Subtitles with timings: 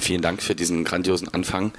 [0.00, 1.72] vielen Dank für diesen grandiosen Anfang.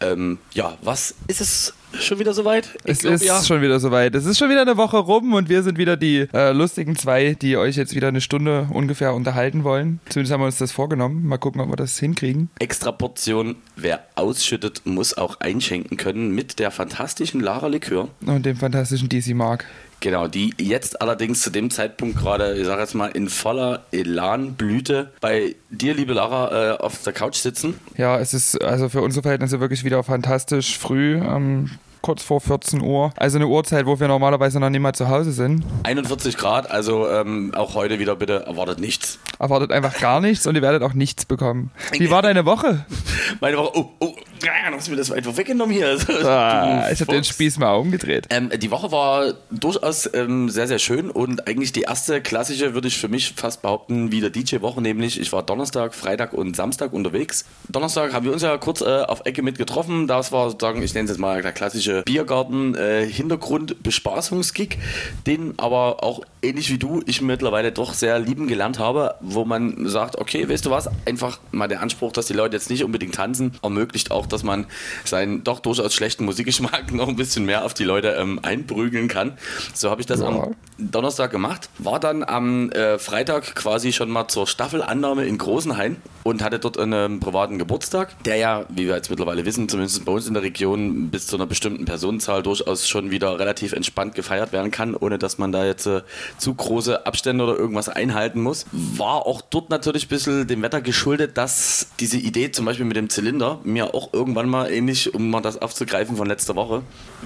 [0.00, 2.68] Ähm, ja, was ist es schon wieder soweit?
[2.84, 3.42] Ich es glaub, ist ja.
[3.42, 4.14] schon wieder soweit.
[4.14, 7.34] Es ist schon wieder eine Woche rum und wir sind wieder die äh, lustigen zwei,
[7.34, 10.00] die euch jetzt wieder eine Stunde ungefähr unterhalten wollen.
[10.08, 11.26] Zumindest haben wir uns das vorgenommen.
[11.26, 12.50] Mal gucken, ob wir das hinkriegen.
[12.58, 18.08] Extra Portion, wer ausschüttet, muss auch einschenken können mit der fantastischen Lara Likör.
[18.26, 19.66] Und dem fantastischen DC Mark.
[20.00, 25.12] Genau, die jetzt allerdings zu dem Zeitpunkt gerade, ich sage jetzt mal, in voller Elanblüte
[25.20, 27.80] bei dir, liebe Lara, äh, auf der Couch sitzen.
[27.96, 31.16] Ja, es ist also für unsere Verhältnisse wirklich wieder fantastisch früh.
[31.16, 31.70] Ähm,
[32.04, 33.14] kurz vor 14 Uhr.
[33.16, 35.64] Also eine Uhrzeit, wo wir normalerweise noch nicht mal zu Hause sind.
[35.84, 39.18] 41 Grad, also ähm, auch heute wieder bitte erwartet nichts.
[39.38, 41.70] Erwartet einfach gar nichts und ihr werdet auch nichts bekommen.
[41.92, 42.84] Wie war deine Woche?
[43.40, 45.96] Meine Woche, oh, oh, du hast mir das einfach weggenommen hier.
[46.24, 48.26] Ah, ich habe den Spieß mal umgedreht.
[48.28, 52.88] Ähm, die Woche war durchaus ähm, sehr, sehr schön und eigentlich die erste klassische, würde
[52.88, 56.92] ich für mich fast behaupten, wie der DJ-Woche, nämlich ich war Donnerstag, Freitag und Samstag
[56.92, 57.46] unterwegs.
[57.70, 60.06] Donnerstag haben wir uns ja kurz äh, auf Ecke mit getroffen.
[60.06, 64.78] Das war sozusagen, ich nenne es jetzt mal der klassische Biergarten-Hintergrund-Bespaßungsgig,
[65.26, 69.88] den aber auch ähnlich wie du ich mittlerweile doch sehr lieben gelernt habe, wo man
[69.88, 73.14] sagt, okay, weißt du was, einfach mal der Anspruch, dass die Leute jetzt nicht unbedingt
[73.14, 74.66] tanzen, ermöglicht auch, dass man
[75.04, 79.38] seinen doch durchaus schlechten Musikgeschmack noch ein bisschen mehr auf die Leute ähm, einprügeln kann.
[79.72, 80.26] So habe ich das ja.
[80.26, 85.96] am Donnerstag gemacht, war dann am äh, Freitag quasi schon mal zur Staffelannahme in Großenhain
[86.22, 90.12] und hatte dort einen privaten Geburtstag, der ja, wie wir jetzt mittlerweile wissen, zumindest bei
[90.12, 94.14] uns in der Region bis zu einer bestimmten bestimmten Personenzahl durchaus schon wieder relativ entspannt
[94.14, 96.02] gefeiert werden kann, ohne dass man da jetzt äh,
[96.38, 98.66] zu große Abstände oder irgendwas einhalten muss.
[98.72, 102.96] War auch dort natürlich ein bisschen dem Wetter geschuldet, dass diese Idee zum Beispiel mit
[102.96, 106.82] dem Zylinder mir auch irgendwann mal ähnlich, um mal das aufzugreifen von letzter Woche,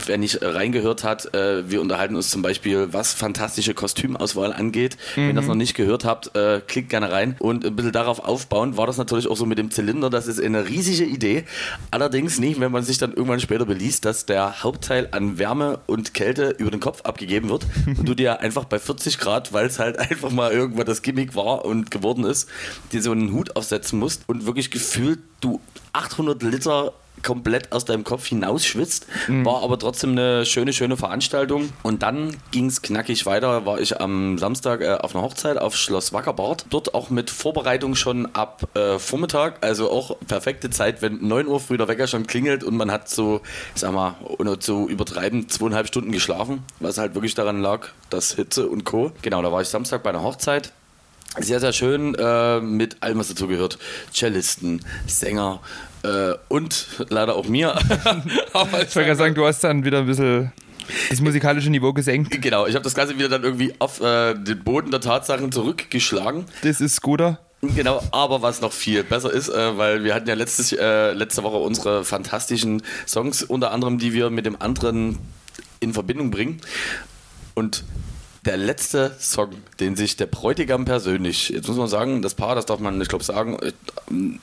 [0.06, 4.96] wer nicht reingehört hat, äh, wir unterhalten uns zum Beispiel, was fantastische Kostümauswahl angeht.
[5.16, 5.20] Mhm.
[5.20, 8.20] Wenn ihr das noch nicht gehört habt, äh, klickt gerne rein und ein bisschen darauf
[8.20, 11.44] aufbauen, war das natürlich auch so mit dem Zylinder, das ist eine riesige Idee.
[11.90, 16.14] Allerdings nicht, wenn man sich dann irgendwann später beliest, dass der Hauptteil an Wärme und
[16.14, 19.78] Kälte über den Kopf abgegeben wird und du dir einfach bei 40 Grad, weil es
[19.78, 22.48] halt einfach mal irgendwann das Gimmick war und geworden ist,
[22.92, 25.60] dir so einen Hut aufsetzen musst und wirklich gefühlt du
[25.92, 26.92] 800 Liter
[27.22, 29.06] komplett aus deinem Kopf hinausschwitzt.
[29.28, 29.44] Mhm.
[29.44, 31.70] War aber trotzdem eine schöne, schöne Veranstaltung.
[31.82, 33.66] Und dann ging es knackig weiter.
[33.66, 36.66] War ich am Samstag äh, auf einer Hochzeit auf Schloss Wackerbart.
[36.70, 39.64] Dort auch mit Vorbereitung schon ab äh, Vormittag.
[39.64, 43.08] Also auch perfekte Zeit, wenn 9 Uhr früh der Wecker schon klingelt und man hat
[43.08, 43.40] so,
[43.74, 46.62] ich sag mal, ohne zu übertreiben, zweieinhalb Stunden geschlafen.
[46.80, 49.12] Was halt wirklich daran lag, dass Hitze und Co.
[49.22, 50.72] Genau, da war ich Samstag bei einer Hochzeit
[51.36, 53.78] sehr, sehr schön äh, mit allem, was dazu gehört.
[54.12, 55.60] Cellisten, Sänger,
[56.02, 57.74] äh, und leider auch mir.
[58.52, 60.52] Aber ich wollte sagen, du hast dann wieder ein bisschen
[61.10, 62.40] das musikalische Niveau gesenkt.
[62.40, 66.46] Genau, ich habe das Ganze wieder dann irgendwie auf äh, den Boden der Tatsachen zurückgeschlagen.
[66.62, 67.38] Das ist Scooter.
[67.60, 71.42] Genau, aber was noch viel besser ist, äh, weil wir hatten ja letztes, äh, letzte
[71.42, 75.18] Woche unsere fantastischen Songs, unter anderem, die wir mit dem anderen
[75.80, 76.60] in Verbindung bringen.
[77.54, 77.82] Und
[78.44, 79.50] der letzte Song,
[79.80, 83.08] den sich der Bräutigam persönlich, jetzt muss man sagen, das Paar, das darf man, ich
[83.08, 83.72] glaube, sagen, äh,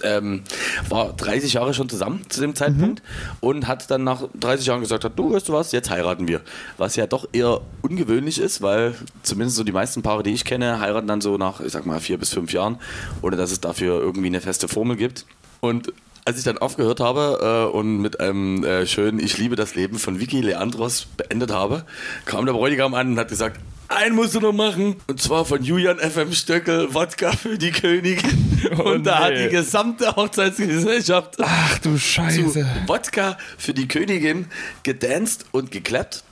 [0.03, 0.44] ähm,
[0.89, 3.38] war 30 Jahre schon zusammen zu dem Zeitpunkt mhm.
[3.39, 6.41] und hat dann nach 30 Jahren gesagt, du weißt du was, jetzt heiraten wir.
[6.78, 10.79] Was ja doch eher ungewöhnlich ist, weil zumindest so die meisten Paare, die ich kenne,
[10.79, 12.78] heiraten dann so nach, ich sag mal, vier bis fünf Jahren,
[13.22, 15.25] ohne dass es dafür irgendwie eine feste Formel gibt.
[15.61, 15.94] Und
[16.25, 20.00] als ich dann aufgehört habe äh, und mit einem äh, schönen Ich liebe das Leben
[20.00, 21.85] von Vicky Leandros beendet habe,
[22.25, 24.96] kam der Bräutigam an und hat gesagt, einen musst du noch machen.
[25.07, 28.41] Und zwar von Julian FM Stöckel, Wodka für die Königin.
[28.79, 32.66] Oh und da hat die gesamte Hochzeitsgesellschaft Ach du Scheiße.
[32.88, 34.47] Wodka für die Königin
[34.84, 36.23] gedanced und geklappt.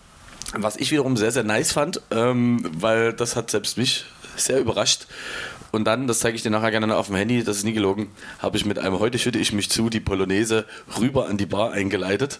[0.53, 5.08] Was ich wiederum sehr, sehr nice fand, ähm, weil das hat selbst mich sehr überrascht.
[5.73, 8.11] Und dann, das zeige ich dir nachher gerne auf dem Handy, das ist nie gelogen,
[8.38, 10.66] habe ich mit einem Heute schütte ich mich zu, die Polonaise
[11.00, 12.39] rüber an die Bar eingeleitet.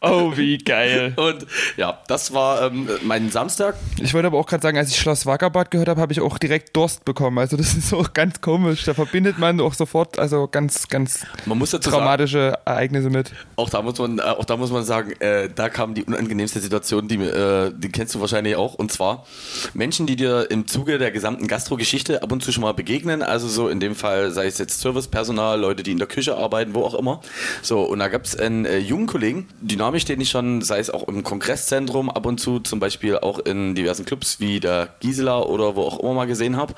[0.00, 1.12] Oh, wie geil.
[1.16, 3.76] Und ja, das war ähm, mein Samstag.
[4.00, 6.38] Ich wollte aber auch gerade sagen, als ich Schloss Wackerbad gehört habe, habe ich auch
[6.38, 7.38] direkt Durst bekommen.
[7.38, 8.82] Also das ist auch ganz komisch.
[8.84, 13.30] Da verbindet man auch sofort also ganz, ganz man muss traumatische sagen, Ereignisse mit.
[13.54, 16.58] Auch da muss man, äh, auch da muss man sagen, äh, da kam die unangenehmste
[16.58, 18.74] Situation, die, äh, die kennst du wahrscheinlich auch.
[18.74, 19.24] Und zwar
[19.72, 23.22] Menschen, die dir im Zuge der gesamten Gastro-Geschichte ab und zu schon mal mal begegnen.
[23.22, 26.74] Also so in dem Fall, sei es jetzt Servicepersonal, Leute, die in der Küche arbeiten,
[26.74, 27.20] wo auch immer.
[27.60, 30.90] So, und da gab es einen äh, jungen Kollegen, dynamisch, den ich schon, sei es
[30.90, 35.42] auch im Kongresszentrum ab und zu, zum Beispiel auch in diversen Clubs wie der Gisela
[35.42, 36.74] oder wo auch immer mal gesehen habe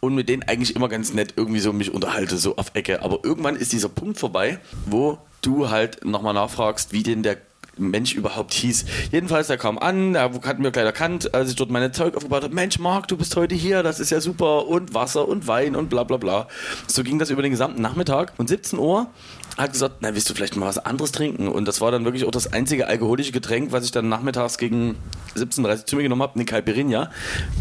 [0.00, 3.02] und mit denen eigentlich immer ganz nett irgendwie so mich unterhalte, so auf Ecke.
[3.02, 7.36] Aber irgendwann ist dieser Punkt vorbei, wo du halt nochmal nachfragst, wie denn der
[7.78, 8.84] Mensch überhaupt hieß.
[9.12, 12.44] Jedenfalls, er kam an, er hat mir gleich erkannt, als ich dort meine Zeug aufgebaut
[12.44, 12.54] habe.
[12.54, 14.66] Mensch, Marc, du bist heute hier, das ist ja super.
[14.66, 16.48] Und Wasser und Wein und bla bla bla.
[16.86, 18.32] So ging das über den gesamten Nachmittag.
[18.36, 19.06] Und 17 Uhr
[19.56, 21.48] hat gesagt, na, willst du vielleicht mal was anderes trinken?
[21.48, 24.96] Und das war dann wirklich auch das einzige alkoholische Getränk, was ich dann nachmittags gegen
[25.36, 27.10] 17.30 Uhr zu mir genommen habe, eine Caipirinha.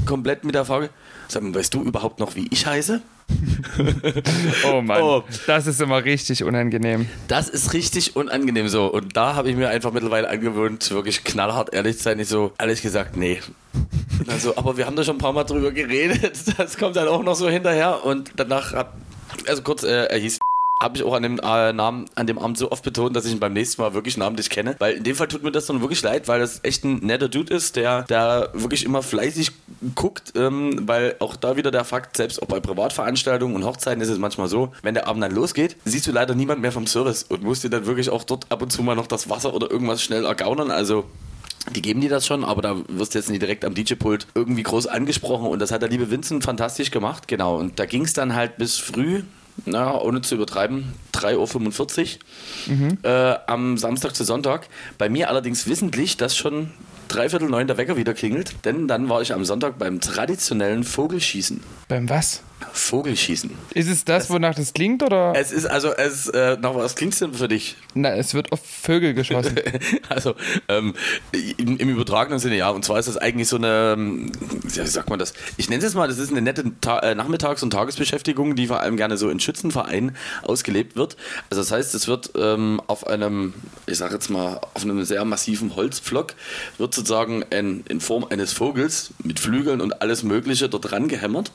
[0.06, 0.90] Komplett mit der Frage,
[1.28, 3.02] sag mal, weißt du überhaupt noch, wie ich heiße?
[4.72, 5.24] oh Mann, oh.
[5.48, 7.08] das ist immer richtig unangenehm.
[7.28, 8.88] Das ist richtig unangenehm so.
[8.88, 12.20] Und da habe ich mir einfach mittlerweile angewöhnt, wirklich knallhart ehrlich zu sein.
[12.20, 13.42] Ich so, ehrlich gesagt, nee.
[14.28, 16.38] Also, aber wir haben da schon ein paar Mal drüber geredet.
[16.58, 18.04] Das kommt dann auch noch so hinterher.
[18.06, 18.94] Und danach hat,
[19.48, 20.40] also kurz, äh, er hieß
[20.82, 23.32] habe ich auch an dem äh, Namen, an dem Abend so oft betont, dass ich
[23.32, 24.76] ihn beim nächsten Mal wirklich namentlich kenne.
[24.80, 27.30] Weil in dem Fall tut mir das dann wirklich leid, weil das echt ein netter
[27.30, 29.52] Dude ist, der, der wirklich immer fleißig
[29.96, 34.10] guckt, ähm, weil auch da wieder der Fakt, selbst auch bei Privatveranstaltungen und Hochzeiten ist
[34.10, 37.24] es manchmal so, wenn der Abend dann losgeht, siehst du leider niemand mehr vom Service
[37.24, 39.70] und musst dir dann wirklich auch dort ab und zu mal noch das Wasser oder
[39.72, 40.72] irgendwas schnell ergaunern.
[40.72, 41.06] Also
[41.76, 44.64] die geben dir das schon, aber da wirst du jetzt nicht direkt am DJ-Pult irgendwie
[44.64, 47.28] groß angesprochen und das hat der liebe Vincent fantastisch gemacht.
[47.28, 49.24] Genau, und da ging es dann halt bis früh,
[49.66, 52.18] na, ohne zu übertreiben, 3.45
[52.70, 52.98] Uhr mhm.
[53.04, 54.68] äh, am Samstag zu Sonntag.
[54.98, 56.72] Bei mir allerdings wissentlich, dass schon
[57.08, 61.62] dreiviertel neun der Wecker wieder klingelt, denn dann war ich am Sonntag beim traditionellen Vogelschießen.
[61.88, 62.42] Beim was?
[62.72, 63.52] Vogelschießen.
[63.74, 65.34] Ist es das, es, wonach das klingt, oder?
[65.36, 67.76] Es ist also, es, äh, nach was klingt es denn für dich?
[67.94, 69.56] Na, es wird auf Vögel geschossen.
[70.10, 70.36] also,
[70.68, 70.94] ähm,
[71.58, 72.70] im, im, übertragenen Sinne, ja.
[72.70, 74.32] Und zwar ist das eigentlich so eine, ähm,
[74.64, 75.34] wie sagt man das?
[75.58, 78.80] Ich nenne es mal, das ist eine nette Ta äh, Nachmittags- und Tagesbeschäftigung, die vor
[78.80, 81.16] allem gerne so in Schützenvereinen ausgelebt wird.
[81.50, 83.54] Also, das heißt, es wird ähm, auf einem,
[83.86, 86.34] ich sage jetzt mal, auf einem sehr massiven Holzpflock,
[86.78, 91.52] wird sozusagen in, in Form eines Vogels mit Flügeln und alles Mögliche dort dran gehämmert.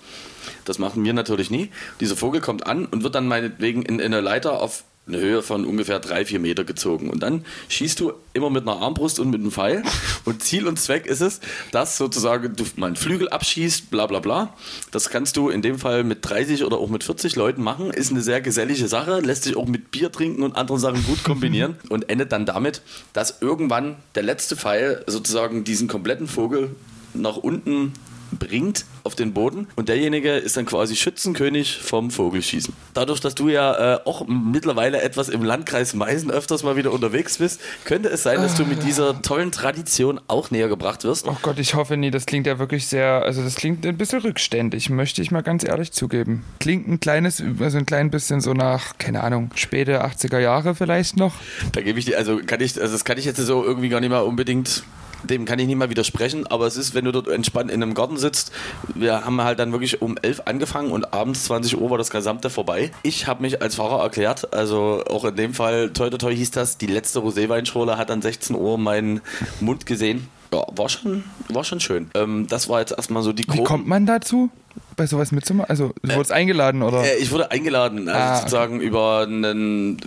[0.65, 1.71] Das machen wir natürlich nie.
[2.01, 5.43] Dieser Vogel kommt an und wird dann meinetwegen in, in eine Leiter auf eine Höhe
[5.43, 7.11] von ungefähr drei, vier Meter gezogen.
[7.11, 9.83] Und dann schießt du immer mit einer Armbrust und mit einem Pfeil.
[10.25, 11.41] Und Ziel und Zweck ist es,
[11.73, 14.57] dass sozusagen du mal einen Flügel abschießt, bla bla bla.
[14.93, 17.91] Das kannst du in dem Fall mit 30 oder auch mit 40 Leuten machen.
[17.91, 21.25] Ist eine sehr gesellige Sache, lässt sich auch mit Bier trinken und anderen Sachen gut
[21.25, 26.77] kombinieren und endet dann damit, dass irgendwann der letzte Pfeil sozusagen diesen kompletten Vogel
[27.15, 27.93] nach unten
[28.39, 32.75] bringt auf den Boden und derjenige ist dann quasi Schützenkönig vom Vogelschießen.
[32.95, 37.39] Dadurch, dass du ja äh, auch mittlerweile etwas im Landkreis Meißen öfters mal wieder unterwegs
[37.39, 41.27] bist, könnte es sein, dass du mit dieser tollen Tradition auch näher gebracht wirst.
[41.27, 42.11] Oh Gott, ich hoffe nie.
[42.11, 45.65] Das klingt ja wirklich sehr, also das klingt ein bisschen rückständig, möchte ich mal ganz
[45.65, 46.45] ehrlich zugeben.
[46.61, 51.17] Klingt ein kleines, also ein klein bisschen so nach, keine Ahnung, späte 80er Jahre vielleicht
[51.17, 51.35] noch.
[51.73, 54.01] Da gebe ich dir, also kann ich, also das kann ich jetzt so irgendwie gar
[54.01, 54.85] nicht mal unbedingt
[55.25, 57.95] dem kann ich nicht mal widersprechen, aber es ist, wenn du dort entspannt in einem
[57.95, 58.53] Garten sitzt,
[58.95, 62.51] wir haben halt dann wirklich um 11 angefangen und abends 20 Uhr war das Gesamte
[62.51, 62.91] vorbei.
[63.03, 66.51] Ich habe mich als Fahrer erklärt, also auch in dem Fall, toi toi toi hieß
[66.51, 69.21] das, die letzte Roséweinschorle hat dann 16 Uhr meinen
[69.61, 70.29] Mund gesehen.
[70.53, 72.11] Ja, war schon, war schon schön.
[72.15, 74.51] Ähm, das war jetzt erstmal so die Wie kommt man dazu?
[74.97, 75.71] Bei sowas mitzumachen?
[75.71, 77.03] Also du äh, wurdest eingeladen oder?
[77.05, 78.87] Äh, ich wurde eingeladen, also ah, sozusagen okay.
[78.87, 79.99] über einen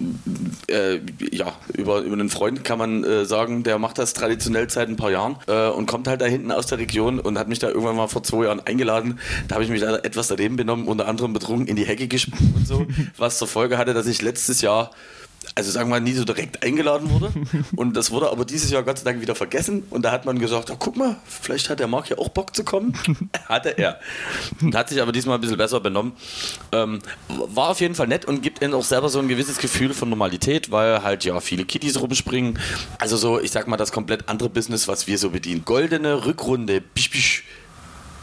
[0.68, 1.00] äh,
[1.32, 4.96] ja über, über einen Freund kann man äh, sagen, der macht das traditionell seit ein
[4.96, 7.68] paar Jahren äh, und kommt halt da hinten aus der Region und hat mich da
[7.68, 9.20] irgendwann mal vor zwei Jahren eingeladen.
[9.48, 12.54] Da habe ich mich leider etwas daneben benommen, unter anderem betrunken in die Hecke gesprungen
[12.56, 12.86] und so,
[13.18, 14.92] was zur Folge hatte, dass ich letztes Jahr
[15.56, 17.32] also sagen wir mal, nie so direkt eingeladen wurde.
[17.76, 19.84] Und das wurde aber dieses Jahr Gott sei Dank wieder vergessen.
[19.90, 22.56] Und da hat man gesagt, oh, guck mal, vielleicht hat der Marc ja auch Bock
[22.56, 22.94] zu kommen.
[23.48, 24.00] Hatte er.
[24.74, 26.14] Hat sich aber diesmal ein bisschen besser benommen.
[26.72, 29.94] Ähm, war auf jeden Fall nett und gibt ihnen auch selber so ein gewisses Gefühl
[29.94, 32.60] von Normalität, weil halt ja viele Kitties rumspringen.
[33.00, 35.66] Also so, ich sag mal, das komplett andere Business, was wir so bedienen.
[35.66, 36.82] Goldene Rückrunde.
[36.82, 37.44] Bisch, bisch.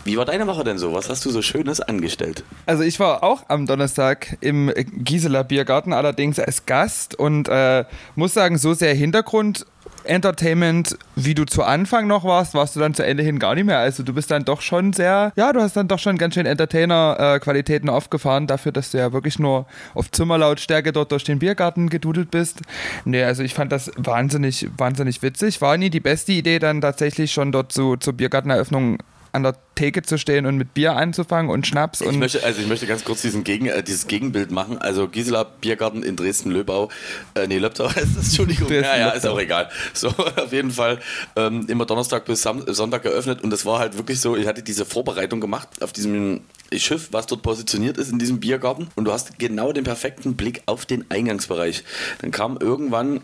[0.05, 0.93] Wie war deine Woche denn so?
[0.95, 2.43] Was hast du so Schönes angestellt?
[2.67, 7.85] Also ich war auch am Donnerstag im Gisela Biergarten, allerdings als Gast und äh,
[8.17, 9.67] muss sagen, so sehr Hintergrund
[10.05, 13.65] Entertainment, wie du zu Anfang noch warst, warst du dann zu Ende hin gar nicht
[13.65, 13.79] mehr.
[13.79, 16.47] Also du bist dann doch schon sehr, ja, du hast dann doch schon ganz schön
[16.47, 22.31] Entertainer-Qualitäten aufgefahren, dafür, dass du ja wirklich nur auf Zimmerlautstärke dort durch den Biergarten gedudelt
[22.31, 22.63] bist.
[23.05, 25.61] Nee, also ich fand das wahnsinnig, wahnsinnig witzig.
[25.61, 28.99] War nie die beste Idee, dann tatsächlich schon dort zu, zur Biergarteneröffnung
[29.33, 32.03] an der Theke zu stehen und mit Bier anzufangen und Schnaps.
[32.03, 34.79] Ich und möchte, also ich möchte ganz kurz diesen Gegen, äh, dieses Gegenbild machen.
[34.79, 36.91] Also Gisela Biergarten in Dresden-Löbau,
[37.35, 38.69] äh, nee, Löbtau heißt das, Entschuldigung.
[38.69, 39.71] Dresden, ja, ja, ist auch egal.
[39.95, 41.01] So, auf jeden Fall
[41.37, 44.63] ähm, immer Donnerstag bis Sam Sonntag geöffnet und das war halt wirklich so, ich hatte
[44.63, 46.43] diese Vorbereitung gemacht auf diesem
[46.77, 50.63] Schiff, was dort positioniert ist in diesem Biergarten und du hast genau den perfekten Blick
[50.67, 51.85] auf den Eingangsbereich.
[52.21, 53.21] Dann kam irgendwann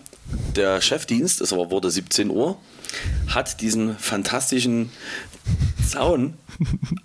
[0.57, 2.59] der Chefdienst, es aber wurde 17 Uhr,
[3.28, 4.90] hat diesen fantastischen
[5.88, 6.35] Zaun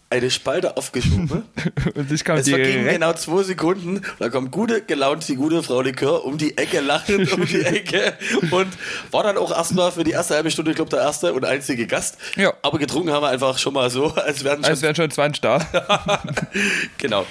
[0.09, 1.43] eine Spalte aufgeschoben.
[1.95, 4.01] Und ich kam Es vergingen genau zwei Sekunden.
[4.19, 8.13] Da kommt gute gelaunt die gute Frau Likör um die Ecke, lachend um die Ecke
[8.51, 8.67] und
[9.11, 11.87] war dann auch erstmal für die erste halbe Stunde, ich glaube, der erste und einzige
[11.87, 12.17] Gast.
[12.35, 12.53] Ja.
[12.61, 14.65] Aber getrunken haben wir einfach schon mal so, als wären schon.
[14.65, 15.59] Als wären schon 20 da.
[16.97, 17.25] genau.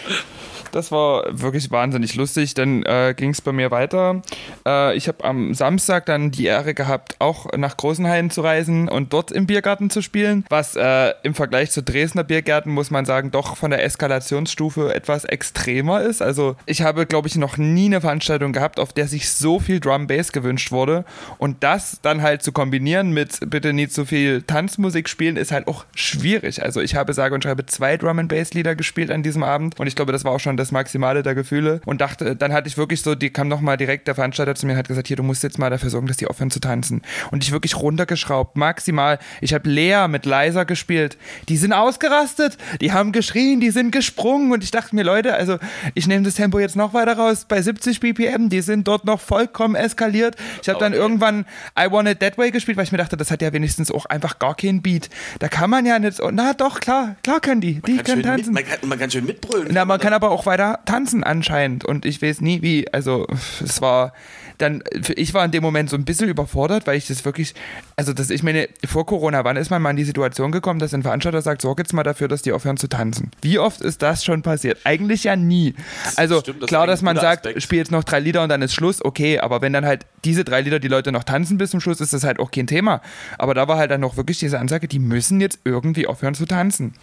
[0.72, 2.54] Das war wirklich wahnsinnig lustig.
[2.54, 4.22] Dann äh, ging es bei mir weiter.
[4.66, 9.12] Äh, ich habe am Samstag dann die Ehre gehabt, auch nach Großenhain zu reisen und
[9.12, 10.44] dort im Biergarten zu spielen.
[10.48, 15.24] Was äh, im Vergleich zu Dresdner Biergärten, muss man sagen, doch von der Eskalationsstufe etwas
[15.24, 16.22] extremer ist.
[16.22, 19.78] Also ich habe, glaube ich, noch nie eine Veranstaltung gehabt, auf der sich so viel
[19.78, 21.04] Drum Bass gewünscht wurde.
[21.36, 25.68] Und das dann halt zu kombinieren mit bitte nicht so viel Tanzmusik spielen, ist halt
[25.68, 26.62] auch schwierig.
[26.62, 29.86] Also ich habe sage und schreibe zwei Drum Bass Lieder gespielt an diesem Abend und
[29.86, 32.76] ich glaube, das war auch schon das Maximale der Gefühle und dachte, dann hatte ich
[32.76, 35.22] wirklich so, die kam nochmal direkt der Veranstalter zu mir und hat gesagt, hier, du
[35.24, 37.02] musst jetzt mal dafür sorgen, dass die aufhören zu tanzen.
[37.30, 39.18] Und ich wirklich runtergeschraubt, maximal.
[39.40, 41.16] Ich habe Lea mit Leiser gespielt.
[41.48, 45.58] Die sind ausgerastet, die haben geschrien, die sind gesprungen und ich dachte mir, Leute, also
[45.94, 49.20] ich nehme das Tempo jetzt noch weiter raus bei 70 BPM, die sind dort noch
[49.20, 50.36] vollkommen eskaliert.
[50.62, 51.00] Ich habe dann Okay.
[51.00, 51.46] irgendwann
[51.78, 54.04] I Want It That Way gespielt, weil ich mir dachte, das hat ja wenigstens auch
[54.06, 55.08] einfach gar keinen Beat.
[55.38, 58.22] Da kann man ja nicht so, na doch, klar, klar können die, die Kann können
[58.22, 58.52] tanzen.
[58.52, 59.68] Mit, man, kann, man kann schön mitbrüllen.
[59.72, 62.92] Na, man kann aber auch weiter tanzen anscheinend und ich weiß nie wie.
[62.92, 63.26] Also
[63.62, 64.12] es war
[64.58, 64.82] dann,
[65.16, 67.54] ich war in dem Moment so ein bisschen überfordert, weil ich das wirklich,
[67.96, 70.94] also das, ich meine, vor Corona, wann ist man mal in die Situation gekommen, dass
[70.94, 73.30] ein Veranstalter sagt, sorg jetzt mal dafür, dass die aufhören zu tanzen?
[73.40, 74.78] Wie oft ist das schon passiert?
[74.84, 75.74] Eigentlich ja nie.
[76.16, 77.62] Also stimmt, das klar, dass man sagt, Aspekt.
[77.62, 80.44] spiel jetzt noch drei Lieder und dann ist Schluss, okay, aber wenn dann halt diese
[80.44, 83.00] drei Lieder die Leute noch tanzen bis zum Schluss, ist das halt auch kein Thema.
[83.38, 86.46] Aber da war halt dann noch wirklich diese Ansage, die müssen jetzt irgendwie aufhören zu
[86.46, 86.94] tanzen.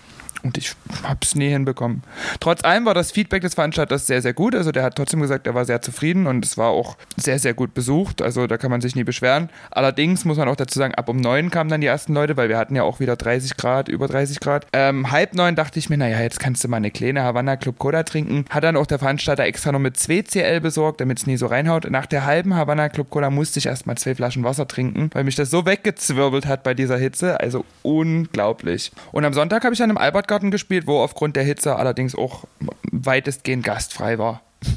[0.41, 2.01] Und ich hab's nie hinbekommen.
[2.39, 4.55] Trotz allem war das Feedback des Veranstalters sehr, sehr gut.
[4.55, 7.53] Also der hat trotzdem gesagt, er war sehr zufrieden und es war auch sehr, sehr
[7.53, 8.21] gut besucht.
[8.21, 9.49] Also da kann man sich nie beschweren.
[9.69, 12.47] Allerdings muss man auch dazu sagen, ab um neun kamen dann die ersten Leute, weil
[12.47, 14.65] wir hatten ja auch wieder 30 Grad, über 30 Grad.
[14.71, 17.77] Ähm, halb neun dachte ich mir, naja, jetzt kannst du mal eine kleine Havanna Club
[17.77, 18.45] Cola trinken.
[18.49, 21.89] Hat dann auch der Veranstalter extra noch mit 2CL besorgt, damit es nie so reinhaut.
[21.89, 25.35] Nach der halben Havanna Club Cola musste ich erstmal zwei Flaschen Wasser trinken, weil mich
[25.35, 27.39] das so weggezwirbelt hat bei dieser Hitze.
[27.39, 28.91] Also unglaublich.
[29.11, 32.43] Und am Sonntag habe ich dann im Albertgarten gespielt, wo aufgrund der Hitze allerdings auch
[32.91, 34.41] weitestgehend gastfrei war.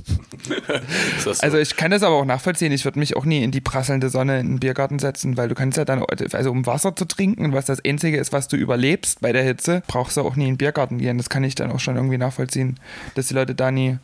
[1.18, 1.30] So?
[1.40, 2.72] Also ich kann das aber auch nachvollziehen.
[2.72, 5.54] Ich würde mich auch nie in die prasselnde Sonne in den Biergarten setzen, weil du
[5.54, 9.20] kannst ja dann, also um Wasser zu trinken, was das Einzige ist, was du überlebst
[9.20, 11.16] bei der Hitze, brauchst du auch nie in den Biergarten gehen.
[11.16, 12.80] Das kann ich dann auch schon irgendwie nachvollziehen,
[13.14, 13.98] dass die Leute da nie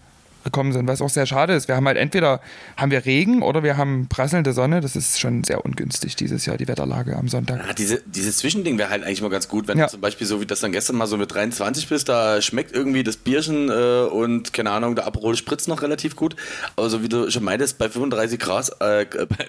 [0.45, 1.69] gekommen sind, was auch sehr schade ist.
[1.69, 2.41] Wir haben halt entweder
[2.77, 4.81] haben wir Regen oder wir haben prasselnde Sonne.
[4.81, 7.59] Das ist schon sehr ungünstig dieses Jahr, die Wetterlage am Sonntag.
[7.67, 9.87] Ja, diese, dieses Zwischending wäre halt eigentlich mal ganz gut, wenn Ja.
[9.87, 12.73] du zum Beispiel so wie das dann gestern mal so mit 23 bist, da schmeckt
[12.75, 16.37] irgendwie das Bierchen äh, und keine Ahnung, der Aperol Spritz noch relativ gut.
[16.77, 19.47] Aber so wie du schon meintest, bei 35 Grad, äh, bei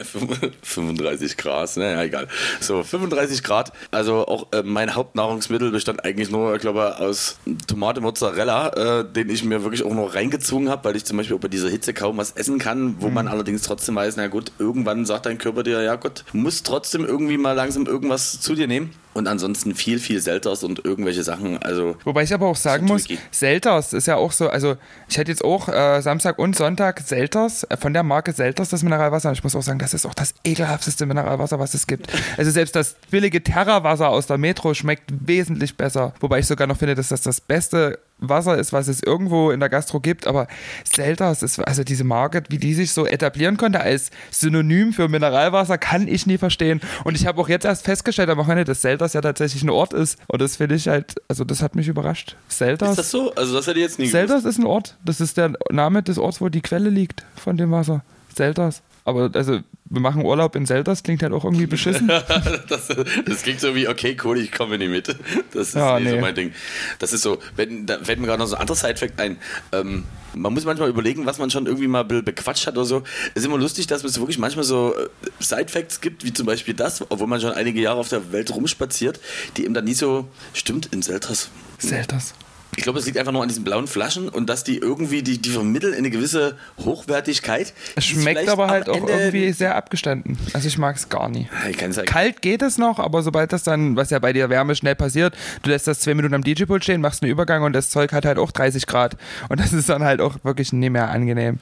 [0.64, 2.28] 35 Grad, naja, egal.
[2.60, 8.02] So, 35 Grad, also auch äh, mein Hauptnahrungsmittel bestand eigentlich nur, ich glaube, aus Tomate
[8.02, 11.42] Mozzarella, äh, den ich mir wirklich auch noch reingezogen habe, weil ich zum Beispiel auch
[11.42, 15.06] bei dieser Hitze kaum was essen kann, wo man allerdings trotzdem weiß, na gut, irgendwann
[15.06, 18.92] sagt dein Körper dir, ja Gott, musst trotzdem irgendwie mal langsam irgendwas zu dir nehmen.
[19.14, 21.58] Und ansonsten viel, viel Selters und irgendwelche Sachen.
[21.64, 23.06] Also Wobei ich aber auch sagen muss.
[23.32, 24.78] Selters ist ja auch so, also
[25.10, 28.84] ich hätte jetzt auch äh, Samstag und Sonntag Selters, äh, von der Marke Selters das
[28.84, 29.30] Mineralwasser.
[29.30, 32.08] Und ich muss auch sagen, das ist auch das ekelhafteste Mineralwasser, was es gibt.
[32.38, 36.14] Also selbst das billige Terrawasser aus der Metro schmeckt wesentlich besser.
[36.20, 39.60] Wobei ich sogar noch finde, dass das das beste Wasser ist, was es irgendwo in
[39.60, 40.28] der Gastro gibt.
[40.28, 40.48] Aber
[40.84, 45.78] Selters ist, also diese Marke, wie die sich so etablieren konnte als Synonym für Mineralwasser,
[45.78, 46.82] kann ich nie verstehen.
[47.04, 49.94] Und ich habe auch jetzt erst festgestellt am Wochenende, dass Selters ja tatsächlich ein Ort
[49.94, 50.18] ist.
[50.28, 52.36] Und das finde ich halt, also das hat mich überrascht.
[52.48, 52.92] Selters.
[52.92, 53.34] ist das so?
[53.36, 54.98] Also das hätte ich jetzt nie Selters ist ein Ort.
[55.04, 58.04] Das ist der Name des Orts, wo die Quelle liegt von dem Wasser.
[58.36, 58.82] Selters.
[59.06, 62.08] Aber also, wir machen Urlaub in Selters, klingt halt auch irgendwie beschissen.
[62.08, 62.88] das,
[63.26, 65.08] das klingt so wie, okay, cool, ich komme nicht mit.
[65.54, 66.54] Das ist Ja, nee, so mein Ding.
[67.00, 69.38] Das ist so, wenn, da fällt mir gerade noch so ein anderer Side-Fact ein.
[69.72, 70.04] Ähm,
[70.36, 73.04] man muss manchmal überlegen, was man schon irgendwie mal be- bequatscht hat oder so.
[73.34, 75.08] Es ist immer lustig, dass es wirklich manchmal so äh,
[75.40, 79.20] Side-Facts gibt, wie zum Beispiel das, obwohl man schon einige Jahre auf der Welt rumspaziert,
[79.58, 81.50] die eben dann nie so, stimmt, in Selters.
[81.80, 82.34] Selters.
[82.80, 85.38] Ich glaube, es liegt einfach nur an diesen blauen Flaschen und dass die irgendwie, die,
[85.42, 86.56] die vermitteln eine gewisse
[86.86, 87.74] Hochwertigkeit.
[87.98, 90.38] Es schmeckt aber halt auch Ende- irgendwie sehr abgestanden.
[90.54, 91.30] Also ich mag es gar
[91.78, 94.76] kann sagen, Kalt geht es noch, aber sobald das dann, was ja bei der Wärme
[94.76, 97.90] schnell passiert, du lässt das zwei Minuten am DJ-Pult stehen, machst einen Übergang und das
[97.90, 99.18] Zeug hat halt auch 30 Grad.
[99.50, 101.60] Und das ist dann halt auch wirklich nicht mehr angenehm.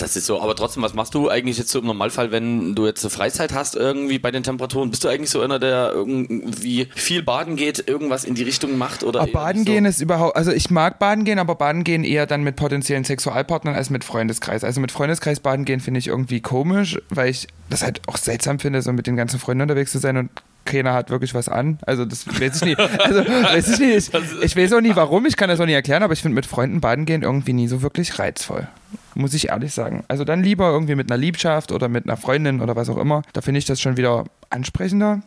[0.00, 0.40] das ist so.
[0.40, 3.52] Aber trotzdem, was machst du eigentlich jetzt so im Normalfall, wenn du jetzt eine Freizeit
[3.52, 4.90] hast irgendwie bei den Temperaturen?
[4.90, 9.04] Bist du eigentlich so einer, der irgendwie viel baden geht, irgendwas in die Richtung macht?
[9.04, 9.72] Oder Aber baden so?
[9.72, 13.04] gehen ist überhaupt, also ich mag baden gehen, aber baden gehen eher dann mit potenziellen
[13.04, 14.64] Sexualpartnern als mit Freundeskreis.
[14.64, 18.58] Also mit Freundeskreis baden gehen finde ich irgendwie komisch, weil ich das halt auch seltsam
[18.58, 20.30] finde, so mit den ganzen Freunden unterwegs zu sein und
[20.64, 21.78] keiner hat wirklich was an.
[21.86, 22.78] Also das weiß ich nicht.
[23.04, 24.14] Also weiß ich nicht.
[24.14, 26.34] Ich, ich weiß auch nie warum, ich kann das auch nicht erklären, aber ich finde
[26.36, 28.66] mit Freunden baden gehen irgendwie nie so wirklich reizvoll.
[29.14, 30.04] Muss ich ehrlich sagen.
[30.08, 33.22] Also dann lieber irgendwie mit einer Liebschaft oder mit einer Freundin oder was auch immer.
[33.32, 35.22] Da finde ich das schon wieder ansprechender.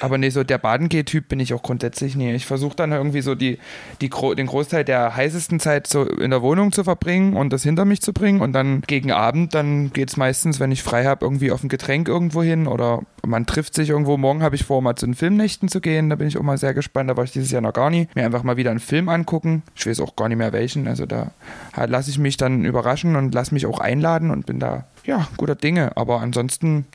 [0.00, 2.32] Aber nee, so der Badengeh-Typ bin ich auch grundsätzlich nie.
[2.32, 3.58] Ich versuche dann irgendwie so die,
[4.00, 7.84] die, den Großteil der heißesten Zeit so in der Wohnung zu verbringen und das hinter
[7.84, 8.40] mich zu bringen.
[8.40, 11.68] Und dann gegen Abend, dann geht es meistens, wenn ich frei habe, irgendwie auf ein
[11.68, 14.16] Getränk irgendwo hin oder man trifft sich irgendwo.
[14.16, 16.10] Morgen habe ich vor, mal zu den Filmnächten zu gehen.
[16.10, 17.10] Da bin ich auch mal sehr gespannt.
[17.10, 18.08] Da war ich dieses Jahr noch gar nie.
[18.14, 19.62] Mir einfach mal wieder einen Film angucken.
[19.76, 20.88] Ich weiß auch gar nicht mehr welchen.
[20.88, 21.32] Also da
[21.76, 25.54] lasse ich mich dann überraschen und lasse mich auch einladen und bin da, ja, guter
[25.54, 25.96] Dinge.
[25.96, 26.86] Aber ansonsten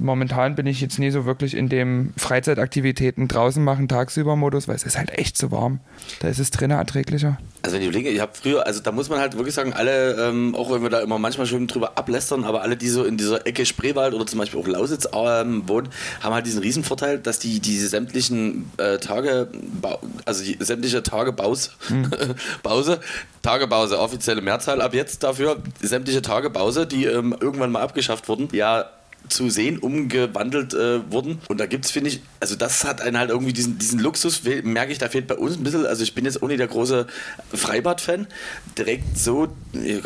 [0.00, 4.76] momentan bin ich jetzt nie so wirklich in dem Freizeitaktivitäten draußen machen, tagsüber Modus, weil
[4.76, 5.80] es ist halt echt zu warm.
[6.20, 7.38] Da ist es drinnen erträglicher.
[7.62, 10.28] Also wenn ich überlege, ich habe früher, also da muss man halt wirklich sagen, alle,
[10.28, 13.16] ähm, auch wenn wir da immer manchmal schon drüber ablästern, aber alle, die so in
[13.16, 15.88] dieser Ecke Spreewald oder zum Beispiel auch Lausitz ähm, wohnen,
[16.22, 19.48] haben halt diesen Riesenvorteil, dass die diese sämtlichen äh, Tage,
[20.24, 22.10] also die sämtliche Tagebaus, hm.
[22.62, 23.00] Pause,
[23.42, 28.86] Tagebause, offizielle Mehrzahl ab jetzt dafür, sämtliche Tagebause, die ähm, irgendwann mal abgeschafft wurden, ja
[29.28, 31.40] zu sehen umgewandelt äh, wurden.
[31.48, 34.42] Und da gibt es, finde ich, also das hat einen halt irgendwie diesen, diesen Luxus,
[34.62, 37.06] merke ich, da fehlt bei uns ein bisschen, also ich bin jetzt ohne der große
[37.52, 38.26] Freibad-Fan,
[38.76, 39.48] direkt so,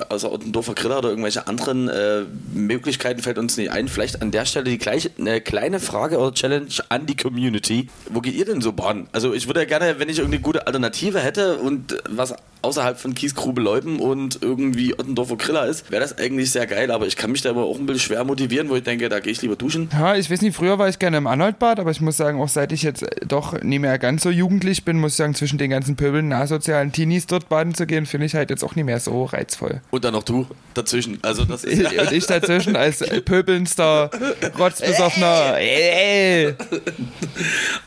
[0.08, 3.88] außer Ottendorfer Griller oder irgendwelche anderen äh, Möglichkeiten fällt uns nicht ein.
[3.88, 7.88] Vielleicht an der Stelle die gleiche, eine kleine Frage oder Challenge an die Community.
[8.10, 9.08] Wo geht ihr denn so baden?
[9.12, 13.14] Also ich würde ja gerne, wenn ich irgendeine gute Alternative hätte und was außerhalb von
[13.14, 17.42] Kiesgrube-Leuben und irgendwie Ottendorfer Griller ist, wäre das eigentlich sehr geil, aber ich kann mich
[17.42, 19.88] da aber auch ein bisschen schwer motivieren, wo ich denke, da gehe ich lieber duschen.
[19.92, 22.48] Ja, ich weiß nicht, früher war ich gerne im Arnoldbad, aber ich muss sagen, auch
[22.48, 25.70] seit ich jetzt doch nie mehr ganz so jugendlich bin, muss ich sagen, zwischen den
[25.70, 29.00] ganzen Pöbeln, asozialen Teenies dort baden zu gehen, finde ich halt jetzt auch nicht mehr
[29.00, 29.80] so reizvoll.
[29.90, 31.18] Und dann noch du dazwischen.
[31.22, 34.10] Also das ist Und ich dazwischen als pöbelndster,
[34.58, 35.56] rotzbesoffener.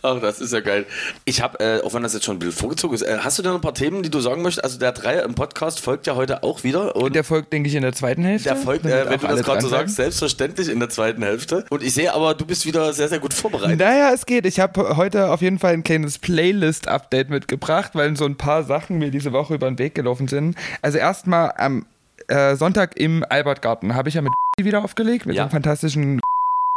[0.02, 0.86] Ach, das ist ja geil.
[1.26, 3.44] Ich habe, äh, auch wenn das jetzt schon ein bisschen vorgezogen ist, äh, hast du
[3.44, 4.64] da noch ein paar Themen, die du sagen möchtest?
[4.64, 6.96] Also der Dreier im Podcast folgt ja heute auch wieder.
[6.96, 8.50] Und der folgt, denke ich, in der zweiten Hälfte.
[8.50, 11.66] Der folgt, äh, wenn du das gerade so sagst, selbstverständlich in der zweiten Hälfte.
[11.70, 13.80] Und ich sehe aber, du bist wieder sehr, sehr gut vorbereitet.
[13.80, 14.46] Naja, es geht.
[14.46, 18.98] Ich habe heute auf jeden Fall ein kleines Playlist-Update mitgebracht, weil so ein paar Sachen
[18.98, 20.56] mir diese Woche über den Weg gelaufen sind.
[20.82, 21.86] Also erstmal am
[22.28, 25.44] äh, Sonntag im Albertgarten habe ich ja mit wieder aufgelegt, mit ja.
[25.44, 26.20] einem fantastischen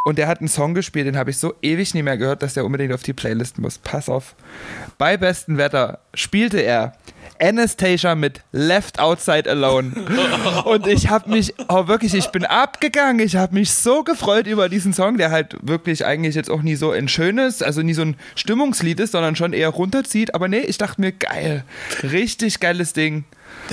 [0.03, 2.55] und der hat einen Song gespielt, den habe ich so ewig nie mehr gehört, dass
[2.55, 3.79] der unbedingt auf die Playlist muss.
[3.79, 4.35] Pass auf.
[4.99, 6.95] Bei bestem Wetter spielte er
[7.41, 9.93] Anastasia mit Left Outside Alone.
[10.65, 13.25] Und ich habe mich, oh wirklich, ich bin abgegangen.
[13.25, 16.77] Ich habe mich so gefreut über diesen Song, der halt wirklich eigentlich jetzt auch nie
[16.77, 20.35] so ein schönes, also nie so ein Stimmungslied ist, sondern schon eher runterzieht.
[20.35, 21.65] Aber nee, ich dachte mir, geil.
[22.03, 23.25] Richtig geiles Ding.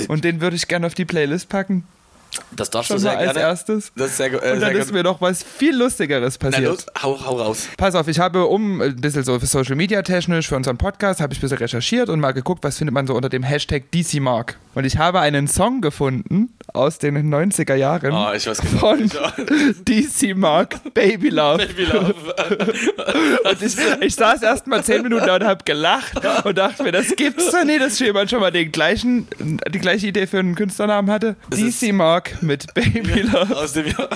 [0.08, 1.84] Und den würde ich gerne auf die Playlist packen.
[2.52, 3.40] Das darfst Schon du sehr als gerne.
[3.40, 3.92] erstes.
[3.96, 6.68] Das ist sehr, äh, Und dann ist mir noch was viel Lustigeres Na passiert.
[6.70, 7.68] los, hau, hau raus.
[7.76, 11.20] Pass auf, ich habe um ein bisschen so für Social Media technisch für unseren Podcast
[11.20, 13.90] habe ich ein bisschen recherchiert und mal geguckt, was findet man so unter dem Hashtag
[13.92, 14.56] DCMark.
[14.74, 18.78] Und ich habe einen Song gefunden aus den 90er Jahren Ah, ich weiß genau.
[18.78, 19.10] von
[19.84, 21.66] DC Mark Baby Love.
[21.66, 22.14] Baby Love.
[23.44, 26.92] Und ich, ich saß erst mal 10 Minuten da und habe gelacht und dachte mir,
[26.92, 29.26] das gibt's doch nicht, dass jemand schon mal den gleichen,
[29.72, 31.36] die gleiche Idee für einen Künstlernamen hatte.
[31.50, 33.56] Es DC Mark mit Baby Love.
[33.56, 34.08] Aus dem Jahr.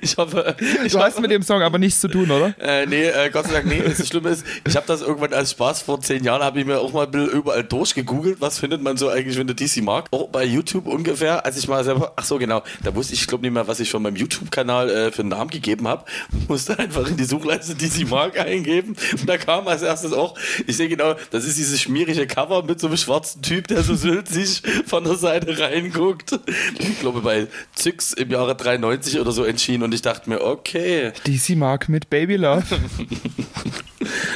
[0.00, 0.56] Ich hoffe.
[0.84, 2.54] Ich Du hast hoffe, mit dem Song aber nichts zu tun, oder?
[2.60, 3.82] Äh, nee, äh, Gott sei Dank, nee.
[3.84, 6.78] Das Schlimme ist, ich habe das irgendwann als Spaß vor zehn Jahren, habe ich mir
[6.78, 10.06] auch mal ein bisschen überall durchgegoogelt, was findet man so eigentlich, wenn du DC mag.
[10.10, 13.26] Auch bei YouTube ungefähr, als ich mal selber, ach so genau, da wusste ich, ich
[13.26, 16.04] glaube nicht mehr, was ich von meinem YouTube-Kanal äh, für einen Namen gegeben habe.
[16.48, 20.76] Musste einfach in die Suchleiste DC mag eingeben und da kam als erstes auch, ich
[20.76, 24.62] sehe genau, das ist dieses schmierige Cover mit so einem schwarzen Typ, der so sülzig
[24.86, 26.38] von der Seite reinguckt.
[26.78, 31.12] Ich glaube bei Zyx im Jahre 93 oder so entschieden und ich dachte mir, okay,
[31.26, 32.64] DC Mark mit Baby Love.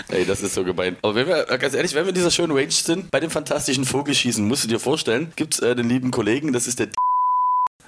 [0.09, 0.97] Ey, das ist so gemein.
[1.03, 3.85] Aber wenn wir, ganz ehrlich, wenn wir in dieser schönen Range sind, bei dem fantastischen
[3.85, 6.89] Vogelschießen, musst du dir vorstellen, gibt es äh, den lieben Kollegen, das ist der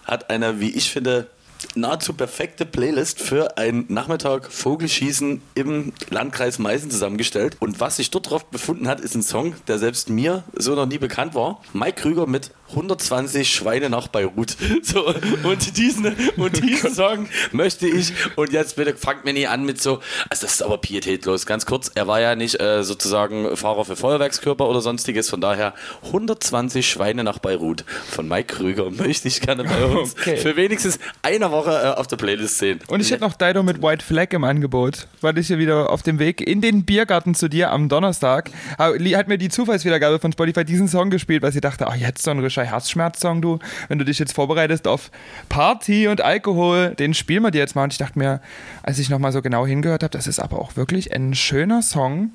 [0.05, 1.31] hat eine, wie ich finde,
[1.75, 7.57] nahezu perfekte Playlist für einen Nachmittag Vogelschießen im Landkreis Meißen zusammengestellt.
[7.61, 10.87] Und was sich dort drauf befunden hat, ist ein Song, der selbst mir so noch
[10.87, 11.63] nie bekannt war.
[11.73, 14.57] Mike Krüger mit 120 Schweine nach Beirut.
[14.83, 15.07] So,
[15.45, 19.81] und diesen, und diesen Song möchte ich, und jetzt bitte fangt mir nie an mit
[19.81, 23.85] so, also das ist aber pietätlos, ganz kurz, er war ja nicht äh, sozusagen Fahrer
[23.85, 25.75] für Feuerwerkskörper oder sonstiges, von daher
[26.07, 30.37] 120 Schweine nach Beirut von Mike Krüger möchte ich gerne bei uns Okay.
[30.39, 32.81] für wenigstens eine Woche äh, auf der Playlist sehen.
[32.89, 36.03] Und ich hätte noch Dido mit White Flag im Angebot, weil ich hier wieder auf
[36.03, 40.65] dem Weg in den Biergarten zu dir am Donnerstag, hat mir die Zufallswiedergabe von Spotify
[40.65, 44.05] diesen Song gespielt, weil sie dachte, ach, jetzt so ein rischer Herzschmerz-Song, du, wenn du
[44.05, 45.11] dich jetzt vorbereitest auf
[45.49, 47.85] Party und Alkohol, den spielen wir dir jetzt mal.
[47.85, 48.41] Und ich dachte mir,
[48.83, 52.31] als ich nochmal so genau hingehört habe, das ist aber auch wirklich ein schöner Song,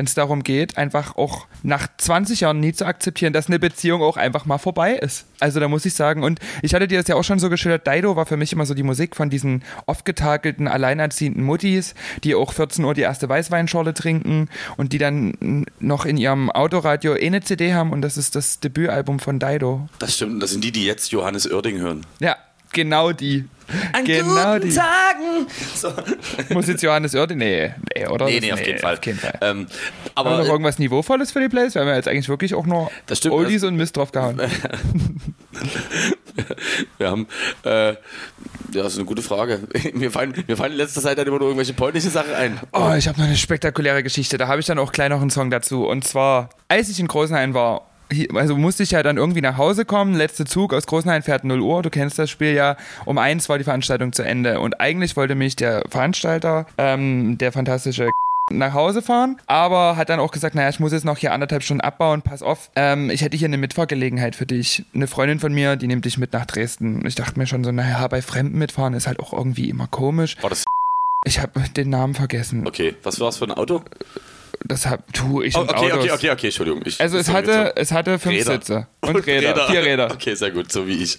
[0.00, 4.00] wenn es darum geht, einfach auch nach 20 Jahren nie zu akzeptieren, dass eine Beziehung
[4.00, 5.26] auch einfach mal vorbei ist.
[5.40, 7.86] Also da muss ich sagen, und ich hatte dir das ja auch schon so geschildert,
[7.86, 12.34] Dido war für mich immer so die Musik von diesen oft getakelten, alleinerziehenden Muttis, die
[12.34, 17.26] auch 14 Uhr die erste Weißweinschorle trinken und die dann noch in ihrem Autoradio eh
[17.26, 19.86] eine CD haben und das ist das Debütalbum von Dido.
[19.98, 22.06] Das stimmt, das sind die, die jetzt Johannes Oerding hören.
[22.20, 22.36] Ja,
[22.72, 23.44] genau die.
[23.92, 24.74] An genau guten die.
[24.74, 25.46] Tagen.
[25.76, 25.92] So.
[26.52, 27.38] Muss jetzt Johannes Oerding?
[27.38, 28.24] Nee, nee, oder?
[28.26, 28.94] Nee, Das- nee, auf jeden Fall.
[28.98, 29.38] Auf jeden Fall.
[29.40, 29.68] Ähm, Haben wir
[30.16, 31.74] aber noch irgendwas Niveauvolles für die Plays?
[31.76, 34.10] Wir haben ja jetzt eigentlich wirklich auch nur Das stimmt, Oldies das- und Mist drauf
[34.10, 34.40] gehauen.
[36.98, 37.26] wir haben,
[37.64, 37.96] äh, ja,
[38.72, 39.60] das ist eine gute Frage.
[39.94, 42.60] Mir fallen, mir fallen in letzter Zeit dann immer nur irgendwelche polnische Sachen ein.
[42.72, 44.38] Oh, ich habe noch eine spektakuläre Geschichte.
[44.38, 45.86] Da habe ich dann auch gleich noch einen Song dazu.
[45.86, 47.89] Und zwar, als ich in Großenhain war,
[48.34, 50.14] also musste ich ja dann irgendwie nach Hause kommen.
[50.14, 51.82] Letzter Zug aus Großenhain fährt 0 Uhr.
[51.82, 52.76] Du kennst das Spiel ja.
[53.04, 54.60] Um eins war die Veranstaltung zu Ende.
[54.60, 58.10] Und eigentlich wollte mich der Veranstalter, ähm, der fantastische
[58.50, 61.62] nach Hause fahren, aber hat dann auch gesagt, naja, ich muss jetzt noch hier anderthalb
[61.62, 64.84] Stunden abbauen, pass auf, ähm, ich hätte hier eine Mitfahrgelegenheit für dich.
[64.92, 67.06] Eine Freundin von mir, die nimmt dich mit nach Dresden.
[67.06, 70.36] Ich dachte mir schon so, naja, bei Fremden mitfahren ist halt auch irgendwie immer komisch.
[70.42, 70.64] War das
[71.24, 72.66] Ich habe den Namen vergessen.
[72.66, 72.96] okay?
[73.04, 73.82] Was war es für ein Auto?
[74.66, 76.04] Das hab, tu ich Oh, und okay, Autos.
[76.04, 76.82] okay, okay, okay, Entschuldigung.
[76.84, 78.52] Ich, Also es hatte, es hatte fünf Räder.
[78.52, 80.10] Sitze und, Räder, vier Räder.
[80.12, 81.18] Okay, sehr gut, so wie ich.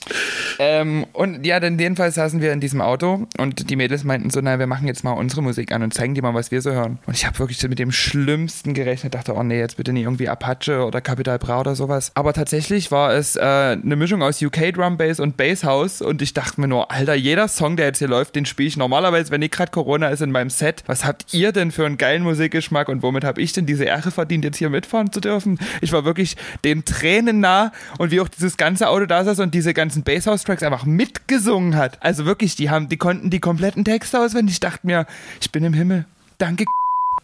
[0.59, 4.39] Ähm, und ja, dann jedenfalls saßen wir in diesem Auto und die Mädels meinten so,
[4.41, 6.71] na, wir machen jetzt mal unsere Musik an und zeigen dir mal, was wir so
[6.71, 6.99] hören.
[7.07, 10.29] Und ich habe wirklich mit dem Schlimmsten gerechnet, dachte, oh nee, jetzt bitte nicht irgendwie
[10.29, 12.11] Apache oder Capital Bra oder sowas.
[12.13, 16.21] Aber tatsächlich war es äh, eine Mischung aus UK Drum Bass und Bass House und
[16.21, 19.31] ich dachte mir nur, Alter, jeder Song, der jetzt hier läuft, den spiele ich normalerweise,
[19.31, 20.83] wenn nicht gerade Corona ist in meinem Set.
[20.85, 24.11] Was habt ihr denn für einen geilen Musikgeschmack und womit habe ich denn diese Ehre
[24.11, 25.57] verdient, jetzt hier mitfahren zu dürfen?
[25.81, 29.53] Ich war wirklich den Tränen nah und wie auch dieses ganze Auto da saß und
[29.53, 31.97] diese ganzen Basshouse-Tracks einfach mitgesungen hat.
[32.01, 34.55] Also wirklich, die haben, die konnten die kompletten Texte auswendig.
[34.55, 35.05] Ich dachte mir,
[35.39, 36.05] ich bin im Himmel.
[36.37, 36.65] Danke.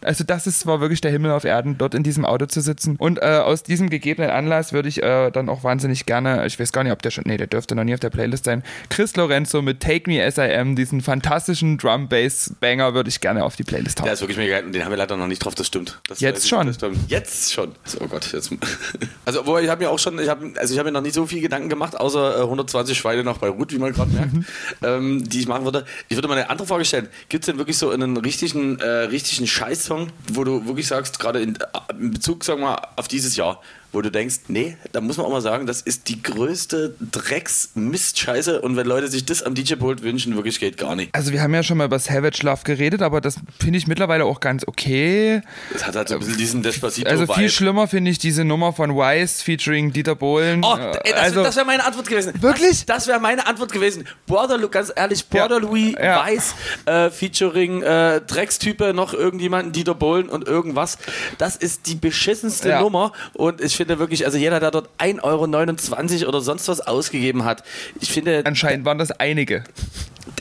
[0.00, 2.96] Also das ist, war wirklich der Himmel auf Erden, dort in diesem Auto zu sitzen.
[2.96, 6.72] Und äh, aus diesem gegebenen Anlass würde ich äh, dann auch wahnsinnig gerne, ich weiß
[6.72, 9.16] gar nicht, ob der schon, nee, der dürfte noch nie auf der Playlist sein, Chris
[9.16, 13.64] Lorenzo mit Take Me As I Am, diesen fantastischen Drum-Bass-Banger würde ich gerne auf die
[13.64, 14.12] Playlist Der hauen.
[14.12, 16.00] ist wirklich mega geil den haben wir leider noch nicht drauf, das stimmt.
[16.08, 16.66] Das Jetzt ich, schon.
[16.66, 16.98] Das stimmt.
[17.10, 17.72] Jetzt schon.
[17.84, 18.50] So, oh Gott, jetzt.
[19.24, 21.14] Also, wo ich habe mir auch schon, ich habe also ich habe mir noch nicht
[21.14, 24.44] so viel Gedanken gemacht, außer äh, 120 Schweine nach Beirut, wie man gerade merkt, Mhm.
[24.82, 25.84] ähm, die ich machen würde.
[26.08, 27.08] Ich würde mal eine andere Frage stellen.
[27.28, 29.46] Gibt es denn wirklich so einen richtigen, äh, richtigen
[29.88, 33.60] Scheiß-Song, wo du wirklich sagst, gerade in, äh, in Bezug, sagen wir auf dieses Jahr,
[33.92, 38.60] wo du denkst, nee, da muss man auch mal sagen, das ist die größte Drecks-Mist-Scheiße
[38.60, 41.14] und wenn Leute sich das am DJ-Pult wünschen, wirklich geht gar nicht.
[41.14, 44.24] Also wir haben ja schon mal über Savage Love geredet, aber das finde ich mittlerweile
[44.24, 45.40] auch ganz okay.
[45.72, 47.48] Das hat halt so ein bisschen diesen Despacito Also viel Vibe.
[47.50, 50.62] schlimmer finde ich diese Nummer von Wise featuring Dieter Bohlen.
[50.62, 52.34] Oh, ey, das, also, das wäre meine Antwort gewesen.
[52.42, 52.84] Wirklich?
[52.84, 54.04] Das, das wäre meine Antwort gewesen.
[54.26, 56.24] Border, ganz ehrlich, Border Louis Ja.
[56.26, 56.54] Weiß
[56.86, 60.98] äh, featuring äh, Dreckstype, noch irgendjemanden, Dieter Bohlen und irgendwas.
[61.38, 62.80] Das ist die beschissenste Ja.
[62.80, 63.12] Nummer.
[63.32, 67.62] Und ich finde wirklich, also jeder, der dort 1,29 Euro oder sonst was ausgegeben hat,
[68.00, 69.64] ich finde, anscheinend waren das einige.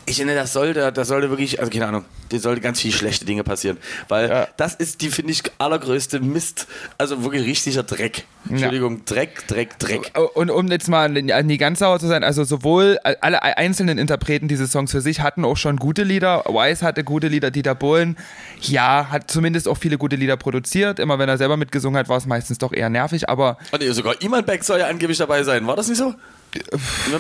[0.07, 3.25] Ich finde, das sollte, das sollte wirklich, also keine Ahnung, dir sollte ganz viel schlechte
[3.25, 3.77] Dinge passieren.
[4.07, 4.47] Weil Ja.
[4.55, 6.65] das ist die, finde ich, allergrößte Mist.
[6.97, 8.23] Also wirklich richtiger Dreck.
[8.49, 10.17] Entschuldigung, Dreck, Dreck, Dreck.
[10.35, 14.47] Und um jetzt mal an die ganz sauer zu sein, also sowohl alle einzelnen Interpreten
[14.47, 16.45] dieses Songs für sich hatten auch schon gute Lieder.
[16.47, 18.17] Wise hatte gute Lieder, Dieter Bohlen,
[18.61, 20.99] ja, hat zumindest auch viele gute Lieder produziert.
[20.99, 24.21] Immer wenn er selber mitgesungen hat, war es meistens doch eher nervig, aber nee, sogar
[24.21, 25.67] Iman Beck soll ja angeblich dabei sein.
[25.67, 26.15] War das nicht so?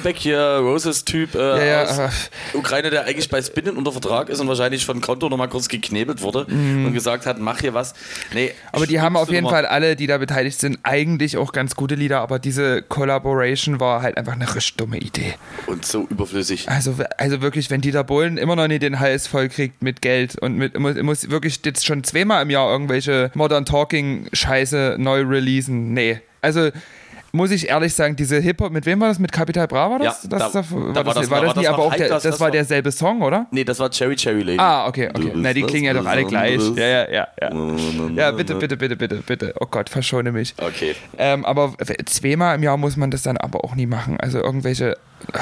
[0.03, 4.39] Beck hier, Roses-Typ äh, Ja, ja, aus Ukraine, der eigentlich bei Spinnen unter Vertrag ist
[4.39, 7.93] und wahrscheinlich von Konto nochmal kurz geknebelt wurde und gesagt hat, mach hier was.
[8.33, 8.51] Nee, Mhm.
[8.71, 9.47] aber die haben auf jeden.
[9.47, 14.01] Fall alle, die da beteiligt sind, eigentlich auch ganz gute Lieder, aber diese Collaboration war
[14.01, 15.35] halt einfach eine richtig dumme Idee.
[15.67, 16.67] Und so überflüssig.
[16.69, 20.37] Also, also wirklich, wenn Dieter Bohlen immer noch nicht den Hals voll kriegt mit Geld
[20.39, 25.21] und mit, muss, muss wirklich jetzt schon zweimal im Jahr irgendwelche Modern Talking Scheiße neu
[25.21, 25.93] releasen.
[25.93, 26.19] Nee.
[26.41, 26.69] Also
[27.37, 29.19] muss ich ehrlich sagen, diese Hip-Hop, mit wem war das?
[29.19, 30.23] Mit Capital Bra war das?
[30.23, 31.93] Ja, das, da- das, da war war das, das- war da das war aber auch
[31.95, 33.47] der, das, war war- derselbe Song, oder?
[33.51, 34.59] Nee, das war Cherry Cherry Lady.
[34.59, 35.31] Ah, okay, okay.
[35.35, 36.61] Na, die klingen ja doch alle gleich.
[36.75, 37.49] Ja, ja, ja, ja.
[38.15, 39.53] Ja, bitte, bitte, bitte, bitte, bitte.
[39.59, 40.53] Oh Gott, verschone mich.
[40.57, 40.95] Okay.
[41.17, 41.73] Ähm, aber
[42.05, 44.19] zweimal im Jahr muss man das dann aber auch nie machen.
[44.19, 44.97] Also irgendwelche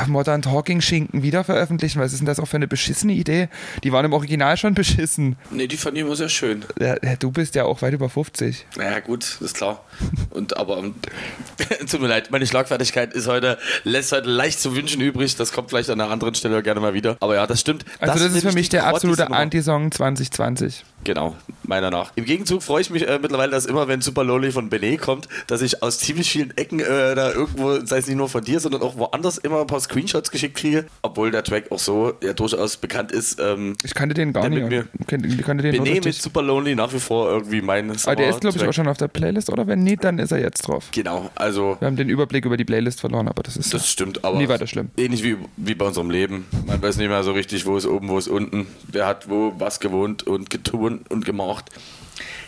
[0.08, 2.00] Modern Talking Schinken wieder veröffentlichen.
[2.00, 3.50] Was ist denn das auch für eine beschissene Idee?
[3.84, 5.36] Die waren im Original schon beschissen.
[5.52, 6.66] Nee, die fand ich immer sehr schön.
[6.80, 8.66] Ja, du bist ja auch weit über 50.
[8.78, 9.84] Naja, gut, ist klar.
[10.30, 10.84] Und aber
[11.90, 15.36] tut mir leid, meine Schlagfertigkeit ist heute, lässt heute leicht zu wünschen übrig.
[15.36, 17.18] Das kommt vielleicht an einer anderen Stelle gerne mal wieder.
[17.20, 17.86] Aber ja, das stimmt.
[18.00, 19.32] Also das, ist nämlich für mich der absolute.
[19.32, 20.84] Anti-Song 2020.
[21.04, 22.12] Genau, meiner nach.
[22.16, 25.28] Im Gegenzug freue ich mich äh, mittlerweile, dass immer, wenn Super Loli von Benet kommt,
[25.46, 28.60] dass ich aus ziemlich vielen Ecken äh, da irgendwo, sei es nicht nur von dir,
[28.60, 30.86] sondern auch woanders immer ein paar Screenshots geschickt kriege.
[31.02, 33.40] Obwohl der Track auch so ja durchaus bekannt ist.
[33.40, 34.68] Ähm, Ich kannte den gar nicht.
[34.68, 34.88] mir.
[35.00, 36.16] Ich kannte, kannte den durch mit.
[36.16, 38.98] Super Lonely nach wie vor irgendwie mein Aber der ist, glaube ich, auch schon auf
[38.98, 39.68] der Playlist, oder?
[39.68, 40.90] Wenn nicht, dann ist er jetzt drauf.
[40.92, 44.24] Genau, also Wir haben den Überblick über die Playlist verloren, aber das ist das stimmt,
[44.24, 44.90] aber nie weiter schlimm.
[44.98, 46.46] ähnlich wie, wie bei unserem Leben.
[46.66, 49.54] Man weiß nicht mehr so richtig, wo ist oben, wo ist unten, wer hat wo
[49.58, 51.66] was gewohnt und getun und gemacht.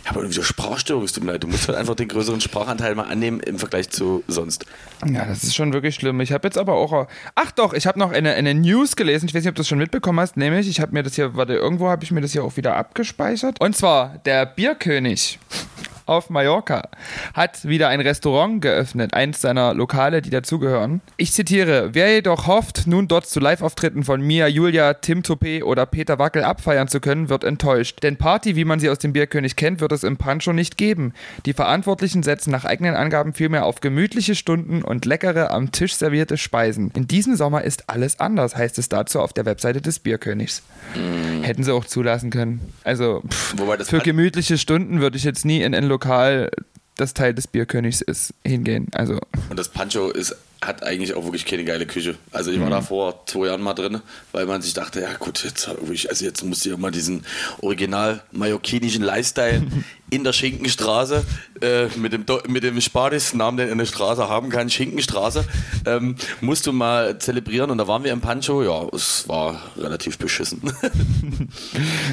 [0.08, 1.44] Ich habe irgendwie so Sprachstörung, es tut mir leid.
[1.44, 4.64] Du musst halt einfach den größeren Sprachanteil mal annehmen im Vergleich zu sonst.
[5.06, 6.18] Ja, das ist schon wirklich schlimm.
[6.22, 7.08] Ich habe jetzt aber auch.
[7.34, 9.26] Ach doch, ich habe noch eine, eine News gelesen.
[9.28, 10.38] Ich weiß nicht, ob du das schon mitbekommen hast.
[10.38, 12.74] Nämlich, ich habe mir das hier, warte, irgendwo habe ich mir das hier auch wieder
[12.76, 13.60] abgespeichert.
[13.60, 15.38] Und zwar, der Bierkönig
[16.08, 16.88] auf Mallorca
[17.34, 21.00] hat wieder ein Restaurant geöffnet, eins seiner Lokale, die dazugehören.
[21.16, 25.86] Ich zitiere: Wer jedoch hofft, nun dort zu Live-Auftritten von Mia, Julia, Tim Toupé oder
[25.86, 28.02] Peter Wackel abfeiern zu können, wird enttäuscht.
[28.02, 31.12] Denn Party, wie man sie aus dem Bierkönig kennt, wird es im Pancho nicht geben.
[31.46, 36.36] Die Verantwortlichen setzen nach eigenen Angaben vielmehr auf gemütliche Stunden und leckere am Tisch servierte
[36.36, 36.90] Speisen.
[36.94, 40.62] In diesem Sommer ist alles anders, heißt es dazu auf der Webseite des Bierkönigs.
[41.42, 42.60] Hätten sie auch zulassen können.
[42.84, 45.97] Also pff, für gemütliche Stunden würde ich jetzt nie in ein Lokal,
[46.96, 48.88] das Teil des Bierkönigs ist, hingehen.
[48.92, 52.16] Also Und das Pancho ist, hat eigentlich auch wirklich keine geile Küche.
[52.32, 54.00] Also ich war da vor zwei Jahren mal drin,
[54.32, 55.68] weil man sich dachte, ja gut, jetzt,
[56.08, 57.24] also jetzt musst du ja mal diesen
[57.60, 59.62] original mallorquinischen Lifestyle
[60.10, 61.24] in der Schinkenstraße
[61.60, 65.44] äh, mit dem, Do- mit dem spartigsten Namen, den eine Straße haben kann, Schinkenstraße,
[65.86, 67.70] ähm, musst du mal zelebrieren.
[67.70, 70.60] Und da waren wir im Pancho, ja, es war relativ beschissen.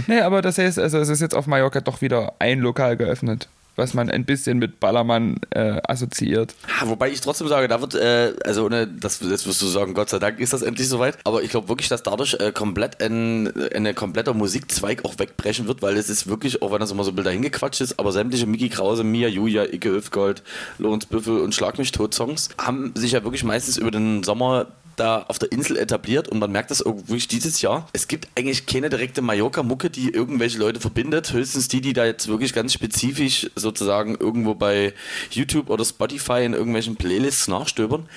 [0.08, 3.48] Nee, aber das heißt, also es ist jetzt auf Mallorca doch wieder ein Lokal geöffnet,
[3.76, 6.56] was man ein bisschen mit Ballermann äh, assoziiert.
[6.80, 9.94] Ja, wobei ich trotzdem sage, da wird, äh, also ohne, das, jetzt wirst du sagen,
[9.94, 13.02] Gott sei Dank ist das endlich soweit, aber ich glaube wirklich, dass dadurch äh, komplett
[13.02, 17.04] ein, ein kompletter Musikzweig auch wegbrechen wird, weil es ist wirklich, auch wenn das immer
[17.04, 20.44] so Bilder hingequatscht ist, aber sämtliche Mickey Krause, Mia, Julia, Icke Hüftgold,
[20.78, 24.68] Lorenz Büffel und Schlag mich tot Songs haben sich ja wirklich meistens über den Sommer
[24.96, 27.88] da auf der Insel etabliert und man merkt das auch wirklich dieses Jahr.
[27.94, 31.34] Es gibt eigentlich keine direkte Mallorca-Mucke, die irgendwelche Leute verbindet.
[31.34, 34.94] Höchstens die, die da jetzt wirklich ganz spezifisch sozusagen irgendwo bei
[35.32, 38.08] YouTube oder Spotify in irgendwelchen Playlists nachstöbern.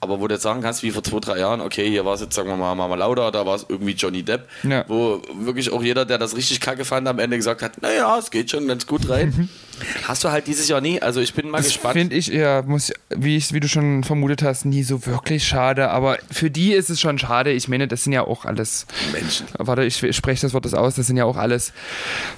[0.00, 2.20] Aber wo du jetzt sagen kannst, wie vor zwei, drei Jahren, okay, hier war es
[2.20, 4.84] jetzt, sagen wir mal, Mama Lauda, da war es irgendwie Johnny Depp, Ja.
[4.88, 8.30] wo wirklich auch jeder, der das richtig kacke fand, am Ende gesagt hat, naja, es
[8.30, 9.48] geht schon ganz gut rein.
[10.06, 11.94] Hast du halt dieses Jahr nie, also ich bin mal Das gespannt.
[11.94, 15.90] finde ich eher, muss, wie, ich, wie du schon vermutet hast, nie so wirklich schade.
[15.90, 17.52] Aber für die ist es schon schade.
[17.52, 18.86] Ich meine, das sind ja auch alles.
[19.12, 19.46] Menschen.
[19.58, 20.94] Warte, ich spreche das Wort das aus.
[20.94, 21.72] Das sind ja auch alles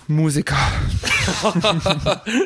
[0.09, 0.57] Musiker.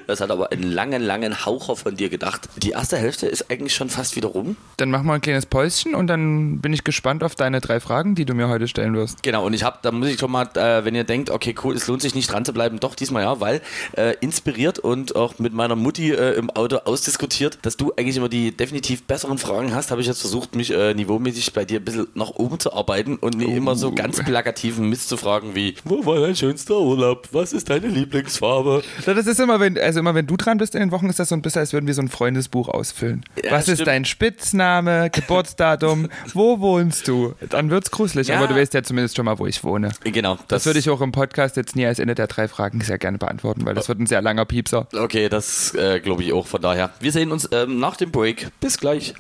[0.06, 2.48] Das hat aber einen langen, langen Haucher von dir gedacht.
[2.56, 4.56] Die erste Hälfte ist eigentlich schon fast wieder rum.
[4.76, 8.14] Dann machen wir ein kleines Päuschen und dann bin ich gespannt auf deine drei Fragen,
[8.14, 9.22] die du mir heute stellen wirst.
[9.22, 11.74] Genau, und ich habe, da muss ich schon mal, äh, wenn ihr denkt, okay, cool,
[11.76, 13.60] es lohnt sich nicht dran zu bleiben, doch diesmal ja, weil
[13.96, 18.28] äh, inspiriert und auch mit meiner Mutti äh, im Auto ausdiskutiert, dass du eigentlich immer
[18.28, 21.84] die definitiv besseren Fragen hast, habe ich jetzt versucht, mich äh, niveaumäßig bei dir ein
[21.84, 25.74] bisschen nach oben zu arbeiten und nicht immer so ganz plakativen Mist zu fragen wie,
[25.84, 27.28] wo war dein schönster Urlaub?
[27.32, 28.82] Was ist deine Lieblingsfarbe?
[29.06, 31.28] Das ist immer, wenn, also immer, wenn du dran bist in den Wochen, ist das
[31.28, 33.24] so ein bisschen, als würden wir so ein Freundesbuch ausfüllen.
[33.42, 33.88] Ja, Was ist stimmt.
[33.88, 37.34] dein Spitzname, Geburtsdatum, wo wohnst du?
[37.48, 38.38] Dann wird's gruselig, Ja.
[38.38, 39.90] aber du weißt ja zumindest schon mal, wo ich wohne.
[40.04, 42.98] Genau, Das würde ich auch im Podcast jetzt nie als Ende der drei Fragen sehr
[42.98, 44.86] gerne beantworten, weil das wird ein sehr langer Piepser.
[44.96, 46.46] Okay, das äh, glaube ich auch.
[46.46, 48.48] Von daher, wir sehen uns ähm, nach dem Break.
[48.60, 49.14] Bis gleich.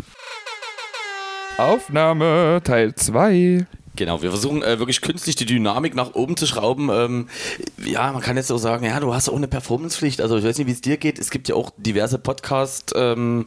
[1.58, 3.66] Aufnahme Teil 2.
[3.96, 6.88] Genau, wir versuchen äh, wirklich künstlich die Dynamik nach oben zu schrauben.
[6.90, 7.28] Ähm,
[7.84, 10.20] ja, man kann jetzt auch sagen, ja, du hast auch eine Performancepflicht.
[10.20, 11.18] Also ich weiß nicht, wie es dir geht.
[11.18, 12.92] Es gibt ja auch diverse Podcast.
[12.96, 13.46] Ähm,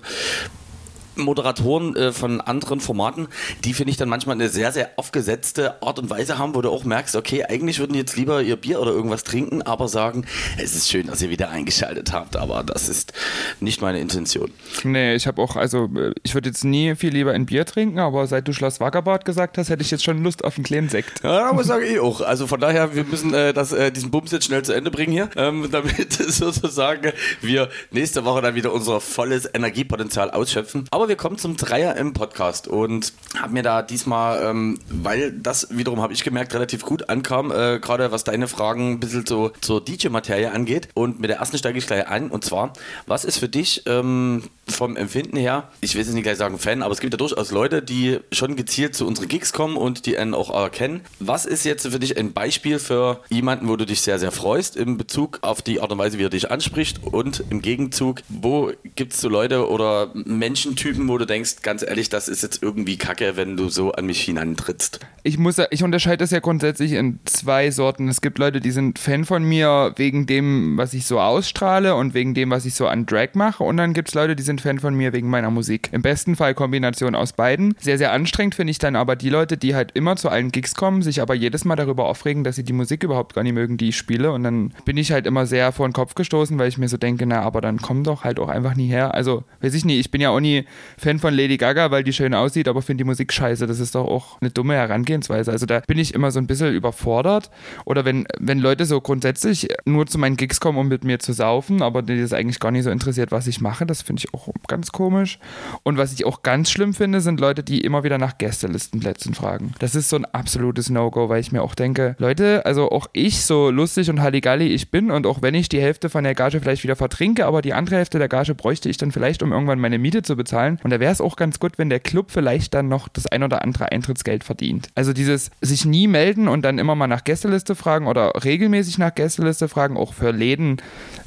[1.16, 3.28] Moderatoren äh, von anderen Formaten,
[3.64, 6.70] die finde ich dann manchmal eine sehr, sehr aufgesetzte Art und Weise haben, wo du
[6.70, 10.26] auch merkst, okay, eigentlich würden jetzt lieber ihr Bier oder irgendwas trinken, aber sagen,
[10.58, 13.14] es ist schön, dass ihr wieder eingeschaltet habt, aber das ist
[13.60, 14.52] nicht meine Intention.
[14.84, 18.00] Nee, ich habe auch, also äh, ich würde jetzt nie viel lieber ein Bier trinken,
[18.00, 20.90] aber seit du Schloss Wackerbad gesagt hast, hätte ich jetzt schon Lust auf einen kleinen
[20.90, 21.24] Sekt.
[21.24, 22.22] Ja, aber sage ich auch.
[22.22, 25.12] Also von daher, wir müssen äh, das, äh, diesen Bums jetzt schnell zu Ende bringen
[25.12, 30.86] hier, ähm, damit sozusagen wir nächste Woche dann wieder unser volles Energiepotenzial ausschöpfen.
[30.92, 35.34] Aber Aber wir kommen zum Dreier im Podcast und habe mir da diesmal, ähm, weil
[35.34, 39.26] das wiederum habe ich gemerkt, relativ gut ankam, äh, gerade was deine Fragen ein bisschen
[39.26, 40.88] so zur DJ-Materie angeht.
[40.94, 42.32] Und mit der ersten steige ich gleich an.
[42.32, 42.72] Und zwar,
[43.06, 46.82] was ist für dich ähm, vom Empfinden her, ich will jetzt nicht gleich sagen Fan,
[46.82, 50.18] aber es gibt ja durchaus Leute, die schon gezielt zu unseren Gigs kommen und die
[50.18, 51.02] einen auch erkennen.
[51.20, 54.78] Was ist jetzt für dich ein Beispiel für jemanden, wo du dich sehr, sehr freust
[54.78, 58.72] in Bezug auf die Art und Weise, wie er dich anspricht und im Gegenzug, wo
[58.96, 62.98] gibt es so Leute oder Menschentypen, wo du denkst, ganz ehrlich, das ist jetzt irgendwie
[62.98, 65.00] kacke, wenn du so an mich hinantrittst?
[65.24, 68.08] Ich muss, ich unterscheide das ja grundsätzlich in zwei Sorten.
[68.08, 72.14] Es gibt Leute, die sind Fan von mir wegen dem, was ich so ausstrahle und
[72.14, 74.62] wegen dem, was ich so an Drag mache und dann gibt es Leute, die sind
[74.62, 75.90] Fan von mir wegen meiner Musik.
[75.92, 77.76] Im besten Fall Kombination aus beiden.
[77.80, 80.76] Sehr, sehr anstrengend finde ich dann aber die Leute, die halt immer zu allen Gigs
[80.76, 83.78] kommen, sich aber jedes Mal darüber aufregen, dass sie die Musik überhaupt gar nicht mögen,
[83.78, 86.68] die ich spiele und dann bin ich halt immer sehr vor den Kopf gestoßen, weil
[86.68, 89.14] ich mir so denke, na, aber dann komm doch halt auch einfach nie her.
[89.14, 90.66] Also, weiß ich nicht, ich bin ja auch nie
[90.98, 93.68] Fan von Lady Gaga, weil die schön aussieht, aber finde die Musik scheiße.
[93.68, 95.52] Das ist doch auch eine dumme Herangehensweise.
[95.52, 97.50] Also da bin ich immer so ein bisschen überfordert.
[97.86, 101.34] Oder wenn, wenn Leute so grundsätzlich nur zu meinen Gigs kommen, um mit mir zu
[101.34, 104.34] saufen, aber die das eigentlich gar nicht so interessiert, was ich mache, das finde ich
[104.34, 105.40] auch ganz komisch.
[105.84, 109.74] Und was ich auch ganz schlimm finde, sind Leute, die immer wieder nach Gästelistenplätzen fragen.
[109.80, 113.46] Das ist so ein absolutes No-Go, weil ich mir auch denke, Leute, also auch ich,
[113.46, 116.60] so lustig und Halligalli ich bin und auch wenn ich die Hälfte von der Gage
[116.60, 119.80] vielleicht wieder vertrinke, aber die andere Hälfte der Gage bräuchte ich dann vielleicht, um irgendwann
[119.80, 120.73] meine Miete zu bezahlen.
[120.84, 123.44] Und da wäre es auch ganz gut, wenn der Club vielleicht dann noch das ein
[123.44, 124.90] oder andere Eintrittsgeld verdient.
[124.96, 129.14] Also dieses sich nie melden und dann immer mal nach Gästeliste fragen oder regelmäßig nach
[129.14, 130.78] Gästeliste fragen, auch für Läden,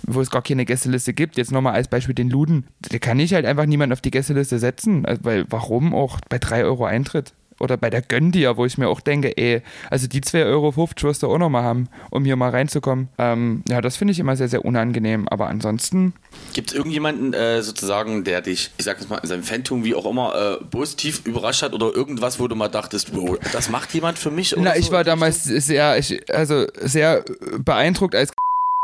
[0.03, 1.37] wo es gar keine Gästeliste gibt.
[1.37, 2.67] Jetzt nochmal als Beispiel den Luden.
[2.81, 6.39] Da kann ich halt einfach niemand auf die Gästeliste setzen, also, weil warum auch bei
[6.39, 7.33] 3 Euro Eintritt?
[7.61, 10.77] Oder bei der Gönn dir, wo ich mir auch denke, ey, also die 2,50 Euro
[10.77, 13.09] wirst du auch nochmal haben, um hier mal reinzukommen.
[13.19, 15.29] Ähm, ja, das finde ich immer sehr, sehr unangenehm.
[15.29, 16.13] Aber ansonsten.
[16.53, 19.95] Gibt es irgendjemanden äh, sozusagen, der dich, ich sag jetzt mal, in seinem Phantom, wie
[19.95, 23.93] auch immer, äh, positiv überrascht hat oder irgendwas, wo du mal dachtest, wow, das macht
[23.95, 24.55] jemand für mich?
[24.57, 24.81] Na, so?
[24.81, 27.25] ich war damals sehr, ich, also sehr
[27.59, 28.33] beeindruckt, als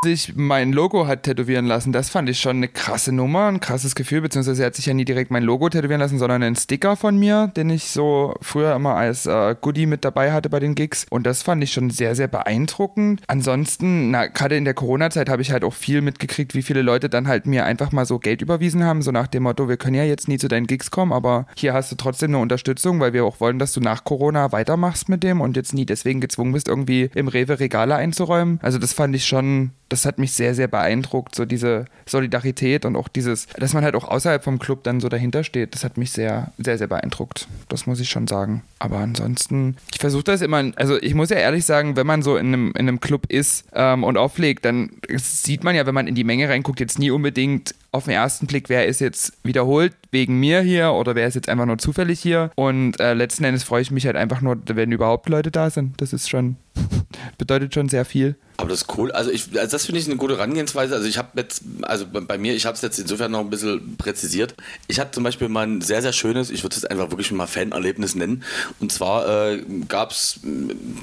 [0.05, 1.93] sich mein Logo hat tätowieren lassen.
[1.93, 4.95] Das fand ich schon eine krasse Nummer, ein krasses Gefühl, beziehungsweise er hat sich ja
[4.95, 8.75] nie direkt mein Logo tätowieren lassen, sondern einen Sticker von mir, den ich so früher
[8.75, 11.07] immer als äh, Goodie mit dabei hatte bei den Gigs.
[11.11, 13.23] Und das fand ich schon sehr, sehr beeindruckend.
[13.27, 17.29] Ansonsten, gerade in der Corona-Zeit habe ich halt auch viel mitgekriegt, wie viele Leute dann
[17.29, 20.05] halt mir einfach mal so Geld überwiesen haben, so nach dem Motto, wir können ja
[20.05, 23.25] jetzt nie zu deinen Gigs kommen, aber hier hast du trotzdem eine Unterstützung, weil wir
[23.25, 26.69] auch wollen, dass du nach Corona weitermachst mit dem und jetzt nie deswegen gezwungen bist,
[26.69, 28.59] irgendwie im Rewe Regale einzuräumen.
[28.63, 32.97] Also das fand ich schon das hat mich sehr, sehr beeindruckt, so diese Solidarität und
[32.97, 35.75] auch dieses, dass man halt auch außerhalb vom Club dann so dahinter steht.
[35.75, 37.47] Das hat mich sehr, sehr, sehr beeindruckt.
[37.69, 38.63] Das muss ich schon sagen.
[38.79, 42.37] Aber ansonsten, ich versuche das immer, also ich muss ja ehrlich sagen, wenn man so
[42.37, 46.07] in einem, in einem Club ist ähm, und auflegt, dann sieht man ja, wenn man
[46.07, 49.93] in die Menge reinguckt, jetzt nie unbedingt auf den ersten Blick, wer ist jetzt wiederholt
[50.11, 52.51] wegen mir hier oder wer ist jetzt einfach nur zufällig hier.
[52.57, 56.01] Und äh, letzten Endes freue ich mich halt einfach nur, wenn überhaupt Leute da sind.
[56.01, 56.57] Das ist schon,
[57.39, 58.35] bedeutet schon sehr viel.
[58.57, 59.13] Aber das ist cool.
[59.13, 60.95] Also, ich, also das finde ich eine gute Herangehensweise.
[60.95, 63.97] Also ich habe jetzt, also bei mir, ich habe es jetzt insofern noch ein bisschen
[63.99, 64.55] präzisiert.
[64.89, 67.47] Ich hatte zum Beispiel mal ein sehr, sehr schönes, ich würde es einfach wirklich mal
[67.47, 68.43] Fanerlebnis nennen.
[68.81, 70.41] Und zwar äh, gab es,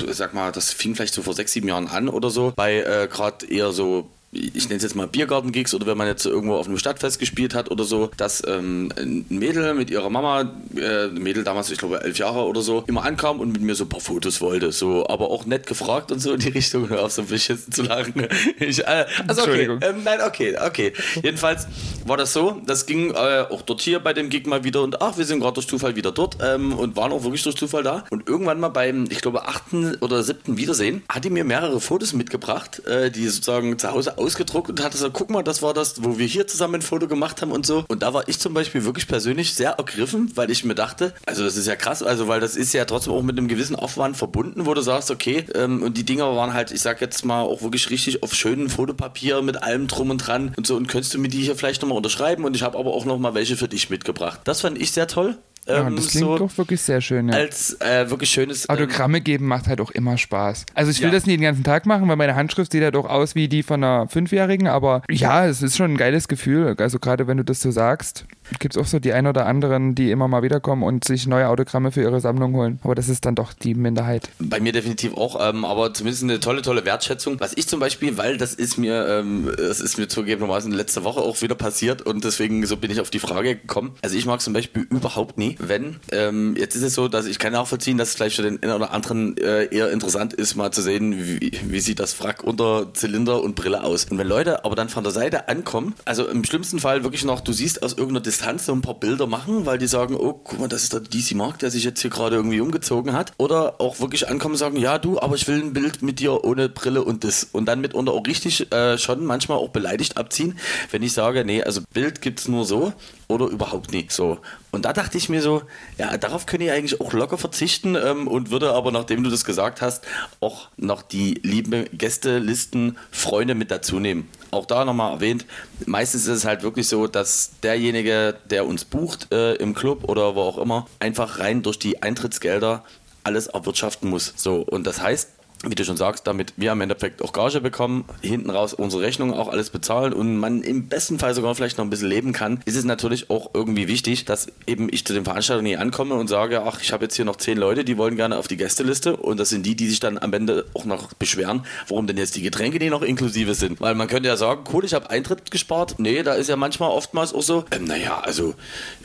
[0.10, 3.08] sag mal, das fing vielleicht so vor sechs, sieben Jahren an oder so, bei äh,
[3.08, 6.68] gerade eher so ich nenne es jetzt mal Biergarten-Gigs oder wenn man jetzt irgendwo auf
[6.68, 11.16] einem Stadtfest gespielt hat oder so, dass ähm, ein Mädel mit ihrer Mama, äh, ein
[11.16, 13.90] Mädel damals, ich glaube elf Jahre oder so, immer ankam und mit mir so ein
[13.90, 17.12] paar Fotos wollte, so, aber auch nett gefragt und so in die Richtung, hör auf
[17.12, 18.28] so ein bisschen zu lachen.
[18.60, 20.94] Ich, äh, also okay, ähm, nein, okay, okay.
[21.24, 21.68] Jedenfalls
[22.06, 25.02] war das so, das ging äh, auch dort hier bei dem Gig mal wieder und
[25.02, 27.84] ach, wir sind gerade durch Zufall wieder dort ähm, und waren auch wirklich durch Zufall
[27.84, 31.80] da und irgendwann mal beim, ich glaube, achten oder siebten Wiedersehen, hat die mir mehrere
[31.80, 35.74] Fotos mitgebracht, äh, die sozusagen zu Hause ausgedruckt und hatte so, guck mal, das war
[35.74, 37.86] das, wo wir hier zusammen ein Foto gemacht haben und so.
[37.88, 41.44] Und da war ich zum Beispiel wirklich persönlich sehr ergriffen, weil ich mir dachte, also
[41.44, 44.18] das ist ja krass, also weil das ist ja trotzdem auch mit einem gewissen Aufwand
[44.18, 47.42] verbunden, wo du sagst, okay, ähm, und die Dinger waren halt, ich sag jetzt mal,
[47.42, 50.76] auch wirklich richtig auf schönem Fotopapier mit allem drum und dran und so.
[50.76, 52.46] Und könntest du mir die hier vielleicht nochmal unterschreiben?
[52.46, 54.42] Und ich habe aber auch nochmal welche für dich mitgebracht.
[54.44, 55.38] Das fand ich sehr toll.
[55.70, 57.30] Ja, ähm, das klingt so doch wirklich sehr schön.
[57.30, 57.36] Ja.
[57.36, 58.66] Als äh, wirklich schönes.
[58.68, 60.66] Ähm, Autogramme geben macht halt auch immer Spaß.
[60.74, 61.14] Also ich will ja.
[61.14, 63.64] das nie den ganzen Tag machen, weil meine Handschrift sieht ja doch aus wie die
[63.64, 66.76] von einer Fünfjährigen, aber ja, es ist schon ein geiles Gefühl.
[66.78, 68.26] Also gerade wenn du das so sagst,
[68.58, 71.48] gibt es auch so die ein oder anderen, die immer mal wiederkommen und sich neue
[71.48, 72.80] Autogramme für ihre Sammlung holen.
[72.84, 74.30] Aber das ist dann doch die Minderheit.
[74.40, 77.40] Bei mir definitiv auch, ähm, aber zumindest eine tolle, tolle Wertschätzung.
[77.40, 81.20] Was ich zum Beispiel, weil das ist mir, ähm, das ist mir zugegebenermaßen letzte Woche
[81.20, 83.92] auch wieder passiert und deswegen so bin ich auf die Frage gekommen.
[84.02, 87.38] Also ich mag zum Beispiel überhaupt nie, wenn ähm, jetzt ist es so, dass ich
[87.38, 90.72] kann nachvollziehen, dass es vielleicht für den einen oder anderen äh, eher interessant ist, mal
[90.72, 94.06] zu sehen, wie, wie sieht das Frack unter Zylinder und Brille aus.
[94.06, 97.42] Und wenn Leute aber dann von der Seite ankommen, also im schlimmsten Fall wirklich noch,
[97.42, 100.60] du siehst aus irgendeiner Distanz so ein paar Bilder machen, weil die sagen, oh, guck
[100.60, 103.34] mal, das ist der DC Mark, der sich jetzt hier gerade irgendwie umgezogen hat.
[103.38, 106.44] Oder auch wirklich ankommen und sagen, ja du, aber ich will ein Bild mit dir
[106.44, 107.48] ohne Brille und das.
[107.52, 110.58] Und dann mitunter auch richtig äh, schon manchmal auch beleidigt abziehen,
[110.92, 112.94] wenn ich sage, nee, also Bild gibt es nur so
[113.28, 114.40] oder überhaupt nicht so.
[114.72, 115.64] Und da dachte ich mir so,
[115.98, 119.44] ja, darauf könnte ich eigentlich auch locker verzichten ähm, und würde aber, nachdem du das
[119.44, 120.06] gesagt hast,
[120.40, 124.28] auch noch die lieben Gästelisten Freunde mit dazu nehmen.
[124.52, 125.46] Auch da nochmal erwähnt,
[125.86, 130.36] meistens ist es halt wirklich so, dass derjenige, der uns bucht äh, im Club oder
[130.36, 132.84] wo auch immer, einfach rein durch die Eintrittsgelder
[133.24, 134.34] alles erwirtschaften muss.
[134.36, 135.30] So, und das heißt,
[135.66, 139.34] wie du schon sagst, damit wir im Endeffekt auch Gage bekommen, hinten raus unsere Rechnung
[139.34, 142.62] auch alles bezahlen und man im besten Fall sogar vielleicht noch ein bisschen leben kann,
[142.66, 146.30] ist es natürlich auch irgendwie wichtig, dass eben ich zu den Veranstaltungen hier ankomme und
[146.30, 149.18] sage, ach, ich habe jetzt hier noch zehn Leute, die wollen gerne auf die Gästeliste
[149.18, 152.38] und das sind die, die sich dann am Ende auch noch beschweren, warum denn jetzt
[152.38, 153.82] die Getränke nicht noch inklusive sind.
[153.82, 155.96] Weil man könnte ja sagen, cool, ich habe Eintritt gespart.
[155.98, 158.56] Nee, da ist ja manchmal oftmals auch so, ähm, naja, also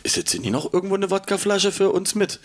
[0.05, 2.38] ist jetzt hier noch irgendwo eine Wodkaflasche für uns mit?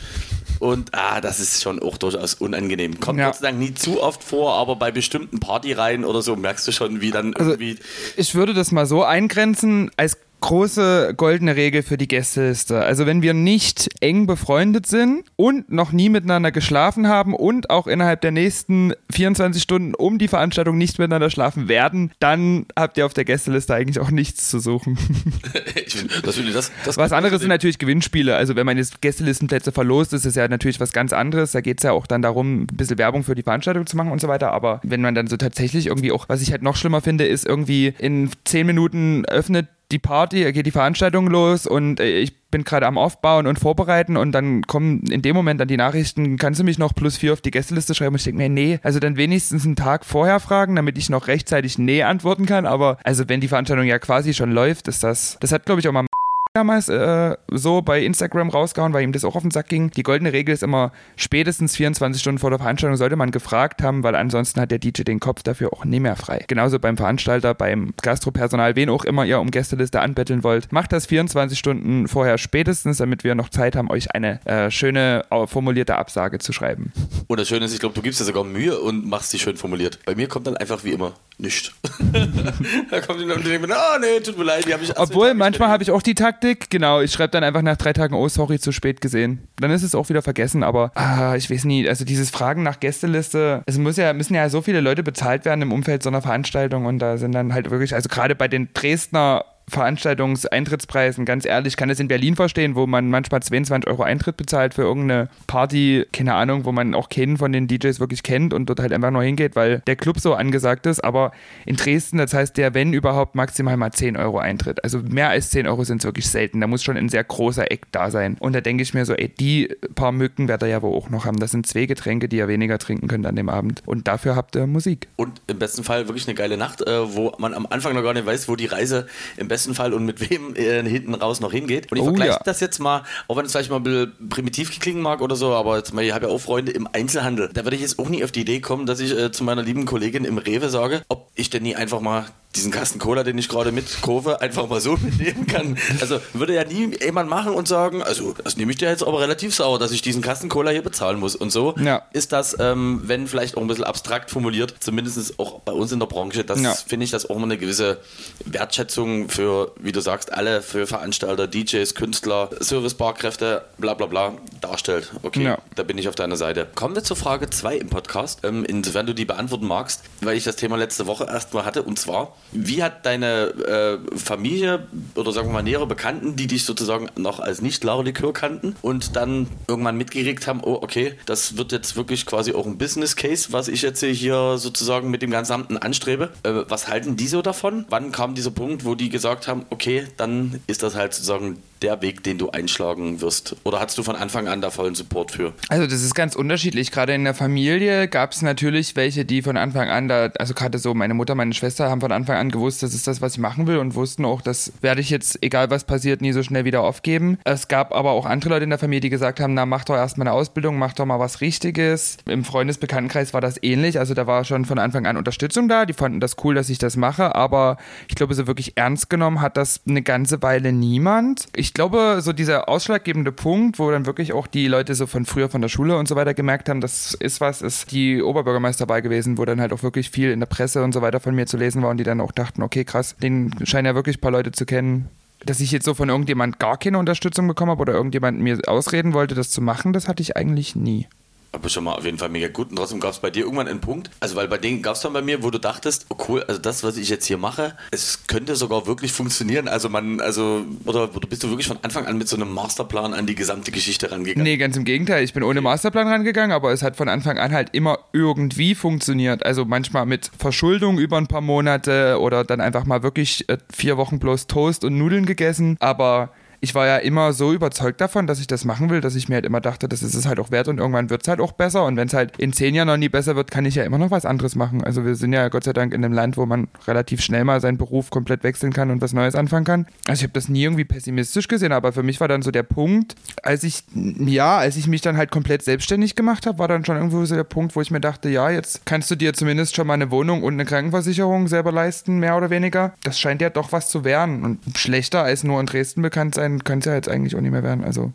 [0.59, 2.99] Und ah, das ist schon auch durchaus unangenehm.
[2.99, 3.27] Kommt ja.
[3.27, 6.71] Gott sei Dank nie zu oft vor, aber bei bestimmten Partyreihen oder so merkst du
[6.71, 7.77] schon, wie dann also irgendwie.
[8.17, 12.79] Ich würde das mal so eingrenzen, als große goldene Regel für die Gästeliste.
[12.81, 17.87] Also wenn wir nicht eng befreundet sind und noch nie miteinander geschlafen haben und auch
[17.87, 23.05] innerhalb der nächsten 24 Stunden um die Veranstaltung nicht miteinander schlafen werden, dann habt ihr
[23.05, 24.97] auf der Gästeliste eigentlich auch nichts zu suchen.
[25.87, 28.35] find, das, das, das was anderes sind natürlich Gewinnspiele.
[28.35, 31.51] Also wenn man jetzt Gästelistenplätze verlost, ist es ja natürlich was ganz anderes.
[31.51, 34.11] Da geht es ja auch dann darum, ein bisschen Werbung für die Veranstaltung zu machen
[34.11, 34.51] und so weiter.
[34.51, 37.45] Aber wenn man dann so tatsächlich irgendwie auch, was ich halt noch schlimmer finde, ist
[37.45, 42.63] irgendwie in 10 Minuten öffnet die Party, geht die Veranstaltung los und äh, ich bin
[42.63, 46.59] gerade am Aufbauen und Vorbereiten und dann kommen in dem Moment dann die Nachrichten, kannst
[46.59, 48.13] du mich noch plus vier auf die Gästeliste schreiben?
[48.15, 51.27] Und ich denke mir, nee, also dann wenigstens einen Tag vorher fragen, damit ich noch
[51.27, 52.65] rechtzeitig nee antworten kann.
[52.65, 55.87] Aber also wenn die Veranstaltung ja quasi schon läuft, ist das, das hat glaube ich
[55.87, 56.08] auch mal
[56.53, 59.91] damals äh, so bei Instagram rausgehauen, weil ihm das auch auf den Sack ging.
[59.91, 64.03] Die goldene Regel ist immer, spätestens 24 Stunden vor der Veranstaltung sollte man gefragt haben,
[64.03, 66.43] weil ansonsten hat der DJ den Kopf dafür auch nicht mehr frei.
[66.47, 71.05] Genauso beim Veranstalter, beim Gastropersonal, wen auch immer ihr um Gästeliste anbetteln wollt, macht das
[71.05, 76.39] 24 Stunden vorher spätestens, damit wir noch Zeit haben, euch eine äh, schöne, formulierte Absage
[76.39, 76.91] zu schreiben.
[77.27, 79.55] Und das Schöne ist, ich glaube, du gibst dir sogar Mühe und machst sie schön
[79.55, 79.99] formuliert.
[80.05, 81.71] Bei mir kommt dann einfach wie immer nichts.
[82.91, 85.69] da kommt die Unternehmen, ah oh, nee, tut mir leid, die habe ich Obwohl, manchmal
[85.69, 88.59] habe ich auch die Taktik, genau, ich schreibe dann einfach nach drei Tagen, oh sorry,
[88.59, 89.49] zu spät gesehen.
[89.57, 92.79] Dann ist es auch wieder vergessen, aber ah, ich weiß nie, also dieses Fragen nach
[92.79, 96.21] Gästeliste, es muss ja, müssen ja so viele Leute bezahlt werden im Umfeld so einer
[96.21, 101.77] Veranstaltung und da sind dann halt wirklich, also gerade bei den Dresdner Veranstaltungseintrittspreisen, ganz ehrlich,
[101.77, 106.05] kann es in Berlin verstehen, wo man manchmal 22 Euro Eintritt bezahlt für irgendeine Party,
[106.11, 109.11] keine Ahnung, wo man auch keinen von den DJs wirklich kennt und dort halt einfach
[109.11, 111.03] nur hingeht, weil der Club so angesagt ist.
[111.03, 111.31] Aber
[111.65, 114.83] in Dresden, das heißt der, wenn überhaupt, maximal mal 10 Euro Eintritt.
[114.83, 116.61] Also mehr als 10 Euro sind es wirklich selten.
[116.61, 118.37] Da muss schon ein sehr großer Eck da sein.
[118.39, 121.09] Und da denke ich mir so, ey, die paar Mücken werdet ihr ja wohl auch
[121.09, 121.39] noch haben.
[121.39, 123.83] Das sind zwei Getränke, die ihr weniger trinken könnt an dem Abend.
[123.85, 125.07] Und dafür habt ihr Musik.
[125.15, 128.13] Und im besten Fall wirklich eine geile Nacht, äh, wo man am Anfang noch gar
[128.13, 129.07] nicht weiß, wo die Reise
[129.37, 131.91] im besten besten Fall und mit wem äh, hinten raus noch hingeht.
[131.91, 132.41] Und ich oh, vergleiche ja.
[132.43, 135.53] das jetzt mal, auch wenn es vielleicht mal ein bisschen primitiv klingen mag oder so,
[135.53, 137.49] aber jetzt mal, ich habe ja auch Freunde im Einzelhandel.
[137.53, 139.61] Da würde ich jetzt auch nie auf die Idee kommen, dass ich äh, zu meiner
[139.61, 142.25] lieben Kollegin im Rewe sage, ob ich denn nie einfach mal
[142.55, 145.77] diesen Kasten Cola, den ich gerade mitkaufe, einfach mal so mitnehmen kann.
[146.01, 149.21] Also würde ja nie jemand machen und sagen, also das nehme ich dir jetzt aber
[149.21, 151.35] relativ sauer, dass ich diesen Kasten Cola hier bezahlen muss.
[151.35, 152.01] Und so ja.
[152.11, 155.99] ist das, ähm, wenn vielleicht auch ein bisschen abstrakt formuliert, zumindest auch bei uns in
[155.99, 156.73] der Branche, das ja.
[156.73, 157.99] finde ich das auch mal eine gewisse
[158.45, 165.11] Wertschätzung für, wie du sagst, alle, für Veranstalter, DJs, Künstler, Servicebarkräfte, bla bla bla, darstellt.
[165.21, 165.59] Okay, ja.
[165.75, 166.67] da bin ich auf deiner Seite.
[166.73, 170.45] Kommen wir zur Frage 2 im Podcast, ähm, insofern du die beantworten magst, weil ich
[170.45, 175.49] das Thema letzte Woche erstmal hatte und zwar, wie hat deine äh, Familie oder sagen
[175.49, 180.47] wir mal nähere Bekannten, die dich sozusagen noch als Nicht-Lauerlikör kannten und dann irgendwann mitgeregt
[180.47, 184.03] haben, oh okay, das wird jetzt wirklich quasi auch ein Business Case, was ich jetzt
[184.03, 186.29] hier sozusagen mit dem Gesamten anstrebe.
[186.43, 187.85] Äh, was halten die so davon?
[187.89, 192.01] Wann kam dieser Punkt, wo die gesagt haben, okay, dann ist das halt sozusagen der
[192.01, 193.55] Weg, den du einschlagen wirst?
[193.63, 195.53] Oder hattest du von Anfang an da vollen Support für?
[195.69, 196.91] Also das ist ganz unterschiedlich.
[196.91, 200.77] Gerade in der Familie gab es natürlich welche, die von Anfang an da, also gerade
[200.79, 203.39] so meine Mutter, meine Schwester haben von Anfang an gewusst, das ist das, was ich
[203.39, 206.65] machen will und wussten auch, das werde ich jetzt, egal was passiert, nie so schnell
[206.65, 207.37] wieder aufgeben.
[207.43, 209.95] Es gab aber auch andere Leute in der Familie, die gesagt haben, na mach doch
[209.95, 212.17] erstmal eine Ausbildung, mach doch mal was Richtiges.
[212.25, 215.93] Im Freundesbekanntenkreis war das ähnlich, also da war schon von Anfang an Unterstützung da, die
[215.93, 217.77] fanden das cool, dass ich das mache, aber
[218.07, 221.47] ich glaube, so wirklich ernst genommen hat das eine ganze Weile niemand.
[221.55, 225.49] Ich glaube, so dieser ausschlaggebende Punkt, wo dann wirklich auch die Leute so von früher
[225.49, 229.37] von der Schule und so weiter gemerkt haben, das ist was, ist die Oberbürgermeisterwahl gewesen,
[229.37, 231.57] wo dann halt auch wirklich viel in der Presse und so weiter von mir zu
[231.57, 234.31] lesen war und die dann auch dachten, okay, krass, den scheinen ja wirklich ein paar
[234.31, 235.09] Leute zu kennen
[235.45, 239.13] dass ich jetzt so von irgendjemand gar keine Unterstützung bekommen habe oder irgendjemand mir ausreden
[239.13, 241.07] wollte, das zu machen, das hatte ich eigentlich nie.
[241.51, 242.69] Aber schon mal auf jeden Fall mega gut.
[242.69, 245.01] Und trotzdem gab es bei dir irgendwann einen Punkt, also weil bei denen gab es
[245.01, 247.75] dann bei mir, wo du dachtest, oh cool, also das, was ich jetzt hier mache,
[247.91, 249.67] es könnte sogar wirklich funktionieren.
[249.67, 253.13] Also man, also, oder, oder bist du wirklich von Anfang an mit so einem Masterplan
[253.13, 254.43] an die gesamte Geschichte rangegangen?
[254.43, 255.23] Nee, ganz im Gegenteil.
[255.23, 259.45] Ich bin ohne Masterplan rangegangen, aber es hat von Anfang an halt immer irgendwie funktioniert.
[259.45, 263.97] Also manchmal mit Verschuldung über ein paar Monate oder dann einfach mal wirklich äh, vier
[263.97, 265.77] Wochen bloß Toast und Nudeln gegessen.
[265.79, 266.31] Aber
[266.61, 269.35] ich war ja immer so überzeugt davon, dass ich das machen will, dass ich mir
[269.35, 271.53] halt immer dachte, das ist es halt auch wert und irgendwann wird es halt auch
[271.53, 271.85] besser.
[271.85, 273.97] Und wenn es halt in zehn Jahren noch nie besser wird, kann ich ja immer
[273.97, 274.83] noch was anderes machen.
[274.83, 277.61] Also wir sind ja Gott sei Dank in einem Land, wo man relativ schnell mal
[277.61, 279.85] seinen Beruf komplett wechseln kann und was Neues anfangen kann.
[280.07, 282.63] Also ich habe das nie irgendwie pessimistisch gesehen, aber für mich war dann so der
[282.63, 286.83] Punkt, als ich, ja, als ich mich dann halt komplett selbstständig gemacht habe, war dann
[286.83, 289.75] schon irgendwo so der Punkt, wo ich mir dachte, ja, jetzt kannst du dir zumindest
[289.75, 292.93] schon mal eine Wohnung und eine Krankenversicherung selber leisten, mehr oder weniger.
[293.03, 296.48] Das scheint ja doch was zu werden und schlechter als nur in Dresden bekannt sein
[296.49, 297.83] sein kann es ja jetzt eigentlich auch nicht mehr werden.
[297.83, 298.13] Also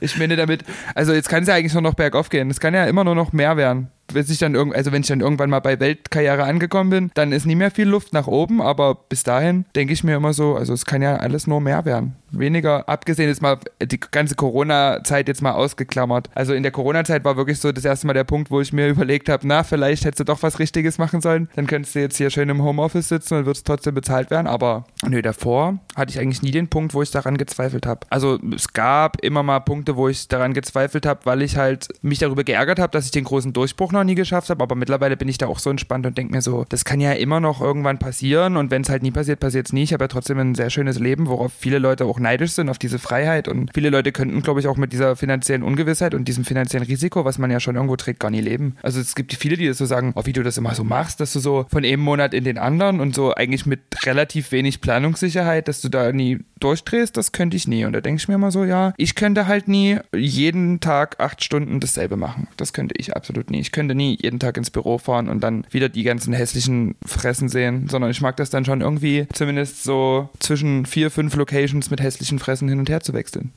[0.00, 0.64] ich meine damit,
[0.94, 2.50] also jetzt kann es ja eigentlich nur noch bergauf gehen.
[2.50, 5.08] Es kann ja immer nur noch mehr werden wenn ich dann irgend, also wenn ich
[5.08, 8.62] dann irgendwann mal bei Weltkarriere angekommen bin, dann ist nie mehr viel Luft nach oben,
[8.62, 11.84] aber bis dahin denke ich mir immer so, also es kann ja alles nur mehr
[11.84, 12.16] werden.
[12.30, 16.30] Weniger, abgesehen jetzt mal die ganze Corona-Zeit jetzt mal ausgeklammert.
[16.34, 18.88] Also in der Corona-Zeit war wirklich so das erste Mal der Punkt, wo ich mir
[18.88, 21.48] überlegt habe, na, vielleicht hättest du doch was Richtiges machen sollen.
[21.56, 24.46] Dann könntest du jetzt hier schön im Homeoffice sitzen und würdest trotzdem bezahlt werden.
[24.46, 28.00] Aber nö, davor hatte ich eigentlich nie den Punkt, wo ich daran gezweifelt habe.
[28.10, 32.18] Also es gab immer mal Punkte, wo ich daran gezweifelt habe, weil ich halt mich
[32.18, 35.28] darüber geärgert habe, dass ich den großen Durchbruch noch nie geschafft habe, aber mittlerweile bin
[35.28, 37.98] ich da auch so entspannt und denke mir so, das kann ja immer noch irgendwann
[37.98, 39.82] passieren und wenn es halt nie passiert, passiert es nie.
[39.82, 42.78] Ich habe ja trotzdem ein sehr schönes Leben, worauf viele Leute auch neidisch sind, auf
[42.78, 46.44] diese Freiheit und viele Leute könnten, glaube ich, auch mit dieser finanziellen Ungewissheit und diesem
[46.44, 48.76] finanziellen Risiko, was man ja schon irgendwo trägt, gar nie leben.
[48.82, 51.20] Also es gibt viele, die das so sagen, oh, wie du das immer so machst,
[51.20, 54.80] dass du so von einem Monat in den anderen und so eigentlich mit relativ wenig
[54.80, 57.84] Planungssicherheit, dass du da nie durchdrehst, das könnte ich nie.
[57.84, 61.42] Und da denke ich mir immer so, ja, ich könnte halt nie jeden Tag acht
[61.42, 62.48] Stunden dasselbe machen.
[62.56, 63.60] Das könnte ich absolut nie.
[63.60, 67.48] Ich könnte nie jeden Tag ins Büro fahren und dann wieder die ganzen hässlichen Fressen
[67.48, 72.00] sehen, sondern ich mag das dann schon irgendwie zumindest so zwischen vier, fünf Locations mit
[72.00, 72.07] hässlichen
[72.38, 73.52] Fressen hin und her zu wechseln.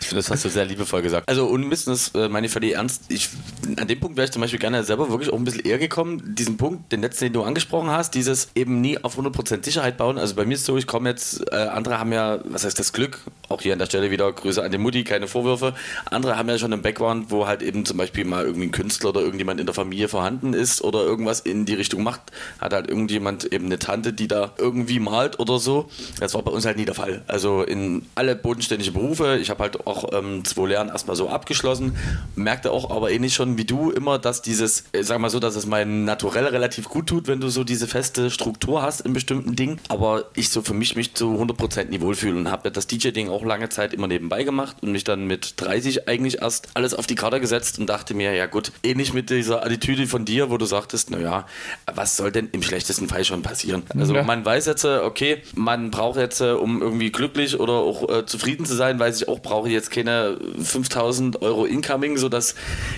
[0.00, 1.28] Ich finde, das hast du sehr liebevoll gesagt.
[1.28, 3.04] Also unmissen, das äh, meine ich völlig ernst.
[3.08, 3.28] Ich,
[3.76, 6.34] an dem Punkt wäre ich zum Beispiel gerne selber wirklich auch ein bisschen eher gekommen.
[6.34, 10.18] Diesen Punkt, den letzten, den du angesprochen hast, dieses eben nie auf 100% Sicherheit bauen.
[10.18, 12.92] Also bei mir ist so, ich komme jetzt, äh, andere haben ja, was heißt das
[12.92, 15.74] Glück, auch hier an der Stelle wieder Grüße an die Mutti, keine Vorwürfe.
[16.06, 19.10] Andere haben ja schon einen Background, wo halt eben zum Beispiel mal irgendwie ein Künstler
[19.10, 22.20] oder irgendjemand in der Familie vorhanden ist oder irgendwas in die Richtung macht.
[22.60, 25.88] Hat halt irgendjemand eben eine Tante, die da irgendwie malt oder so.
[26.20, 27.22] Das war bei uns halt nie der Fall.
[27.26, 29.38] Also in alle bodenständige Berufe.
[29.40, 31.96] Ich habe halt auch ähm, zwei Lehren erstmal so abgeschlossen.
[32.36, 35.56] Merkte auch aber ähnlich schon wie du immer, dass dieses, äh, sag mal so, dass
[35.56, 39.56] es mein Naturell relativ gut tut, wenn du so diese feste Struktur hast in bestimmten
[39.56, 39.80] Dingen.
[39.88, 43.44] Aber ich so für mich mich zu 100% nie wohlfühle und habe das DJ-Ding auch
[43.44, 47.14] lange Zeit immer nebenbei gemacht und mich dann mit 30 eigentlich erst alles auf die
[47.14, 50.66] Karte gesetzt und dachte mir, ja gut, ähnlich mit dieser Attitüde von dir, wo du
[50.66, 51.46] sagtest, naja,
[51.92, 53.82] was soll denn im schlechtesten Fall schon passieren?
[53.98, 54.22] Also ja.
[54.22, 58.26] man weiß jetzt, äh, okay, man braucht jetzt, äh, um irgendwie glücklich oder auch äh,
[58.26, 62.56] zufrieden zu sein, weiß ich auch, brauche jetzt keine 5000 Euro Incoming, sodass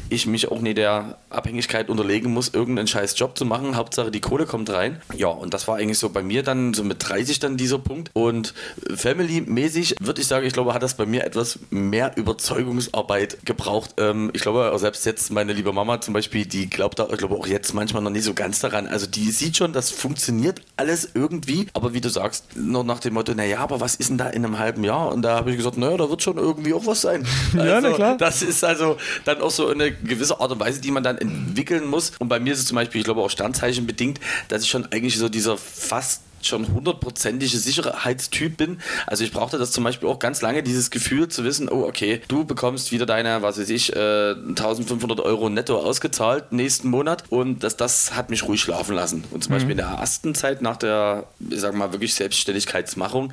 [0.08, 3.76] ich mich auch nicht der Abhängigkeit unterlegen muss, irgendeinen scheiß Job zu machen.
[3.76, 5.02] Hauptsache die Kohle kommt rein.
[5.14, 8.10] Ja, und das war eigentlich so bei mir dann so mit 30 dann dieser Punkt.
[8.14, 8.54] Und
[8.94, 13.90] Family-mäßig würde ich sagen, ich glaube, hat das bei mir etwas mehr Überzeugungsarbeit gebraucht.
[13.98, 17.34] Ähm, ich glaube, selbst jetzt meine liebe Mama zum Beispiel, die glaubt da, ich glaube
[17.34, 18.86] auch jetzt manchmal noch nicht so ganz daran.
[18.86, 21.66] Also die sieht schon, das funktioniert alles irgendwie.
[21.74, 24.42] Aber wie du sagst, nur nach dem Motto, naja, aber was ist denn da in
[24.42, 25.12] einem halben Jahr?
[25.12, 27.26] Und da habe ich gesagt, naja, da wird schon irgendwie auch was sein.
[27.54, 28.16] Also, ja, na also, klar.
[28.16, 31.86] Das ist also dann auch so eine gewisse Art und Weise, die man dann entwickeln
[31.86, 32.12] muss.
[32.18, 34.86] Und bei mir ist es zum Beispiel, ich glaube auch Sternzeichen bedingt, dass ich schon
[34.92, 38.80] eigentlich so dieser fast schon hundertprozentige Sicherheitstyp bin.
[39.06, 42.20] Also ich brauchte das zum Beispiel auch ganz lange, dieses Gefühl zu wissen, oh okay,
[42.28, 47.62] du bekommst wieder deine, was weiß ich, äh, 1500 Euro netto ausgezahlt nächsten Monat und
[47.62, 49.24] das, das hat mich ruhig schlafen lassen.
[49.30, 49.56] Und zum mhm.
[49.56, 53.32] Beispiel in der ersten Zeit nach der, ich sag mal, wirklich Selbstständigkeitsmachung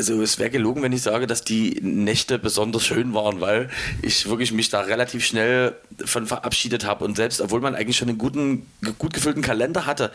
[0.00, 3.68] also es wäre gelogen, wenn ich sage, dass die Nächte besonders schön waren, weil
[4.00, 8.08] ich wirklich mich da relativ schnell von verabschiedet habe und selbst, obwohl man eigentlich schon
[8.08, 8.66] einen guten,
[8.98, 10.10] gut gefüllten Kalender hatte,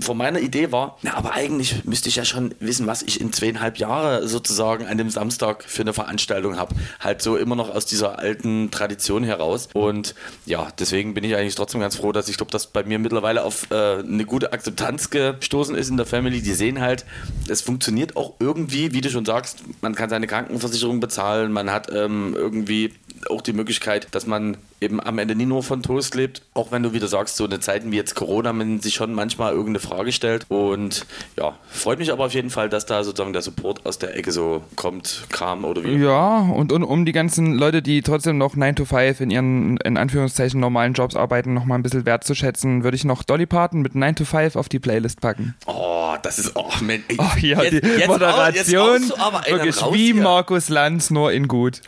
[0.00, 3.30] von meiner Idee war, na, aber eigentlich müsste ich ja schon wissen, was ich in
[3.30, 6.74] zweieinhalb Jahren sozusagen an dem Samstag für eine Veranstaltung habe.
[6.98, 10.14] Halt so immer noch aus dieser alten Tradition heraus und
[10.46, 13.44] ja, deswegen bin ich eigentlich trotzdem ganz froh, dass ich glaube, dass bei mir mittlerweile
[13.44, 16.40] auf äh, eine gute Akzeptanz gestoßen ist in der Family.
[16.40, 17.04] Die sehen halt,
[17.48, 21.92] es funktioniert auch irgendwie, wie du schon sagst, man kann seine Krankenversicherung bezahlen, man hat
[21.92, 22.94] ähm, irgendwie
[23.28, 26.42] auch die Möglichkeit, dass man eben am Ende nie nur von Toast lebt.
[26.54, 29.52] Auch wenn du wieder sagst, so eine Zeiten wie jetzt Corona, man sich schon manchmal
[29.52, 30.46] irgendeine Frage stellt.
[30.48, 31.06] Und
[31.38, 34.32] ja, freut mich aber auf jeden Fall, dass da sozusagen der Support aus der Ecke
[34.32, 35.96] so kommt, kam oder wie.
[35.96, 39.76] Ja, und, und um die ganzen Leute, die trotzdem noch 9 to 5 in ihren,
[39.78, 43.80] in Anführungszeichen, normalen Jobs arbeiten, noch mal ein bisschen wertzuschätzen, würde ich noch Dolly Parton
[43.80, 45.54] mit 9 to 5 auf die Playlist packen.
[45.66, 47.04] Oh, das ist, oh, Mensch.
[47.18, 50.22] Oh, ja, jetzt, die jetzt Moderation, jetzt aber wirklich wie hier.
[50.22, 51.80] Markus Lanz, nur in gut.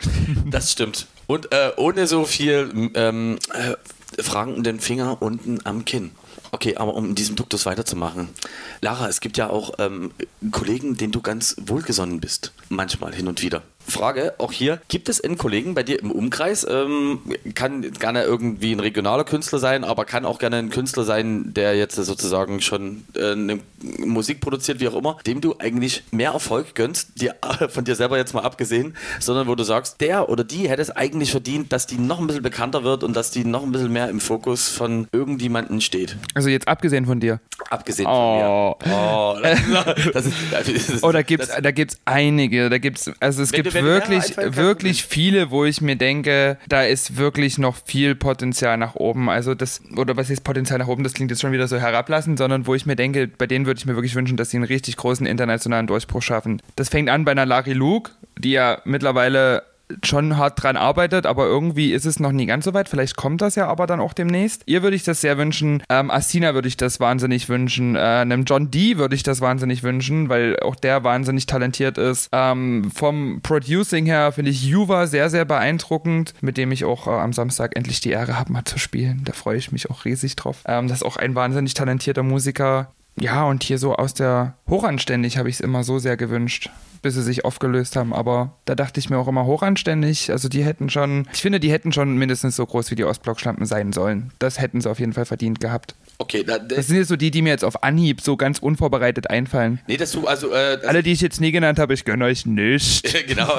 [0.45, 1.07] Das stimmt.
[1.29, 6.11] Und äh, ohne so viel ähm, äh, fragenden Finger unten am Kinn.
[6.51, 8.29] Okay, aber um in diesem Duktus weiterzumachen.
[8.81, 10.11] Lara, es gibt ja auch ähm,
[10.51, 12.53] Kollegen, denen du ganz wohlgesonnen bist.
[12.69, 13.61] Manchmal hin und wieder.
[13.89, 16.65] Frage, auch hier, gibt es einen Kollegen bei dir im Umkreis?
[16.69, 17.19] Ähm,
[17.55, 21.75] kann gerne irgendwie ein regionaler Künstler sein, aber kann auch gerne ein Künstler sein, der
[21.75, 23.59] jetzt sozusagen schon äh, eine
[23.99, 27.35] Musik produziert, wie auch immer, dem du eigentlich mehr Erfolg gönnst, dir,
[27.69, 30.91] von dir selber jetzt mal abgesehen, sondern wo du sagst, der oder die hätte es
[30.91, 33.91] eigentlich verdient, dass die noch ein bisschen bekannter wird und dass die noch ein bisschen
[33.91, 36.17] mehr im Fokus von irgendjemandem steht.
[36.33, 37.39] Also jetzt abgesehen von dir.
[37.69, 38.75] Abgesehen Oh.
[38.79, 38.95] von mir.
[38.95, 39.37] Oh,
[40.13, 42.69] das ist, das ist, Oh, da gibt's, das- da gibt's einige.
[42.69, 47.57] Da gibt's, also es gibt wirklich, wirklich viele, wo ich mir denke, da ist wirklich
[47.57, 49.29] noch viel Potenzial nach oben.
[49.29, 51.03] Also das, oder was ist Potenzial nach oben?
[51.03, 53.79] Das klingt jetzt schon wieder so herablassend, sondern wo ich mir denke, bei denen würde
[53.79, 56.61] ich mir wirklich wünschen, dass sie einen richtig großen internationalen Durchbruch schaffen.
[56.75, 59.63] Das fängt an bei einer Larry Luke, die ja mittlerweile
[60.03, 62.89] schon hart dran arbeitet, aber irgendwie ist es noch nie ganz so weit.
[62.89, 64.63] Vielleicht kommt das ja aber dann auch demnächst.
[64.65, 65.83] Ihr würde ich das sehr wünschen.
[65.89, 67.95] Ähm, Asina würde ich das wahnsinnig wünschen.
[67.95, 72.29] Äh, einem John D würde ich das wahnsinnig wünschen, weil auch der wahnsinnig talentiert ist.
[72.31, 77.11] Ähm, vom Producing her finde ich Juva sehr, sehr beeindruckend, mit dem ich auch äh,
[77.11, 79.21] am Samstag endlich die Ehre habe, mal zu spielen.
[79.25, 80.63] Da freue ich mich auch riesig drauf.
[80.65, 82.93] Ähm, das ist auch ein wahnsinnig talentierter Musiker.
[83.19, 86.69] Ja, und hier so aus der Hochanständig habe ich es immer so sehr gewünscht,
[87.01, 88.13] bis sie sich aufgelöst haben.
[88.13, 90.31] Aber da dachte ich mir auch immer hochanständig.
[90.31, 93.65] Also die hätten schon, ich finde, die hätten schon mindestens so groß wie die Ostblock-Schlampen
[93.65, 94.31] sein sollen.
[94.39, 95.95] Das hätten sie auf jeden Fall verdient gehabt.
[96.17, 99.29] Okay, da, Das sind jetzt so die, die mir jetzt auf Anhieb so ganz unvorbereitet
[99.29, 99.79] einfallen.
[99.87, 102.25] nee, dass du, also, äh, das, Alle, die ich jetzt nie genannt habe, ich gönne
[102.25, 103.03] euch nicht.
[103.27, 103.49] genau.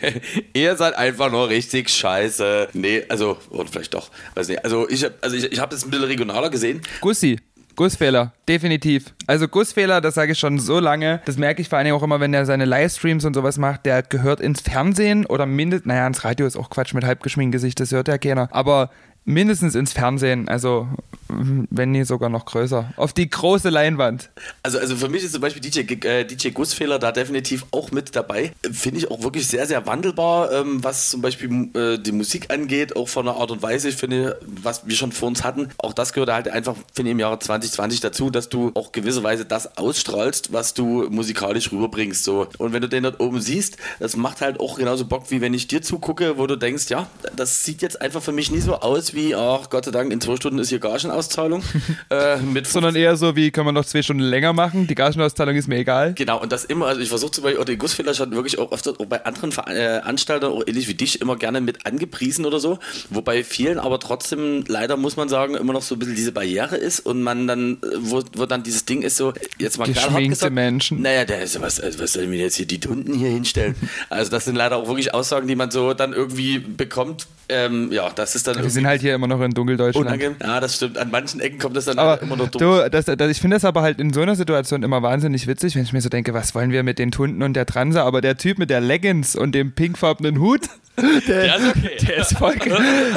[0.52, 2.68] Ihr seid einfach nur richtig scheiße.
[2.74, 4.10] Nee, also, oder vielleicht doch.
[4.34, 4.62] Weiß nicht.
[4.64, 6.82] Also, ich habe also ich, ich hab das ein bisschen regionaler gesehen.
[7.00, 7.38] Gussi.
[7.76, 9.14] Gussfehler, definitiv.
[9.26, 11.20] Also Gussfehler, das sage ich schon so lange.
[11.24, 13.86] Das merke ich vor Dingen auch immer, wenn er seine Livestreams und sowas macht.
[13.86, 17.80] Der gehört ins Fernsehen oder mindestens, naja, ins Radio ist auch Quatsch mit halbgeschminktem Gesicht,
[17.80, 18.48] das hört ja keiner.
[18.50, 18.90] Aber
[19.24, 20.88] mindestens ins Fernsehen, also
[21.28, 22.92] wenn nie sogar noch größer.
[22.96, 24.30] Auf die große Leinwand.
[24.62, 28.14] Also, also für mich ist zum Beispiel DJ, äh, DJ Gussfehler da definitiv auch mit
[28.14, 28.52] dabei.
[28.70, 32.96] Finde ich auch wirklich sehr, sehr wandelbar, ähm, was zum Beispiel äh, die Musik angeht,
[32.96, 33.88] auch von der Art und Weise.
[33.88, 37.12] Ich finde, was wir schon vor uns hatten, auch das gehört halt einfach, finde ich,
[37.12, 42.24] im Jahre 2020 dazu, dass du auch gewisserweise das ausstrahlst, was du musikalisch rüberbringst.
[42.24, 42.48] So.
[42.58, 45.54] Und wenn du den dort oben siehst, das macht halt auch genauso Bock, wie wenn
[45.54, 48.76] ich dir zugucke, wo du denkst, ja, das sieht jetzt einfach für mich nie so
[48.76, 51.62] aus wie, ach Gott sei Dank, in zwei Stunden ist hier Gagenauszahlung.
[52.10, 54.86] äh, mit Sondern eher so wie, kann man noch zwei Stunden länger machen?
[54.86, 56.14] Die Gagenauszahlung ist mir egal.
[56.14, 58.72] Genau, und das immer, also ich versuche zum Beispiel, oder den Gussfehler schon wirklich auch
[58.72, 62.78] öfter auch bei anderen Veranstaltern, auch ähnlich wie dich, immer gerne mit angepriesen oder so.
[63.10, 66.76] Wobei vielen aber trotzdem, leider muss man sagen, immer noch so ein bisschen diese Barriere
[66.76, 70.28] ist und man dann, äh, wo, wo dann dieses Ding ist so, jetzt mal Geschminkte
[70.28, 71.02] gesagt, Menschen.
[71.02, 73.74] Naja, der ist, was, also was soll ich mir jetzt hier die Tunden hier hinstellen?
[74.08, 77.26] also das sind leider auch wirklich Aussagen, die man so dann irgendwie bekommt.
[77.48, 80.06] Ähm, ja, das ist dann Wir sind halt hier immer noch in Dunkeldeutschland.
[80.06, 80.36] unangenehm.
[80.42, 80.96] Ja, das stimmt.
[80.98, 82.60] An manchen Ecken kommt das dann Aber immer noch dumm.
[82.60, 85.74] du, das, das, ich finde das aber halt in so einer Situation immer wahnsinnig witzig,
[85.76, 88.20] wenn ich mir so denke, was wollen wir mit den Tunden und der Transe, aber
[88.20, 90.62] der Typ mit der Leggings und dem pinkfarbenen Hut,
[91.26, 92.06] der, Der ist okay.
[92.06, 92.54] der ist voll.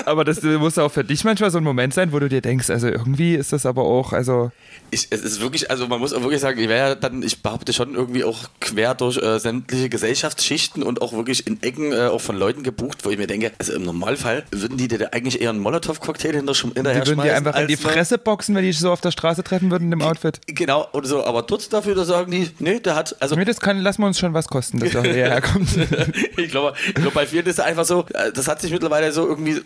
[0.05, 2.69] aber das muss auch für dich manchmal so ein Moment sein, wo du dir denkst,
[2.69, 4.51] also irgendwie ist das aber auch, also
[4.91, 7.41] Ich, es ist wirklich, also man muss auch wirklich sagen, ich wäre ja dann, ich
[7.43, 12.07] behaupte schon irgendwie auch quer durch äh, sämtliche Gesellschaftsschichten und auch wirklich in Ecken äh,
[12.07, 15.05] auch von Leuten gebucht, wo ich mir denke, also im Normalfall würden die dir da
[15.11, 18.55] eigentlich eher einen Molotow-Cocktail hinter, hinterher die würden schmeißen, einfach in die mal- Fresse boxen,
[18.55, 20.39] wenn die so auf der Straße treffen würden in dem Outfit.
[20.47, 23.59] Genau, oder so, aber trotz dafür, da sagen die, nee, der hat, also Nee, das
[23.59, 25.69] kann, lassen wir uns schon was kosten, dass er hierher kommt.
[26.37, 29.11] ich glaube, ich glaube, bei vielen ist es einfach so, äh, das hat sich mittlerweile
[29.11, 29.61] so irgendwie,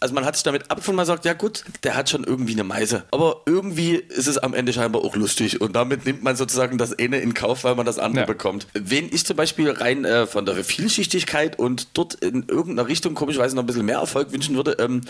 [0.00, 2.64] also man hat sich damit abgefunden, man sagt, ja gut, der hat schon irgendwie eine
[2.64, 3.04] Meise.
[3.10, 6.98] Aber irgendwie ist es am Ende scheinbar auch lustig und damit nimmt man sozusagen das
[6.98, 8.26] eine in Kauf, weil man das andere Ja.
[8.26, 8.66] bekommt.
[8.74, 13.56] Wen ich zum Beispiel rein äh, von der Vielschichtigkeit und dort in irgendeiner Richtung komischerweise
[13.56, 15.00] noch ein bisschen mehr Erfolg wünschen würde, ähm,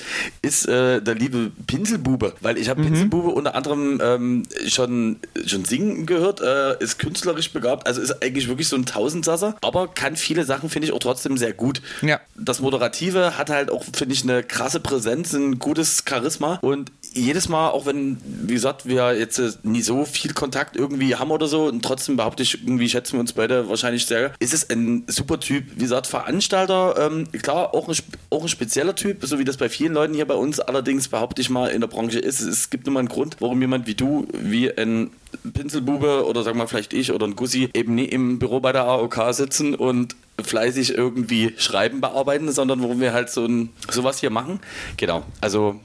[0.43, 5.17] ist äh, der liebe Pinselbube, weil ich habe Pinselbube unter anderem ähm, schon,
[5.47, 9.89] schon singen gehört, äh, ist künstlerisch begabt, also ist eigentlich wirklich so ein Tausendsasser, aber
[9.89, 11.83] kann viele Sachen, finde ich, auch trotzdem sehr gut.
[12.03, 12.21] Ja.
[12.37, 16.59] Das Moderative hat halt auch, finde ich, eine krasse Präsenz, ein gutes Charisma.
[16.63, 21.17] Und jedes Mal, auch wenn, wie gesagt, wir jetzt äh, nie so viel Kontakt irgendwie
[21.17, 24.55] haben oder so, und trotzdem behaupte ich, irgendwie schätzen wir uns beide wahrscheinlich sehr, ist
[24.55, 25.65] es ein super Typ.
[25.75, 27.97] Wie gesagt, Veranstalter, ähm, klar, auch ein,
[28.31, 31.43] auch ein spezieller Typ, so wie das bei vielen Leuten hier bei uns allerdings, behaupte
[31.43, 32.41] ich mal, in der Branche ist.
[32.41, 35.11] Es gibt nur mal einen Grund, warum jemand wie du, wie ein
[35.53, 38.85] Pinselbube oder sagen wir vielleicht ich oder ein Gussi eben nie im Büro bei der
[38.85, 44.31] AOK sitzen und fleißig irgendwie Schreiben bearbeiten, sondern warum wir halt so ein, sowas hier
[44.31, 44.61] machen.
[44.97, 45.79] Genau, also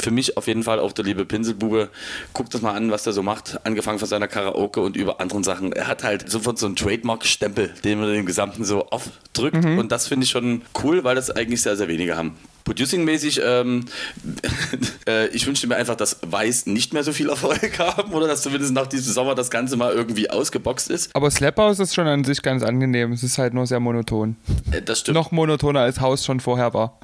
[0.00, 1.88] für mich auf jeden Fall auch der liebe Pinselbube.
[2.32, 3.64] Guckt das mal an, was der so macht.
[3.64, 5.72] Angefangen von seiner Karaoke und über anderen Sachen.
[5.72, 9.64] Er hat halt sofort so einen Trademark-Stempel, den man dem Gesamten so aufdrückt.
[9.64, 9.78] Mhm.
[9.78, 12.36] Und das finde ich schon cool, weil das eigentlich sehr, sehr wenige haben.
[12.64, 13.86] Producing-mäßig, ähm,
[15.08, 18.42] äh, ich wünschte mir einfach, dass Weiß nicht mehr so viel Erfolg haben oder dass
[18.42, 21.10] zumindest nach diesem Sommer das Ganze mal irgendwie ausgeboxt ist.
[21.14, 23.12] Aber Slap House ist schon an sich ganz angenehm.
[23.12, 24.36] Es ist halt nur sehr monoton.
[24.70, 25.14] Äh, das stimmt.
[25.14, 26.98] Noch monotoner als Haus schon vorher war.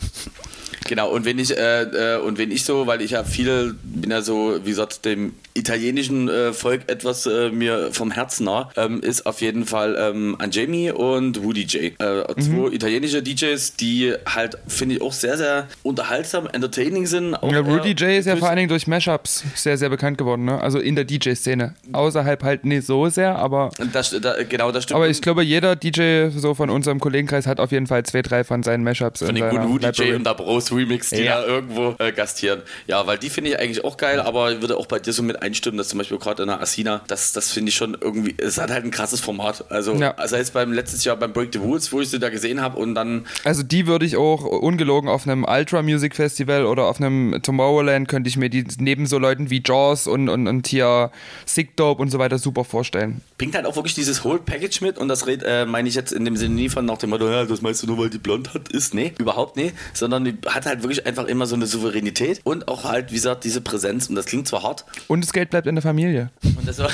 [0.88, 4.10] Genau, und wenn ich, äh, äh, und wenn ich so, weil ich ja viel, bin
[4.10, 9.00] ja so, wie gesagt, dem italienischen äh, Volk etwas äh, mir vom Herzen nah, ähm,
[9.00, 11.92] ist auf jeden Fall ähm, Jamie und Woody J.
[11.98, 12.40] Äh, mhm.
[12.40, 15.45] Zwei italienische DJs, die halt, finde ich, auch sehr, sehr
[15.82, 17.34] unterhaltsam, entertaining sind.
[17.34, 20.44] Auch, ja, Rudy J ist ja vor allen Dingen durch Mashups sehr, sehr bekannt geworden,
[20.44, 20.60] ne?
[20.60, 21.74] Also in der DJ-Szene.
[21.92, 23.70] Außerhalb halt nicht so sehr, aber.
[23.92, 24.96] Das, da, genau, das stimmt.
[24.96, 28.44] Aber ich glaube, jeder DJ so von unserem Kollegenkreis hat auf jeden Fall zwei, drei
[28.44, 29.22] von seinen Mashups.
[29.22, 31.40] Von den guten Woody J und da Bros Remix, die ja.
[31.40, 32.62] da irgendwo äh, gastieren.
[32.86, 35.22] Ja, weil die finde ich eigentlich auch geil, aber ich würde auch bei dir so
[35.22, 38.34] mit einstimmen, dass zum Beispiel gerade in der Asina, das, das finde ich schon irgendwie,
[38.38, 39.64] es hat halt ein krasses Format.
[39.70, 40.14] Also, ja.
[40.26, 42.78] sei es beim letztes Jahr beim Break the Woods, wo ich sie da gesehen habe
[42.78, 43.26] und dann.
[43.44, 48.08] Also, die würde ich auch ungelogen auf einem Ultra Music Festival oder auf einem Tomorrowland
[48.08, 51.10] könnte ich mir die neben so Leuten wie Jaws und, und, und hier
[51.44, 53.20] Sick Dope und so weiter super vorstellen.
[53.38, 56.24] Bringt halt auch wirklich dieses Whole Package mit und das äh, meine ich jetzt in
[56.24, 58.54] dem Sinne nie von nach dem Motto, ja, das meinst du nur, weil die blond
[58.54, 58.94] hat, ist.
[58.94, 62.84] Nee, überhaupt nicht, sondern die hat halt wirklich einfach immer so eine Souveränität und auch
[62.84, 64.84] halt, wie gesagt, diese Präsenz und das klingt zwar hart.
[65.08, 66.30] Und das Geld bleibt in der Familie.
[66.42, 66.90] Und das, war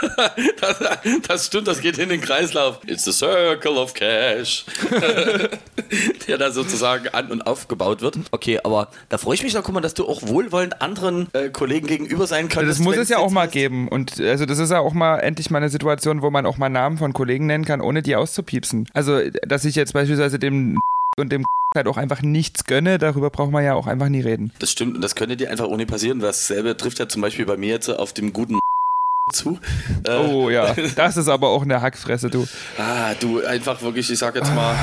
[0.60, 0.78] das,
[1.26, 2.80] das, stimmt, das geht in den Kreislauf.
[2.86, 4.64] It's the circle of cash.
[6.28, 8.18] der da sozusagen an- und aufgebaut wird.
[8.30, 11.50] Okay, aber da freue ich mich doch, guck mal, dass du auch wohlwollend anderen äh,
[11.50, 12.68] Kollegen gegenüber sein kannst.
[12.68, 13.88] Das muss es ja auch mal geben.
[13.88, 16.68] Und also das ist ja auch mal endlich mal eine Situation, wo man auch mal
[16.68, 18.88] Namen von Kollegen nennen kann, ohne die auszupiepsen.
[18.94, 20.78] Also, dass ich jetzt beispielsweise dem
[21.18, 21.44] und dem
[21.74, 24.52] halt auch einfach nichts gönne, darüber braucht man ja auch einfach nie reden.
[24.58, 26.18] Das stimmt und das könnte dir einfach ohne passieren.
[26.18, 28.58] Dasselbe trifft ja zum Beispiel bei mir jetzt auf dem guten
[29.32, 29.58] zu.
[30.04, 32.46] Äh, oh ja, das ist aber auch eine Hackfresse, du.
[32.78, 34.74] Ah, du, einfach wirklich, ich sag jetzt mal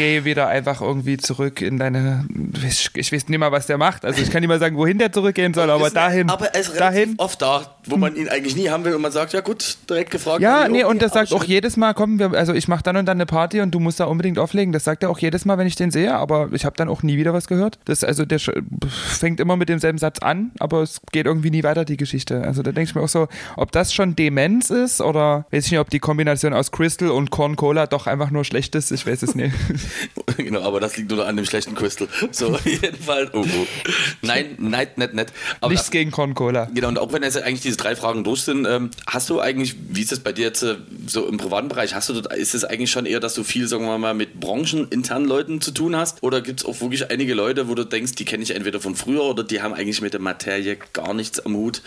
[0.00, 2.24] geh wieder einfach irgendwie zurück in deine.
[2.66, 4.06] Ich, weiß nicht mal, was der macht.
[4.06, 6.30] Also ich kann nicht mal sagen, wohin der zurückgehen soll, aber dahin.
[6.30, 7.14] Aber er ist dahin.
[7.18, 10.10] oft da, wo man ihn eigentlich nie haben will und man sagt, ja gut, direkt
[10.10, 10.40] gefragt.
[10.40, 13.04] Ja, nee, und das sagt auch jedes Mal, komm, wir, also ich mach dann und
[13.04, 14.72] dann eine Party und du musst da unbedingt auflegen.
[14.72, 17.02] Das sagt er auch jedes Mal, wenn ich den sehe, aber ich habe dann auch
[17.02, 17.78] nie wieder was gehört.
[17.84, 18.40] Das, also der
[18.88, 22.42] fängt immer mit demselben Satz an, aber es geht irgendwie nie weiter, die Geschichte.
[22.42, 25.72] Also da denke ich mir auch so, ob das schon Demenz ist oder weiß ich
[25.72, 28.90] nicht, ob die Kombination aus Crystal und Corn Cola doch einfach nur schlecht ist.
[28.92, 29.54] Ich weiß es nicht.
[30.36, 32.08] genau, aber das liegt nur an dem schlechten Crystal.
[32.30, 33.30] So, auf jeden Fall.
[33.32, 33.66] Oh, oh.
[34.22, 35.32] Nein, nein, nett, nett.
[35.60, 36.66] Aber Nichts gegen Corn Cola.
[36.74, 39.76] Genau, und auch wenn jetzt eigentlich diese drei Fragen durch sind, ähm, hast du eigentlich,
[39.88, 40.76] wie ist das bei dir jetzt äh,
[41.06, 43.84] so im privaten Bereich, hast du, ist es eigentlich schon eher, dass du viel, sagen
[43.84, 46.22] wir mal, mit brancheninternen Leuten zu tun hast?
[46.22, 48.94] Oder gibt es auch wirklich einige Leute, wo du denkst, die kenne ich entweder von
[48.94, 51.82] früher oder die haben eigentlich mit der Materie gar nichts am Hut?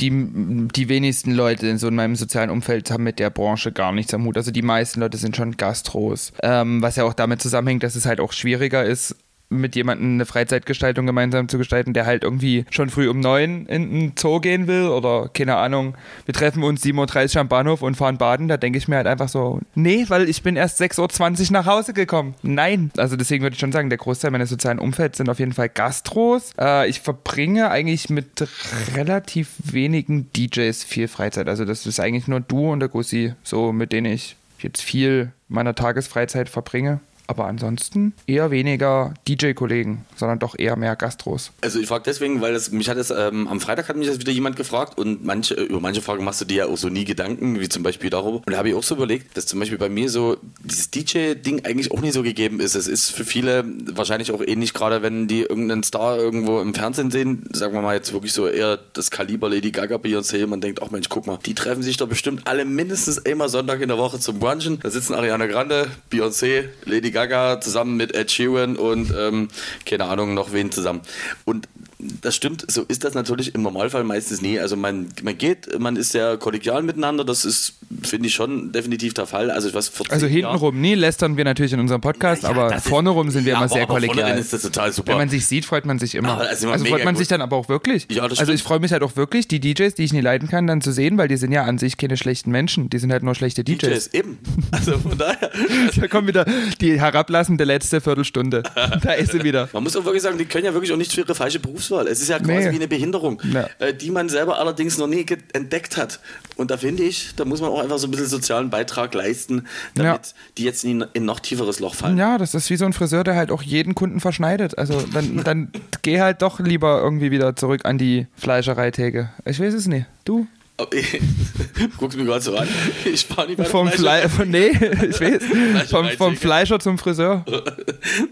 [0.00, 3.92] Die, die wenigsten Leute in so in meinem sozialen Umfeld haben mit der Branche gar
[3.92, 4.36] nichts am Hut.
[4.36, 6.32] Also die meisten Leute sind schon Gastros.
[6.42, 9.16] Ähm, was ja auch damit zusammenhängt, dass es halt auch schwieriger ist,
[9.48, 13.90] mit jemandem eine Freizeitgestaltung gemeinsam zu gestalten, der halt irgendwie schon früh um neun in
[13.90, 15.94] den Zoo gehen will oder keine Ahnung,
[16.24, 19.06] wir treffen uns 7.30 Uhr am Bahnhof und fahren baden, da denke ich mir halt
[19.06, 22.34] einfach so, nee, weil ich bin erst 6.20 Uhr nach Hause gekommen.
[22.42, 22.90] Nein.
[22.96, 25.68] Also deswegen würde ich schon sagen, der Großteil meines sozialen Umfelds sind auf jeden Fall
[25.68, 26.52] Gastros.
[26.58, 28.48] Äh, ich verbringe eigentlich mit
[28.94, 31.48] relativ wenigen DJs viel Freizeit.
[31.48, 35.32] Also das ist eigentlich nur du und der Gussi, so mit denen ich jetzt viel
[35.48, 41.52] meiner Tagesfreizeit verbringe aber ansonsten eher weniger DJ-Kollegen, sondern doch eher mehr Gastros.
[41.60, 44.18] Also ich frage deswegen, weil das, mich hat es ähm, am Freitag hat mich das
[44.18, 47.04] wieder jemand gefragt und manche, über manche Fragen machst du dir ja auch so nie
[47.04, 48.38] Gedanken, wie zum Beispiel darüber.
[48.38, 51.64] Und da habe ich auch so überlegt, dass zum Beispiel bei mir so dieses DJ-Ding
[51.64, 52.74] eigentlich auch nicht so gegeben ist.
[52.74, 57.10] Es ist für viele wahrscheinlich auch ähnlich, gerade wenn die irgendeinen Star irgendwo im Fernsehen
[57.10, 60.82] sehen, sagen wir mal jetzt wirklich so eher das Kaliber Lady Gaga, Beyoncé, man denkt,
[60.82, 63.98] ach Mensch, guck mal, die treffen sich doch bestimmt alle mindestens einmal Sonntag in der
[63.98, 64.78] Woche zum Brunchen.
[64.80, 69.48] Da sitzen Ariana Grande, Beyoncé, Lady Gaga zusammen mit Ed Sheeran und ähm,
[69.86, 71.00] keine Ahnung noch wen zusammen.
[71.46, 71.66] Und
[71.98, 72.70] das stimmt.
[72.70, 74.60] So ist das natürlich im Normalfall meistens nie.
[74.60, 77.24] Also man, man geht, man ist sehr kollegial miteinander.
[77.24, 77.72] Das ist,
[78.02, 79.50] finde ich, schon definitiv der Fall.
[79.50, 83.30] Also, was also hintenrum nie lästern wir natürlich in unserem Podcast, ja, aber vorne rum
[83.30, 84.38] sind wir ja, immer sehr kollegial.
[84.38, 85.12] ist das total super.
[85.12, 86.40] Wenn man sich sieht, freut man sich immer.
[86.40, 87.18] also, also freut man gut.
[87.18, 88.06] sich dann aber auch wirklich.
[88.10, 88.54] Ja, das also stimmt.
[88.58, 90.92] ich freue mich halt auch wirklich, die DJs, die ich nie leiten kann, dann zu
[90.92, 92.90] sehen, weil die sind ja an sich keine schlechten Menschen.
[92.90, 93.80] Die sind halt nur schlechte DJs.
[93.80, 94.38] DJs, eben.
[94.72, 95.50] Also von daher.
[95.96, 96.44] da kommt wieder
[96.80, 98.62] die herablassende letzte Viertelstunde.
[99.02, 99.68] Da ist sie wieder.
[99.72, 102.06] Man muss auch wirklich sagen, die können ja wirklich auch nichts für ihre falsche Berufswahl.
[102.06, 102.72] Es ist ja quasi Nee.
[102.72, 103.68] wie eine Behinderung, Ja.
[103.78, 106.20] äh, die man selber allerdings noch nie entdeckt hat.
[106.56, 109.66] Und da finde ich, da muss man auch einfach so ein bisschen sozialen Beitrag leisten,
[109.94, 110.32] damit Ja.
[110.58, 112.16] die jetzt in in ein noch tieferes Loch fallen.
[112.18, 114.76] Ja, das ist wie so ein Friseur, der halt auch jeden Kunden verschneidet.
[114.78, 115.70] Also dann, dann
[116.02, 119.30] geh halt doch lieber irgendwie wieder zurück an die Fleischereitheke.
[119.44, 120.06] Ich weiß es nicht.
[120.24, 120.46] Du?
[121.98, 122.68] Guckst mich gerade so an.
[123.06, 124.28] Ich spare nicht Vom Fleischerei.
[124.28, 124.66] Fle nee,
[125.08, 125.88] ich weiß.
[125.90, 126.36] Vom, vom.
[126.36, 127.44] Fleischer zum Friseur.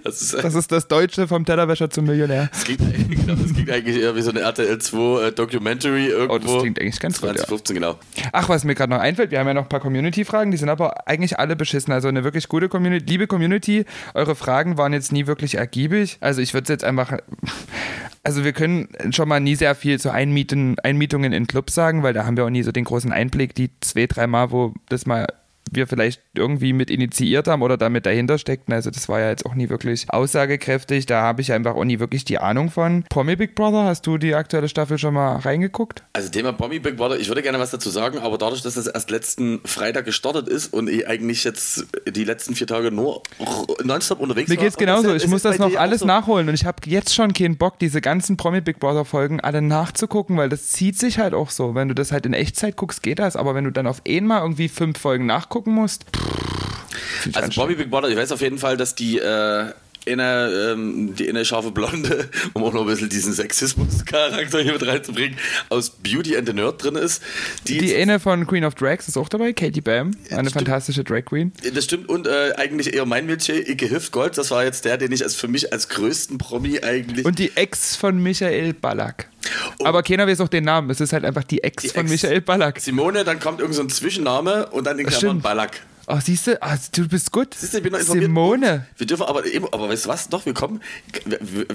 [0.03, 2.51] Das ist, Das ist das Deutsche vom Tellerwäscher zum Millionär.
[2.53, 6.09] das, klingt, eigentlich- genau, das klingt eigentlich eher wie so eine RTL 2 äh, Documentary
[6.09, 6.35] irgendwo.
[6.35, 7.37] Oh, das klingt eigentlich ganz gut, ja.
[7.37, 7.99] 2015, genau.
[8.33, 10.69] Ach, was mir gerade noch einfällt, wir haben ja noch ein paar Community-Fragen, die sind
[10.69, 11.93] aber eigentlich alle beschissen.
[11.95, 13.07] Also eine wirklich gute Community.
[13.09, 16.19] Liebe Community, eure Fragen waren jetzt nie wirklich ergiebig.
[16.21, 17.17] Also ich würde es jetzt einfach.
[18.25, 22.15] Also wir können schon mal nie sehr viel zu Einmieten, Einmietungen in Clubs sagen, weil
[22.15, 25.27] da haben wir auch nie so den großen Einblick, die zwei, dreimal, wo das mal
[25.71, 28.73] wir vielleicht irgendwie mit initiiert haben oder damit dahinter steckten.
[28.75, 31.07] Also das war ja jetzt auch nie wirklich aussagekräftig.
[31.07, 33.05] Da habe ich einfach auch nie wirklich die Ahnung von.
[33.09, 36.05] Promi Big Brother, hast du die aktuelle Staffel schon mal reingeguckt?
[36.13, 38.87] Also Thema Promi Big Brother, ich würde gerne was dazu sagen, aber dadurch, dass das
[38.87, 43.23] erst letzten Freitag gestartet ist und ich eigentlich jetzt die letzten vier Tage nur
[43.83, 44.65] nonstop unterwegs Mir war.
[44.65, 45.09] geht's und genauso.
[45.11, 46.07] ist- Ich ist muss das noch alles so?
[46.07, 49.63] nachholen und ich habe jetzt schon keinen Bock, diese ganzen Promi Big Brother Folgen alle
[49.63, 51.75] nachzugucken, weil das zieht sich halt auch so.
[51.75, 54.43] Wenn du das halt in Echtzeit guckst, geht das, aber wenn du dann auf einmal
[54.43, 57.61] irgendwie fünf Folgen nachgucken musst, pff, Also.
[57.61, 59.73] Bobby Big Brother, ich weiß auf jeden Fall, dass die äh,
[60.07, 64.87] eine, ähm, die eine scharfe Blonde, um auch noch ein bisschen diesen Sexismus-Charakter hier mit
[64.87, 65.39] reinzubringen,
[65.71, 67.23] aus Beauty and the Nerd drin ist.
[67.69, 70.53] Die, die eine von Queen of Drags ist auch dabei, Katie Bam, eine stimmt.
[70.67, 71.53] fantastische Drag Queen.
[71.73, 75.13] das stimmt und äh, eigentlich eher mein Metier, Ike Hüftgold, das war jetzt der, den
[75.13, 77.25] ich als für mich als größten Promi eigentlich.
[77.25, 79.29] Und die Ex von Michael Ballack.
[79.79, 79.87] Oh.
[79.87, 80.91] Aber keiner weiß auch den Namen.
[80.91, 82.11] Es ist halt einfach die Ex Die von Ex.
[82.11, 82.81] Michael Ballack.
[82.81, 85.41] Simone, dann kommt irgend so ein Zwischenname und dann den Klammern.
[85.41, 85.81] Ballack.
[86.07, 86.63] Oh, siehst du?
[86.63, 87.55] Ah, du bist gut.
[87.57, 88.25] Siehst du, ich bin noch informiert.
[88.27, 88.87] Simone.
[88.99, 90.29] Wir dürfen aber eben, aber weißt du was?
[90.29, 90.83] Doch, wir kommen,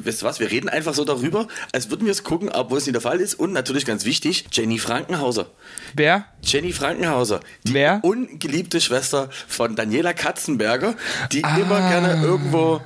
[0.03, 0.39] weißt du was?
[0.39, 3.19] Wir reden einfach so darüber, als würden wir es gucken, obwohl es nicht der Fall
[3.21, 3.33] ist.
[3.33, 5.47] Und natürlich ganz wichtig, Jenny Frankenhauser.
[5.95, 6.25] Wer?
[6.43, 8.01] Jenny Frankenhauser, die Wer?
[8.03, 10.93] ungeliebte Schwester von Daniela Katzenberger,
[11.31, 11.57] die Ah.
[11.57, 12.81] immer gerne irgendwo,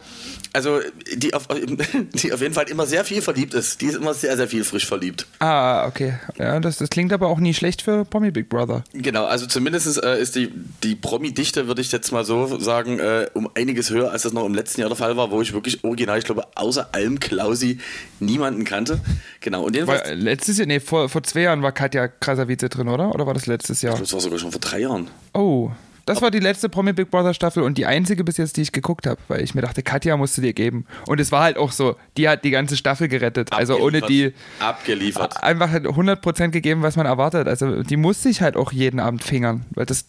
[0.53, 0.79] also
[1.15, 1.47] die auf,
[2.13, 3.81] die auf jeden Fall immer sehr viel verliebt ist.
[3.81, 5.25] Die ist immer sehr, sehr viel frisch verliebt.
[5.39, 6.13] Ah, okay.
[6.37, 8.83] Ja, das, das klingt aber auch nie schlecht für Promi Big Brother.
[8.93, 10.51] Genau, also zumindest äh, ist die,
[10.83, 14.45] die Promi-Dichte, würde ich jetzt mal so sagen, äh, um einiges höher, als das noch
[14.45, 17.79] im letzten Jahr der Fall war, wo ich wirklich original, ich glaube, außer Alm Klausi
[18.19, 18.99] niemanden kannte.
[19.41, 22.87] Genau, und jedenfalls, Weil, letztes Jahr, nee, vor, vor zwei Jahren war Katja Krasavice drin,
[22.87, 23.13] oder?
[23.13, 23.97] Oder war das letztes Jahr?
[23.97, 25.09] das war sogar schon vor drei Jahren.
[25.33, 25.71] Oh,
[26.05, 28.71] das war die letzte Promi Big Brother Staffel und die einzige bis jetzt, die ich
[28.71, 30.85] geguckt habe, weil ich mir dachte, Katja musst du dir geben.
[31.07, 33.53] Und es war halt auch so, die hat die ganze Staffel gerettet.
[33.53, 35.41] Also ohne die Abgeliefert.
[35.43, 37.47] einfach halt 100% gegeben, was man erwartet.
[37.47, 40.05] Also die muss sich halt auch jeden Abend fingern, weil das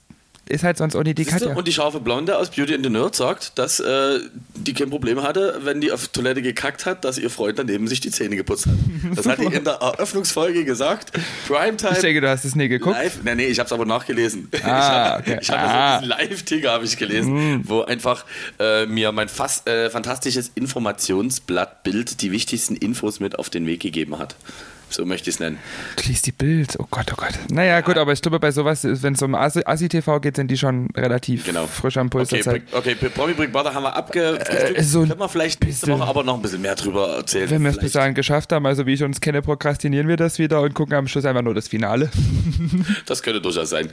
[0.47, 1.25] ist halt sonst auch nicht die?
[1.25, 1.55] Katja.
[1.55, 4.19] Und die scharfe Blonde aus Beauty and the Nerd sagt, dass äh,
[4.55, 8.01] die kein Problem hatte, wenn die auf Toilette gekackt hat, dass ihr Freund daneben sich
[8.01, 8.75] die Zähne geputzt hat.
[9.17, 11.13] Das hat die in der Eröffnungsfolge gesagt.
[11.49, 11.93] Primetime.
[11.93, 12.97] Ich denke, du hast es nie geguckt.
[12.97, 14.49] Live, nee, nee, ich habe es aber nachgelesen.
[14.63, 16.01] Ah, ich habe hab Ah.
[16.01, 18.25] So Live-Ticker habe ich gelesen, wo einfach
[18.59, 24.19] äh, mir mein fast äh, fantastisches Informationsblattbild die wichtigsten Infos mit auf den Weg gegeben
[24.19, 24.37] hat.
[24.95, 25.59] So möchte ich es nennen.
[25.97, 26.77] Du liest die Bild.
[26.79, 27.33] Oh Gott, oh Gott.
[27.51, 30.57] Naja, gut, aber ich glaube, bei sowas, wenn es um Asi- Assi-TV geht, sind die
[30.57, 31.67] schon relativ Genau.
[31.67, 32.67] frisch am Puls Okay, der Zeit.
[32.67, 34.79] Big- okay, Promi Big Brother haben wir abgefrühstückt.
[34.79, 35.99] Äh, so Können wir vielleicht nächste bisschen.
[36.01, 37.51] Woche aber noch ein bisschen mehr drüber erzählen.
[37.51, 40.39] Wenn wir es bis dahin geschafft haben, also wie ich uns kenne, prokrastinieren wir das
[40.39, 42.11] wieder und gucken am Schluss einfach nur das Finale.
[43.07, 43.89] Das könnte durchaus sein.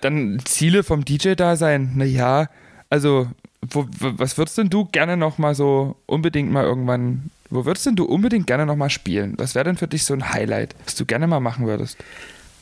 [0.00, 1.92] Dann Ziele vom DJ-Dasein.
[1.94, 2.48] Naja,
[2.90, 3.28] also,
[3.62, 7.96] wo, was würdest denn du gerne noch mal so unbedingt mal irgendwann, wo würdest denn
[7.96, 9.34] du unbedingt gerne noch mal spielen?
[9.36, 11.98] Was wäre denn für dich so ein Highlight, was du gerne mal machen würdest?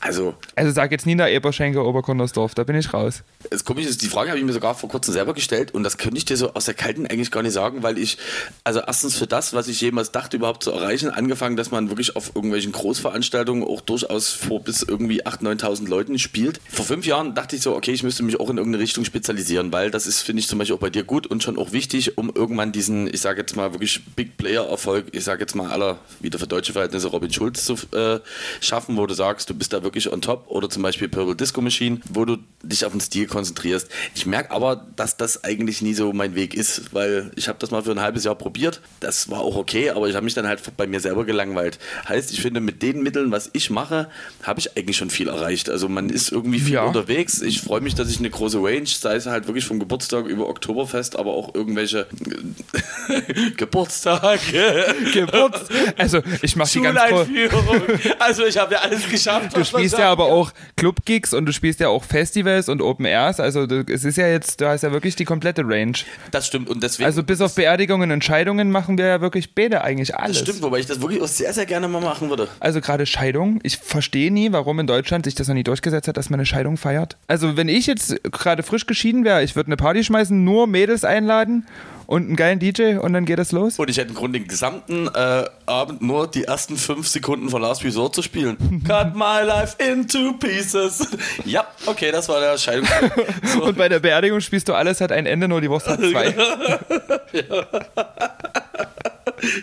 [0.03, 3.23] Also, Also sag jetzt Nina Eberschenker, Oberkonnersdorf, da bin ich raus.
[3.49, 5.97] das komisch ist, die Frage habe ich mir sogar vor kurzem selber gestellt und das
[5.97, 8.17] könnte ich dir so aus der Kalten eigentlich gar nicht sagen, weil ich,
[8.65, 12.17] also erstens für das, was ich jemals dachte überhaupt zu erreichen, angefangen, dass man wirklich
[12.17, 16.59] auf irgendwelchen Großveranstaltungen auch durchaus vor bis irgendwie 8.000, 9.000 Leuten spielt.
[16.69, 19.71] Vor fünf Jahren dachte ich so, okay, ich müsste mich auch in irgendeine Richtung spezialisieren,
[19.71, 22.17] weil das ist, finde ich zum Beispiel auch bei dir gut und schon auch wichtig,
[22.17, 25.99] um irgendwann diesen, ich sage jetzt mal wirklich Big Player-Erfolg, ich sage jetzt mal aller,
[26.19, 28.19] wieder für deutsche Verhältnisse, Robin Schulz zu äh,
[28.59, 31.35] schaffen, wo du sagst, du bist da wirklich wirklich on top oder zum Beispiel Purple
[31.35, 33.89] Disco Machine, wo du dich auf den Stil konzentrierst.
[34.15, 37.69] Ich merke aber, dass das eigentlich nie so mein Weg ist, weil ich habe das
[37.69, 38.81] mal für ein halbes Jahr probiert.
[39.01, 41.77] Das war auch okay, aber ich habe mich dann halt bei mir selber gelangweilt.
[42.09, 44.09] Heißt, ich finde, mit den Mitteln, was ich mache,
[44.41, 45.69] habe ich eigentlich schon viel erreicht.
[45.69, 46.85] Also man ist irgendwie viel Ja.
[46.85, 47.41] unterwegs.
[47.43, 50.49] Ich freue mich, dass ich eine große Range, sei es halt wirklich vom Geburtstag über
[50.49, 52.07] Oktoberfest, aber auch irgendwelche
[53.57, 54.95] Geburtstage.
[55.13, 55.61] Geburt.
[55.97, 56.99] Also ich mache die ganz.
[56.99, 57.81] Schuleinführung.
[58.19, 59.53] Also ich habe ja alles geschafft.
[59.55, 63.05] Du was spielst ja aber auch Clubgigs und du spielst ja auch Festivals und Open
[63.05, 63.39] Airs.
[63.39, 65.93] Also du, es ist ja jetzt, du hast ja wirklich die komplette Range.
[66.31, 67.05] Das stimmt und deswegen.
[67.05, 70.39] Also bis auf Beerdigungen und Scheidungen machen wir ja wirklich beide eigentlich alles.
[70.39, 72.47] das stimmt, wobei ich das wirklich auch sehr, sehr gerne mal machen würde.
[72.59, 73.59] Also gerade Scheidung.
[73.63, 76.45] Ich verstehe nie, warum in Deutschland sich das noch nie durchgesetzt hat, dass man eine
[76.45, 77.17] Scheidung feiert.
[77.27, 81.03] Also wenn ich jetzt gerade frisch geschieden wäre, ich würde eine Party schmeißen, nur Mädels
[81.03, 81.65] einladen
[82.05, 83.79] und einen geilen DJ und dann geht es los.
[83.79, 87.61] Und ich hätte im Grunde den gesamten äh, Abend nur die ersten fünf Sekunden von
[87.61, 88.83] Last Resort zu spielen.
[88.87, 91.07] Cut my life into pieces.
[91.45, 92.87] ja, okay, das war der Scheidung.
[93.43, 93.65] So.
[93.65, 96.33] Und bei der Beerdigung spielst du alles hat ein Ende, nur die Wurst hat zwei.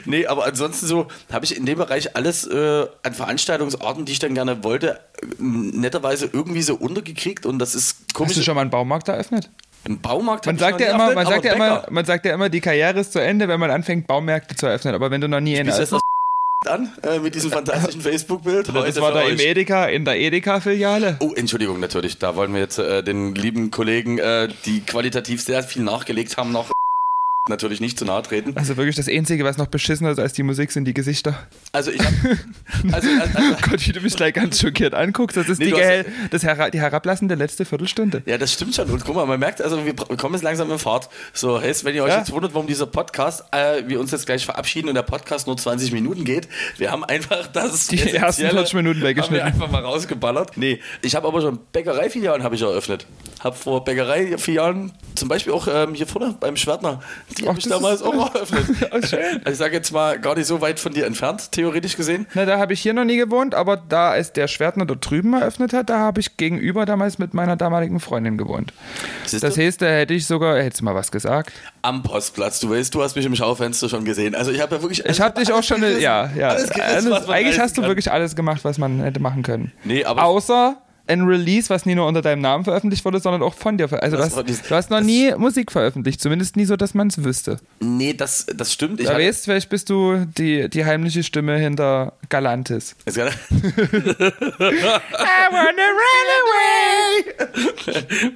[0.05, 4.19] Nee, aber ansonsten so habe ich in dem Bereich alles äh, an Veranstaltungsarten, die ich
[4.19, 5.01] dann gerne wollte,
[5.39, 8.35] netterweise irgendwie so untergekriegt und das ist Hast komisch.
[8.35, 9.49] du schon mal einen Baumarkt eröffnet?
[9.85, 12.61] Im Baumarkt Man sagt ja immer, man sagt ja immer, man sagt ja immer, die
[12.61, 14.95] Karriere ist zu Ende, wenn man anfängt, Baumärkte zu eröffnen.
[14.95, 15.95] Aber wenn du noch nie ist das
[16.67, 18.69] an äh, mit diesem fantastischen Facebook-Bild?
[18.69, 19.39] das war da im.
[19.39, 21.17] Edeka, in der Edeka-Filiale.
[21.21, 22.19] Oh, Entschuldigung, natürlich.
[22.19, 26.53] Da wollen wir jetzt äh, den lieben Kollegen, äh, die qualitativ sehr viel nachgelegt haben,
[26.53, 26.71] noch
[27.49, 28.53] natürlich nicht zu nahe treten.
[28.57, 31.39] Also wirklich das Einzige, was noch beschissener ist als die Musik, sind die Gesichter.
[31.73, 32.13] Also ich hab,
[32.93, 35.37] also, also, also, Gott, wie du mich gleich ganz schockiert anguckst.
[35.39, 38.23] Das ist Nee, die, hast- das hera die herablassende letzte Viertelstunde.
[38.27, 38.91] ja, das stimmt schon.
[38.91, 41.09] Und guck mal, man merkt, also wir wir kommen jetzt langsam in Fahrt.
[41.33, 42.19] So, hey, wenn ihr euch Ja.
[42.19, 45.57] jetzt wundert, warum dieser Podcast, äh, wir uns jetzt gleich verabschieden und der Podcast nur
[45.57, 49.47] 20 Minuten geht, wir haben einfach das Die ersten Essentielle 40 Minuten Haben wir weggeschnitten.
[49.47, 50.57] einfach mal rausgeballert.
[50.59, 53.07] Nee, ich habe aber schon Bäckereifilialen habe ich eröffnet.
[53.41, 57.01] Habe vor Bäckereifilialen, zum Beispiel auch ähm, hier vorne beim Schwertner,
[57.39, 58.65] die habe ich das damals auch eröffnet.
[58.83, 58.87] Oh.
[58.95, 59.17] Also
[59.51, 62.27] ich sage jetzt mal gar nicht so weit von dir entfernt, theoretisch gesehen.
[62.35, 65.33] Na, da habe ich hier noch nie gewohnt, aber da es der Schwertner dort drüben
[65.35, 68.73] eröffnet hat, da habe ich gegenüber damals mit meiner damaligen Freundin gewohnt.
[69.27, 69.63] Siehst Das du?
[69.63, 71.53] heißt, da hätte ich sogar, hättest du mal was gesagt?
[71.83, 74.35] Am Postplatz, du weißt, du hast mich im Schaufenster schon gesehen.
[74.35, 75.05] Also ich habe ja wirklich.
[75.05, 76.03] Ich habe dich auch schon, gerissen.
[76.03, 76.49] ja, ja.
[76.51, 77.91] Alles gerissen, Alles, eigentlich hast du kann.
[77.91, 79.73] wirklich alles gemacht, was man hätte machen können.
[79.85, 80.77] Nee, aber- Außer
[81.11, 83.85] ein Release, was nie nur unter deinem Namen veröffentlicht wurde, sondern auch von dir.
[84.03, 87.09] Also du Das hast, du hast noch nie Musik veröffentlicht, zumindest nie so, dass man
[87.09, 87.59] es wüsste.
[87.81, 89.01] Nee, das, das stimmt.
[89.01, 92.95] Ich Da weißt, vielleicht bist du die, die heimliche Stimme hinter Galantis.
[93.07, 93.13] I
[95.51, 97.25] wanna run away!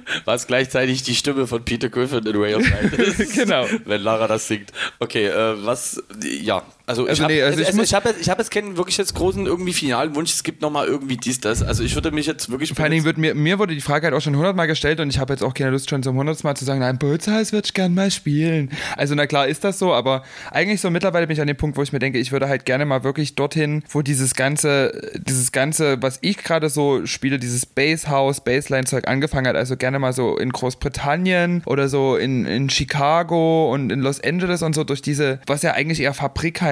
[0.25, 3.33] Was gleichzeitig die Stimme von Peter Griffin in Ray of Light ist.
[3.35, 3.65] Genau.
[3.85, 4.71] Wenn Lara das singt.
[4.99, 6.63] Okay, äh, was, ja.
[6.87, 8.77] Also, ich Also habe nee, also ich also, ich hab jetzt, ich hab jetzt keinen
[8.77, 11.63] wirklich jetzt großen irgendwie finalen Wunsch, es gibt nochmal irgendwie dies, das.
[11.63, 12.73] Also ich würde mich jetzt wirklich...
[12.73, 15.09] Vor allen Dingen wird mir, mir wurde die Frage halt auch schon hundertmal gestellt und
[15.09, 17.65] ich habe jetzt auch keine Lust schon zum hundertsten Mal zu sagen, nein, Bootshaus würde
[17.65, 18.69] ich gern mal spielen.
[18.97, 21.77] Also na klar ist das so, aber eigentlich so mittlerweile bin ich an dem Punkt,
[21.77, 25.51] wo ich mir denke, ich würde halt gerne mal wirklich dorthin, wo dieses ganze, dieses
[25.51, 30.37] ganze, was ich gerade so spiele, dieses Basshouse, Bassline-Zeug angefangen hat, also gerne mal so
[30.37, 35.39] in Großbritannien oder so in, in Chicago und in Los Angeles und so durch diese,
[35.47, 36.13] was ja eigentlich eher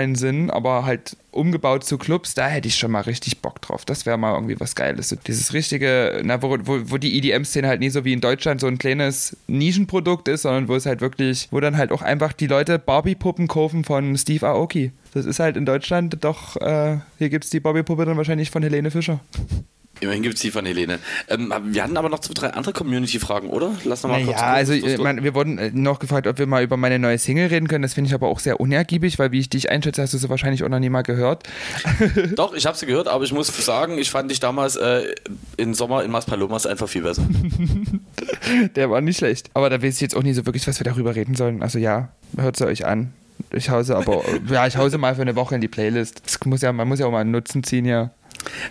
[0.04, 3.86] Fabrikhallen sind, aber halt umgebaut zu Clubs, da hätte ich schon mal richtig Bock drauf.
[3.86, 5.10] Das wäre mal irgendwie was Geiles.
[5.10, 8.62] So dieses richtige, na, wo, wo, wo die EDM-Szene halt nie so wie in Deutschland
[8.62, 12.34] so ein kleines Nischenprodukt ist, sondern wo es halt wirklich, wo dann halt auch einfach
[12.34, 14.92] die Leute Barbie-Puppen kaufen von Steve Aoki.
[15.14, 18.64] Das ist halt in Deutschland doch, äh, hier gibt es die Barbie-Puppe dann wahrscheinlich von
[18.64, 19.20] Helene Fischer.
[20.04, 21.00] Immerhin gibt es die von Helene.
[21.30, 23.72] Ähm, wir hatten aber noch zwei, drei andere Community-Fragen, oder?
[23.86, 26.46] Lass noch mal kurz gucken, also das äh, wir wurden äh, noch gefragt, ob wir
[26.46, 27.84] mal über meine neue Single reden können.
[27.84, 30.30] Das finde ich aber auch sehr unergiebig, weil wie ich dich einschätze, hast du sie
[30.30, 31.44] wahrscheinlich auch noch nie mal gehört.
[32.36, 35.16] Doch, ich habe sie gehört, aber ich muss sagen, ich fand dich damals äh,
[35.58, 37.24] im Sommer in Maspalomas einfach viel besser.
[38.76, 39.50] Der war nicht schlecht.
[39.54, 41.62] Aber da weiß ich jetzt auch nicht so wirklich, was wir darüber reden sollen.
[41.64, 43.14] Also ja, hört sie euch an.
[43.52, 46.22] Ich hause aber, ja, ich hause mal für eine Woche in die Playlist.
[46.26, 48.12] Das muss ja, man muss ja auch mal einen Nutzen ziehen, ja.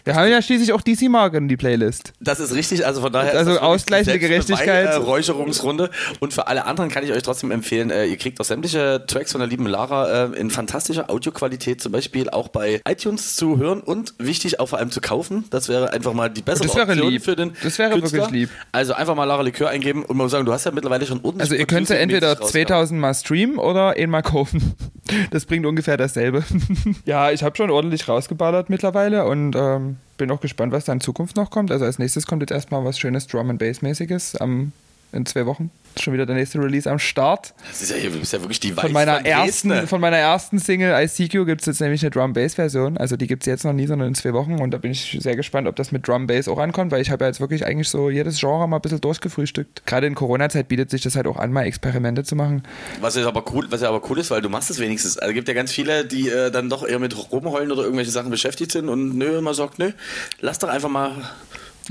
[0.04, 2.12] Wir haben ja schließlich auch DC Marke in die Playlist.
[2.20, 4.88] Das ist richtig, also von daher Also ausgleichende Gerechtigkeit.
[4.88, 5.90] Selbstbeweih- äh, Räucherungsrunde.
[6.20, 9.32] Und für alle anderen kann ich euch trotzdem empfehlen, äh, ihr kriegt auch sämtliche Tracks
[9.32, 13.80] von der lieben Lara äh, in fantastischer Audioqualität, zum Beispiel auch bei iTunes zu hören
[13.80, 15.44] und wichtig auch vor allem zu kaufen.
[15.50, 17.24] Das wäre einfach mal die bessere Das wäre Option lieb.
[17.24, 18.20] für den Das wäre Künstler.
[18.20, 18.50] wirklich lieb.
[18.72, 21.18] Also einfach mal Lara Likör eingeben und man muss sagen, du hast ja mittlerweile schon
[21.22, 22.52] ordentlich Also ihr könnt sie Producing-mäßig entweder rausgehauen.
[22.66, 24.74] 2000 mal streamen oder einmal kaufen.
[25.30, 26.44] Das bringt ungefähr dasselbe.
[27.04, 31.00] ja, ich habe schon ordentlich rausgeballert mittlerweile und ähm, bin auch gespannt, was da in
[31.00, 31.70] Zukunft noch kommt.
[31.70, 34.72] Also als nächstes kommt jetzt erstmal was schönes Drum and Bass mäßiges am
[35.12, 35.70] in zwei Wochen.
[36.00, 37.52] Schon wieder der nächste Release am Start.
[37.68, 39.70] Das ist ja, hier, ist ja wirklich die Von Weiche meiner, von Dresden.
[39.70, 42.96] ersten, von meiner ersten Single ICQ gibt es jetzt nämlich eine Drum-Bass-Version.
[42.96, 44.58] Also die gibt es jetzt noch nie, sondern in zwei Wochen.
[44.58, 47.24] Und da bin ich sehr gespannt, ob das mit Drum-Bass auch ankommt, weil ich habe
[47.24, 49.84] ja jetzt wirklich eigentlich so jedes Genre mal ein bisschen durchgefrühstückt.
[49.84, 52.62] Gerade in Corona-Zeit bietet sich das halt auch an, mal Experimente zu machen.
[53.00, 55.18] Was ja aber cool, was ja aber cool ist, weil du machst es wenigstens.
[55.18, 58.30] Also gibt ja ganz viele, die äh, dann doch eher mit rumheulen oder irgendwelche Sachen
[58.30, 59.92] beschäftigt sind und nö, man sagt, nö,
[60.40, 61.12] lass doch einfach mal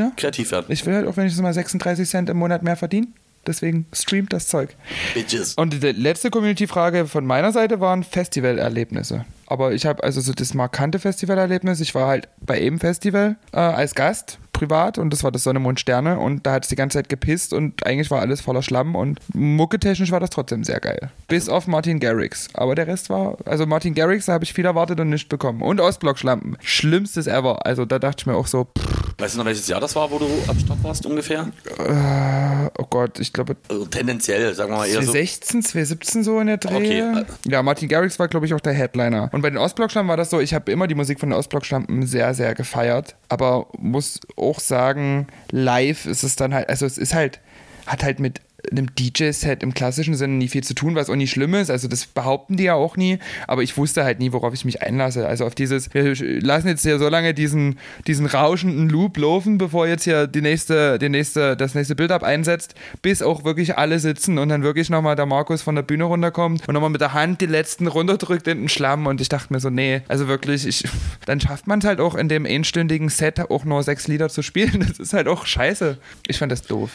[0.02, 0.12] Ja.
[0.18, 0.66] kreativ werden.
[0.70, 3.14] Ich will halt auch wenigstens mal 36 Cent im Monat mehr verdienen.
[3.48, 4.76] Deswegen streamt das Zeug.
[5.16, 5.56] Bitches.
[5.56, 9.26] Und die letzte Community-Frage von meiner Seite waren Festivalerlebnisse.
[9.48, 11.80] Aber ich habe also so das markante Festivalerlebnis.
[11.80, 15.60] Ich war halt bei eben Festival äh, als Gast privat und das war das Sonne,
[15.60, 18.62] Mond, Sterne und da hat es die ganze Zeit gepisst und eigentlich war alles voller
[18.62, 21.10] Schlamm und mucketechnisch war das trotzdem sehr geil.
[21.28, 22.48] Bis auf Martin Garrix.
[22.54, 25.64] Aber der Rest war, also Martin Garrix, da habe ich viel erwartet und nichts bekommen.
[25.64, 26.58] Und Ostblock-Schlampen.
[26.62, 27.66] Schlimmstes ever.
[27.66, 30.10] Also da dachte ich mir auch so, pff, Weißt du noch, welches Jahr das war,
[30.10, 31.48] wo du am Start warst ungefähr?
[31.78, 35.12] äh, oh Gott, ich glaube Also tendenziell, sagen wir mal eher so.
[35.12, 36.76] 2016, 2017 so in der Dreh.
[36.76, 37.24] Okay.
[37.48, 39.30] Ja, Martin Garrix war, glaube ich, auch der Headliner.
[39.32, 42.06] Und bei den Ostblock-Schlampen war das so, ich habe immer die Musik von den Ostblock-Schlampen
[42.08, 43.16] sehr, sehr gefeiert.
[43.30, 44.20] Aber muss
[44.52, 47.40] auch sagen, live ist es dann halt, also es ist halt,
[47.86, 51.28] hat halt mit einem DJ-Set im klassischen Sinne nie viel zu tun, was auch nie
[51.28, 51.70] schlimm ist.
[51.70, 53.20] Also das behaupten die ja auch nie.
[53.48, 55.28] Aber ich wusste halt nie, worauf ich mich einlasse.
[55.28, 59.88] Also auf dieses, wir lassen jetzt hier so lange diesen, diesen rauschenden Loop laufen, bevor
[59.88, 64.38] jetzt hier die nächste, die nächste, das nächste Bild-Up einsetzt, bis auch wirklich alle sitzen
[64.38, 67.42] und dann wirklich nochmal der Markus von der Bühne runterkommt und nochmal mit der Hand
[67.42, 69.08] die letzten runterdrückt in den Schlamm.
[69.08, 70.84] Und ich dachte mir so, nee, also wirklich, ich,
[71.26, 74.42] dann schafft man es halt auch in dem einstündigen Set auch nur sechs Lieder zu
[74.42, 74.86] spielen.
[74.92, 75.98] Das ist halt auch scheiße.
[76.28, 76.92] Ich fand das doof.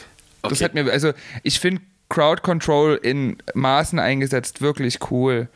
[0.49, 0.65] Das Okay.
[0.65, 5.49] hat mir, also ich finde Crowd Control in Maßen eingesetzt wirklich cool.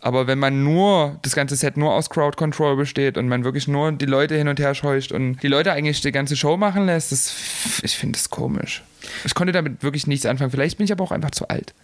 [0.00, 3.68] Aber wenn man nur, das ganze Set nur aus Crowd Control besteht und man wirklich
[3.68, 6.84] nur die Leute hin und her scheucht und die Leute eigentlich die ganze Show machen
[6.84, 7.34] lässt, das,
[7.82, 8.82] ich finde das komisch.
[9.24, 10.50] Ich konnte damit wirklich nichts anfangen.
[10.50, 11.74] Vielleicht bin ich aber auch einfach zu alt.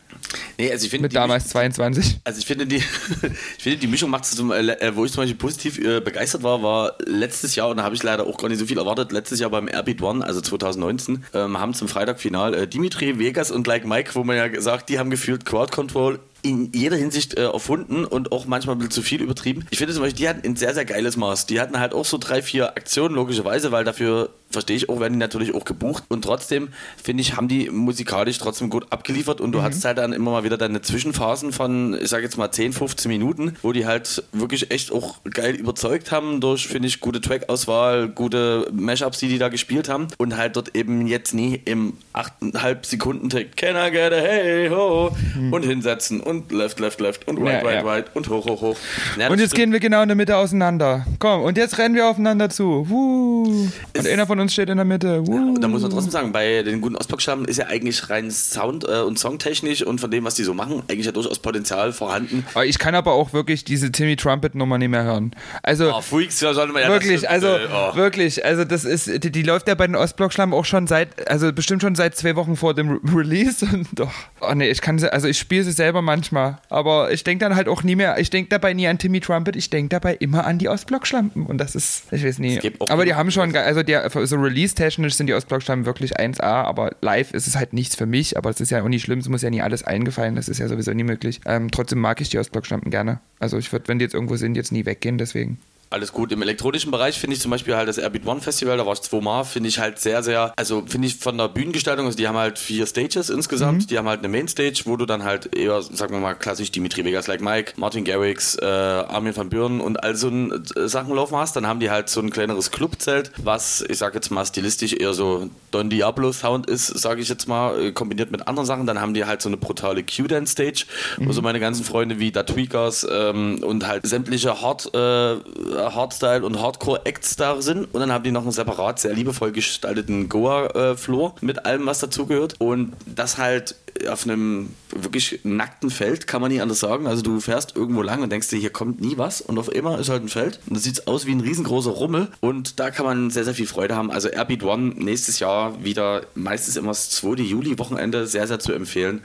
[0.58, 2.20] Nee, also ich finde Mit damals 22.
[2.24, 2.76] Also ich finde die,
[3.56, 6.00] ich finde die Mischung macht es zum, äh, äh, wo ich zum Beispiel positiv äh,
[6.00, 8.78] begeistert war, war letztes Jahr und da habe ich leider auch gar nicht so viel
[8.78, 9.12] erwartet.
[9.12, 13.66] Letztes Jahr beim Airbeat One, also 2019, ähm, haben zum Freitagfinal äh, Dimitri Vegas und
[13.66, 17.44] Like Mike, wo man ja gesagt, die haben gefühlt Crowd Control in jeder Hinsicht äh,
[17.44, 19.66] erfunden und auch manchmal ein bisschen zu viel übertrieben.
[19.70, 21.46] Ich finde zum Beispiel, die hatten ein sehr, sehr geiles Maß.
[21.46, 25.12] Die hatten halt auch so drei, vier Aktionen, logischerweise, weil dafür, verstehe ich auch, werden
[25.14, 26.05] die natürlich auch gebucht.
[26.09, 26.68] Und trotzdem,
[27.03, 30.44] finde ich, haben die musikalisch trotzdem gut abgeliefert und du hattest halt dann immer mal
[30.44, 34.70] wieder deine Zwischenphasen von, ich sage jetzt mal 10, 15 Minuten, wo die halt wirklich
[34.70, 39.48] echt auch geil überzeugt haben durch, finde ich, gute Track-Auswahl, gute Mashups, die die da
[39.48, 44.12] gespielt haben und halt dort eben jetzt nie im 8,5 Sekunden Take Can I get
[44.12, 45.14] a hey ho
[45.53, 47.82] und hinsetzen und left, left, left und right, Ja, right, ja.
[47.82, 48.76] right und hoch, hoch, hoch.
[49.18, 51.07] Ja, Und jetzt gehen wir genau in der Mitte auseinander.
[51.20, 52.88] Komm, und jetzt rennen wir aufeinander zu.
[52.88, 53.68] Wuh.
[53.96, 55.26] Und einer von uns steht in der Mitte.
[55.26, 55.55] Wuh.
[55.55, 58.84] Und da muss man trotzdem sagen, bei den guten Ostblock-Schlammen ist ja eigentlich rein Sound-
[58.88, 62.47] äh, und Songtechnisch und von dem, was die so machen, eigentlich ja durchaus Potenzial vorhanden.
[62.55, 65.32] Aber ich kann aber auch wirklich diese Timmy Trumpet Nummer nicht mehr hören.
[65.62, 67.97] Also Oh, Freaks, ja, sollte man ja das wirklich, stimmt, also äh, oh.
[67.97, 71.53] wirklich, also das ist, die, die läuft ja bei den Ostblock-Schlammen auch schon seit, also
[71.53, 74.12] bestimmt schon seit zwei Wochen vor dem Re Release und doch.
[74.41, 77.57] Oh nee, ich kann sie, also ich spiele sie selber manchmal, aber ich denke dann
[77.57, 80.47] halt auch nie mehr, ich denke dabei nie an Timmy Trumpet, ich denke dabei immer
[80.47, 82.61] an die Ostblock-Schlampen und das ist, ich weiß nie.
[82.88, 83.97] Aber die haben schon, also die,
[84.31, 88.37] so Release-technisch sind die Ostblock-Schlampen wirklich 1A, aber live ist es halt nichts für mich,
[88.39, 90.59] aber es ist ja auch nicht schlimm, es muss ja nie alles eingefallen, das ist
[90.59, 91.41] ja sowieso nie möglich.
[91.45, 93.20] Ähm, trotzdem mag ich die Ostblock-Schlampen gerne.
[93.39, 95.59] Also ich würde, wenn die jetzt irgendwo sind, jetzt nie weggehen, deswegen.
[95.93, 96.30] Alles gut.
[96.30, 99.01] Im elektronischen Bereich finde ich zum Beispiel halt das Airbeat One Festival, da war ich
[99.01, 102.38] zweimal, finde ich halt sehr, sehr, also finde ich von der Bühnengestaltung, also die haben
[102.38, 106.14] halt vier Stages insgesamt, die haben halt eine Mainstage, wo du dann halt eher, sagen
[106.14, 110.14] wir mal, klassisch Dimitri Vegas like Mike, Martin Garrix, äh, Armin van Buren und all
[110.14, 111.57] so ein, äh, Sachen laufen hast.
[111.57, 115.12] Dann haben die halt so ein kleineres Clubzelt, was, ich sag jetzt mal, stilistisch eher
[115.12, 118.86] so Don Diablo Sound ist, sage ich jetzt mal, äh, kombiniert mit anderen Sachen.
[118.86, 120.84] Dann haben die halt so eine brutale Q-Dance Stage,
[121.18, 126.45] wo so meine ganzen Freunde wie Da Tweakers ähm, und halt sämtliche Hard, äh, Hardstyle
[126.45, 127.93] und Hardcore-Acts da sind.
[127.93, 132.57] Und dann haben die noch einen separat, sehr liebevoll gestalteten Goa-Floor mit allem, was dazugehört.
[132.59, 133.74] Und das halt
[134.09, 137.07] auf einem wirklich nackten Feld, kann man nicht anders sagen.
[137.07, 139.41] Also du fährst irgendwo lang und denkst dir, hier kommt nie was.
[139.41, 140.61] Und auf immer ist halt ein Feld.
[140.66, 142.28] Und das sieht aus wie ein riesengroßer Rummel.
[142.41, 144.11] Und da kann man sehr, sehr viel Freude haben.
[144.11, 147.43] Also Airbeat One nächstes Jahr wieder, meistens immer das 2.
[147.43, 149.22] Juli-Wochenende, sehr, sehr zu empfehlen.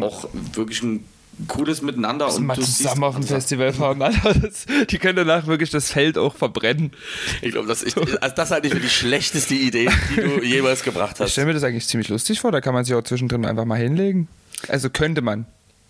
[0.00, 1.04] Auch wirklich ein
[1.48, 2.26] cooles Miteinander.
[2.26, 3.26] Müssen mal zusammen auf Sachen.
[3.26, 4.34] Festival fahren, Alter.
[4.34, 6.92] Das, die können danach wirklich das Feld auch verbrennen.
[7.40, 10.82] Ich glaube, das, ist- also das halte ich für die schlechteste Idee, die du jemals
[10.82, 11.32] gebracht Ich hast.
[11.32, 13.78] stelle mir das eigentlich ziemlich lustig vor, da kann man sich auch zwischendrin einfach mal
[13.78, 14.28] hinlegen.
[14.68, 15.46] Also könnte man.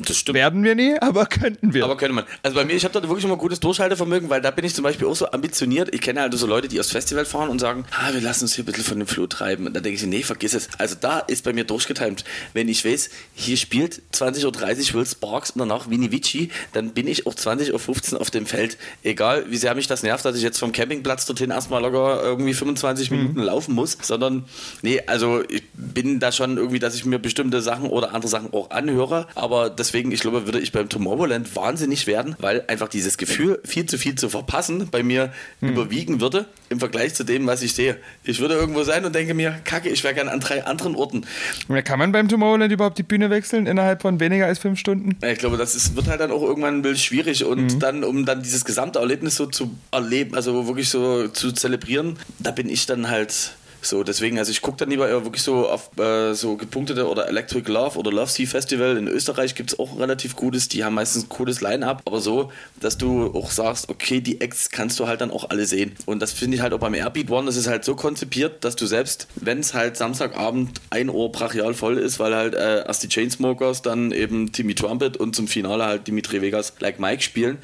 [0.07, 0.35] Das stimmt.
[0.37, 1.85] Werden wir nie, aber könnten wir.
[1.85, 2.25] Aber könnte man.
[2.43, 4.83] Also bei mir, ich habe da wirklich immer gutes Durchhaltevermögen, weil da bin ich zum
[4.85, 5.95] Beispiel auch so ambitioniert.
[5.95, 8.55] Ich kenne halt so Leute, die aufs Festival fahren und sagen, ah, wir lassen uns
[8.55, 9.67] hier ein bisschen von dem Floh treiben.
[9.67, 10.69] Und dann denke ich, nee, vergiss es.
[10.79, 12.25] Also da ist bei mir durchgetimt.
[12.53, 17.07] Wenn ich weiß, hier spielt 20.30 Uhr Will Sparks und danach Vini Vici, dann bin
[17.07, 18.77] ich auch 20.15 Uhr auf dem Feld.
[19.03, 22.55] Egal, wie sehr mich das nervt, dass ich jetzt vom Campingplatz dorthin erstmal locker irgendwie
[22.55, 23.17] 25 Mhm.
[23.17, 24.45] Minuten laufen muss, sondern
[24.83, 28.53] nee, also ich bin da schon irgendwie, dass ich mir bestimmte Sachen oder andere Sachen
[28.53, 29.27] auch anhöre.
[29.35, 33.85] Aber deswegen, ich glaube, würde ich beim Tomorrowland wahnsinnig werden, weil einfach dieses Gefühl, viel
[33.85, 35.69] zu viel zu verpassen, bei mir Mhm.
[35.69, 37.99] überwiegen würde im Vergleich zu dem, was ich sehe.
[38.25, 41.27] Ich würde irgendwo sein und denke mir, kacke, ich wäre gerne an drei anderen Orten.
[41.69, 45.19] Ja, Kann man beim Tomorrowland überhaupt die Bühne wechseln innerhalb von weniger als fünf Stunden?
[45.23, 47.79] Ja, Ich glaube, das ist, wird halt dann auch irgendwann ein bisschen schwierig und Mhm.
[47.79, 52.51] dann, um dann dieses gesamte Erlebnis so zu erleben, also wirklich so zu zelebrieren, da
[52.51, 53.53] bin ich dann halt
[53.83, 57.29] so, deswegen, also ich gucke dann lieber eher wirklich so auf äh, so gepunktete oder
[57.29, 58.97] Electric Love oder Love Sea Festival.
[58.97, 62.53] In Österreich gibt es auch relativ gutes, die haben meistens ein cooles Line-Up, aber so,
[62.81, 65.97] dass du auch sagst, okay, die Acts kannst du halt dann auch alle sehen.
[66.07, 68.77] Und das finde ich halt auch beim Airbeat One, das ist halt so konzipiert, dass
[68.77, 73.03] du selbst, wenn es halt Samstagabend ein Ohr brachial voll ist, weil halt äh, erst
[73.03, 77.59] die Chainsmokers, dann eben Timmy Trumpet und zum Finale halt Dimitri Vegas Like Mike spielen,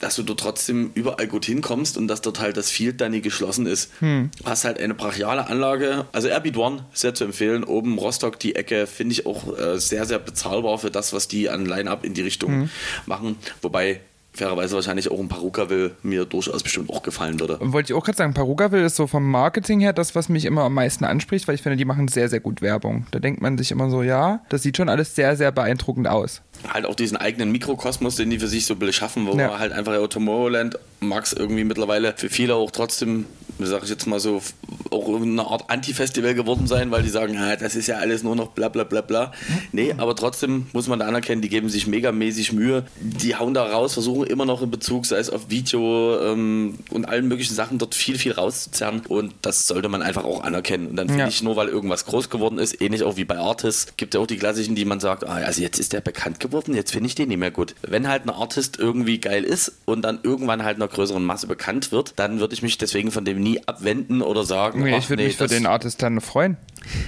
[0.00, 3.20] dass du dort trotzdem überall gut hinkommst und dass dort halt das Field dann nie
[3.20, 3.90] geschlossen ist.
[4.00, 6.06] Du hast halt eine brachiale Anlage.
[6.12, 7.64] Also Airbeat One, sehr zu empfehlen.
[7.64, 11.48] Oben Rostock, die Ecke, finde ich auch äh, sehr, sehr bezahlbar für das, was die
[11.48, 12.70] an Line-Up in die Richtung
[13.06, 13.36] machen.
[13.62, 14.00] Wobei
[14.32, 17.58] fairerweise wahrscheinlich auch ein Perukaville mir durchaus bestimmt auch gefallen würde.
[17.60, 20.62] Wollte ich auch gerade sagen, Perugaville ist so vom Marketing her das, was mich immer
[20.62, 23.06] am meisten anspricht, weil ich finde, die machen sehr, sehr gut Werbung.
[23.10, 26.42] Da denkt man sich immer so, ja, das sieht schon alles sehr, sehr beeindruckend aus.
[26.72, 29.48] halt auch diesen eigenen Mikrokosmos, den die für sich so beschaffen, wo Ja.
[29.48, 33.26] man halt einfach ja, Tomorrowland mag es irgendwie mittlerweile für viele auch trotzdem,
[33.66, 34.42] sag ich jetzt mal so,
[34.90, 38.36] auch eine Art Anti-Festival geworden sein, weil die sagen, ah, das ist ja alles nur
[38.36, 39.32] noch bla bla bla bla.
[39.72, 42.84] Nee, aber trotzdem muss man da anerkennen, die geben sich megamäßig Mühe.
[43.00, 47.08] Die hauen da raus, versuchen immer noch in Bezug, sei es auf Video ähm, und
[47.08, 49.02] allen möglichen Sachen, dort viel, viel rauszuzerren.
[49.06, 50.88] Und das sollte man einfach auch anerkennen.
[50.88, 51.28] Und dann finde Ja.
[51.28, 54.26] ich, nur weil irgendwas groß geworden ist, ähnlich auch wie bei Artists, gibt ja auch
[54.26, 57.14] die klassischen, die man sagt, ah, also jetzt ist der bekannt geworden, jetzt finde ich
[57.14, 57.74] den nicht mehr gut.
[57.82, 61.92] Wenn halt ein Artist irgendwie geil ist und dann irgendwann halt einer größeren Masse bekannt
[61.92, 65.22] wird, dann würde ich mich deswegen von dem nie abwenden oder sagen, Nee, ich würde
[65.22, 66.56] nee, mich für den Artist dann freuen.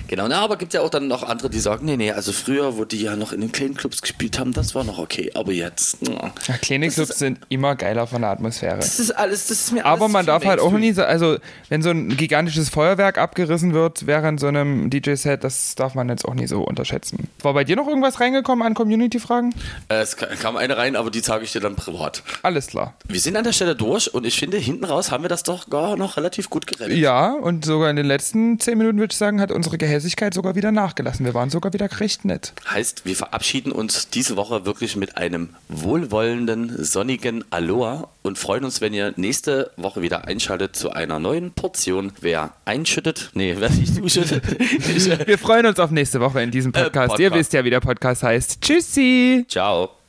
[0.08, 2.76] Genau, na, aber gibt ja auch dann noch andere, die sagen, nee, nee, also früher,
[2.76, 5.52] wo die ja noch in den kleinen Clubs gespielt haben, das war noch okay, aber
[5.52, 8.76] jetzt, na, Ja, kleine Das Clubs sind immer geiler von der Atmosphäre.
[8.76, 11.36] das ist alles, das ist mir Aber man darf halt auch nie so, also
[11.68, 16.24] wenn so ein gigantisches Feuerwerk abgerissen wird während so einem DJ-Set, das darf man jetzt
[16.24, 17.28] auch nie so unterschätzen.
[17.42, 19.54] War bei dir noch irgendwas reingekommen an Community-Fragen?
[19.88, 22.22] Äh, Es ka- kam eine rein, aber die sage ich dir dann privat.
[22.42, 22.94] Alles klar.
[23.08, 25.70] Wir sind an der Stelle durch und ich finde, hinten raus haben wir das doch
[25.70, 26.96] gar noch relativ gut gerettet.
[26.98, 30.56] Ja, und sogar in den letzten zehn Minuten, würde ich sagen, hat unsere Gehässigkeit sogar
[30.56, 31.24] wieder nachgelassen.
[31.24, 32.52] Wir waren sogar wieder recht nett.
[32.68, 38.80] Heißt, wir verabschieden uns diese Woche wirklich mit einem wohlwollenden, sonnigen Aloha und freuen uns,
[38.80, 42.12] wenn ihr nächste Woche wieder einschaltet zu einer neuen Portion.
[42.20, 44.42] Wer einschüttet, nee, wer nicht zuschüttet.
[44.60, 46.92] äh, Wir freuen uns auf nächste Woche in diesem Podcast.
[46.92, 47.20] Podcast.
[47.20, 48.60] Ihr wisst ja, wie der Podcast heißt.
[48.60, 49.44] Tschüssi!
[49.48, 50.01] Ciao.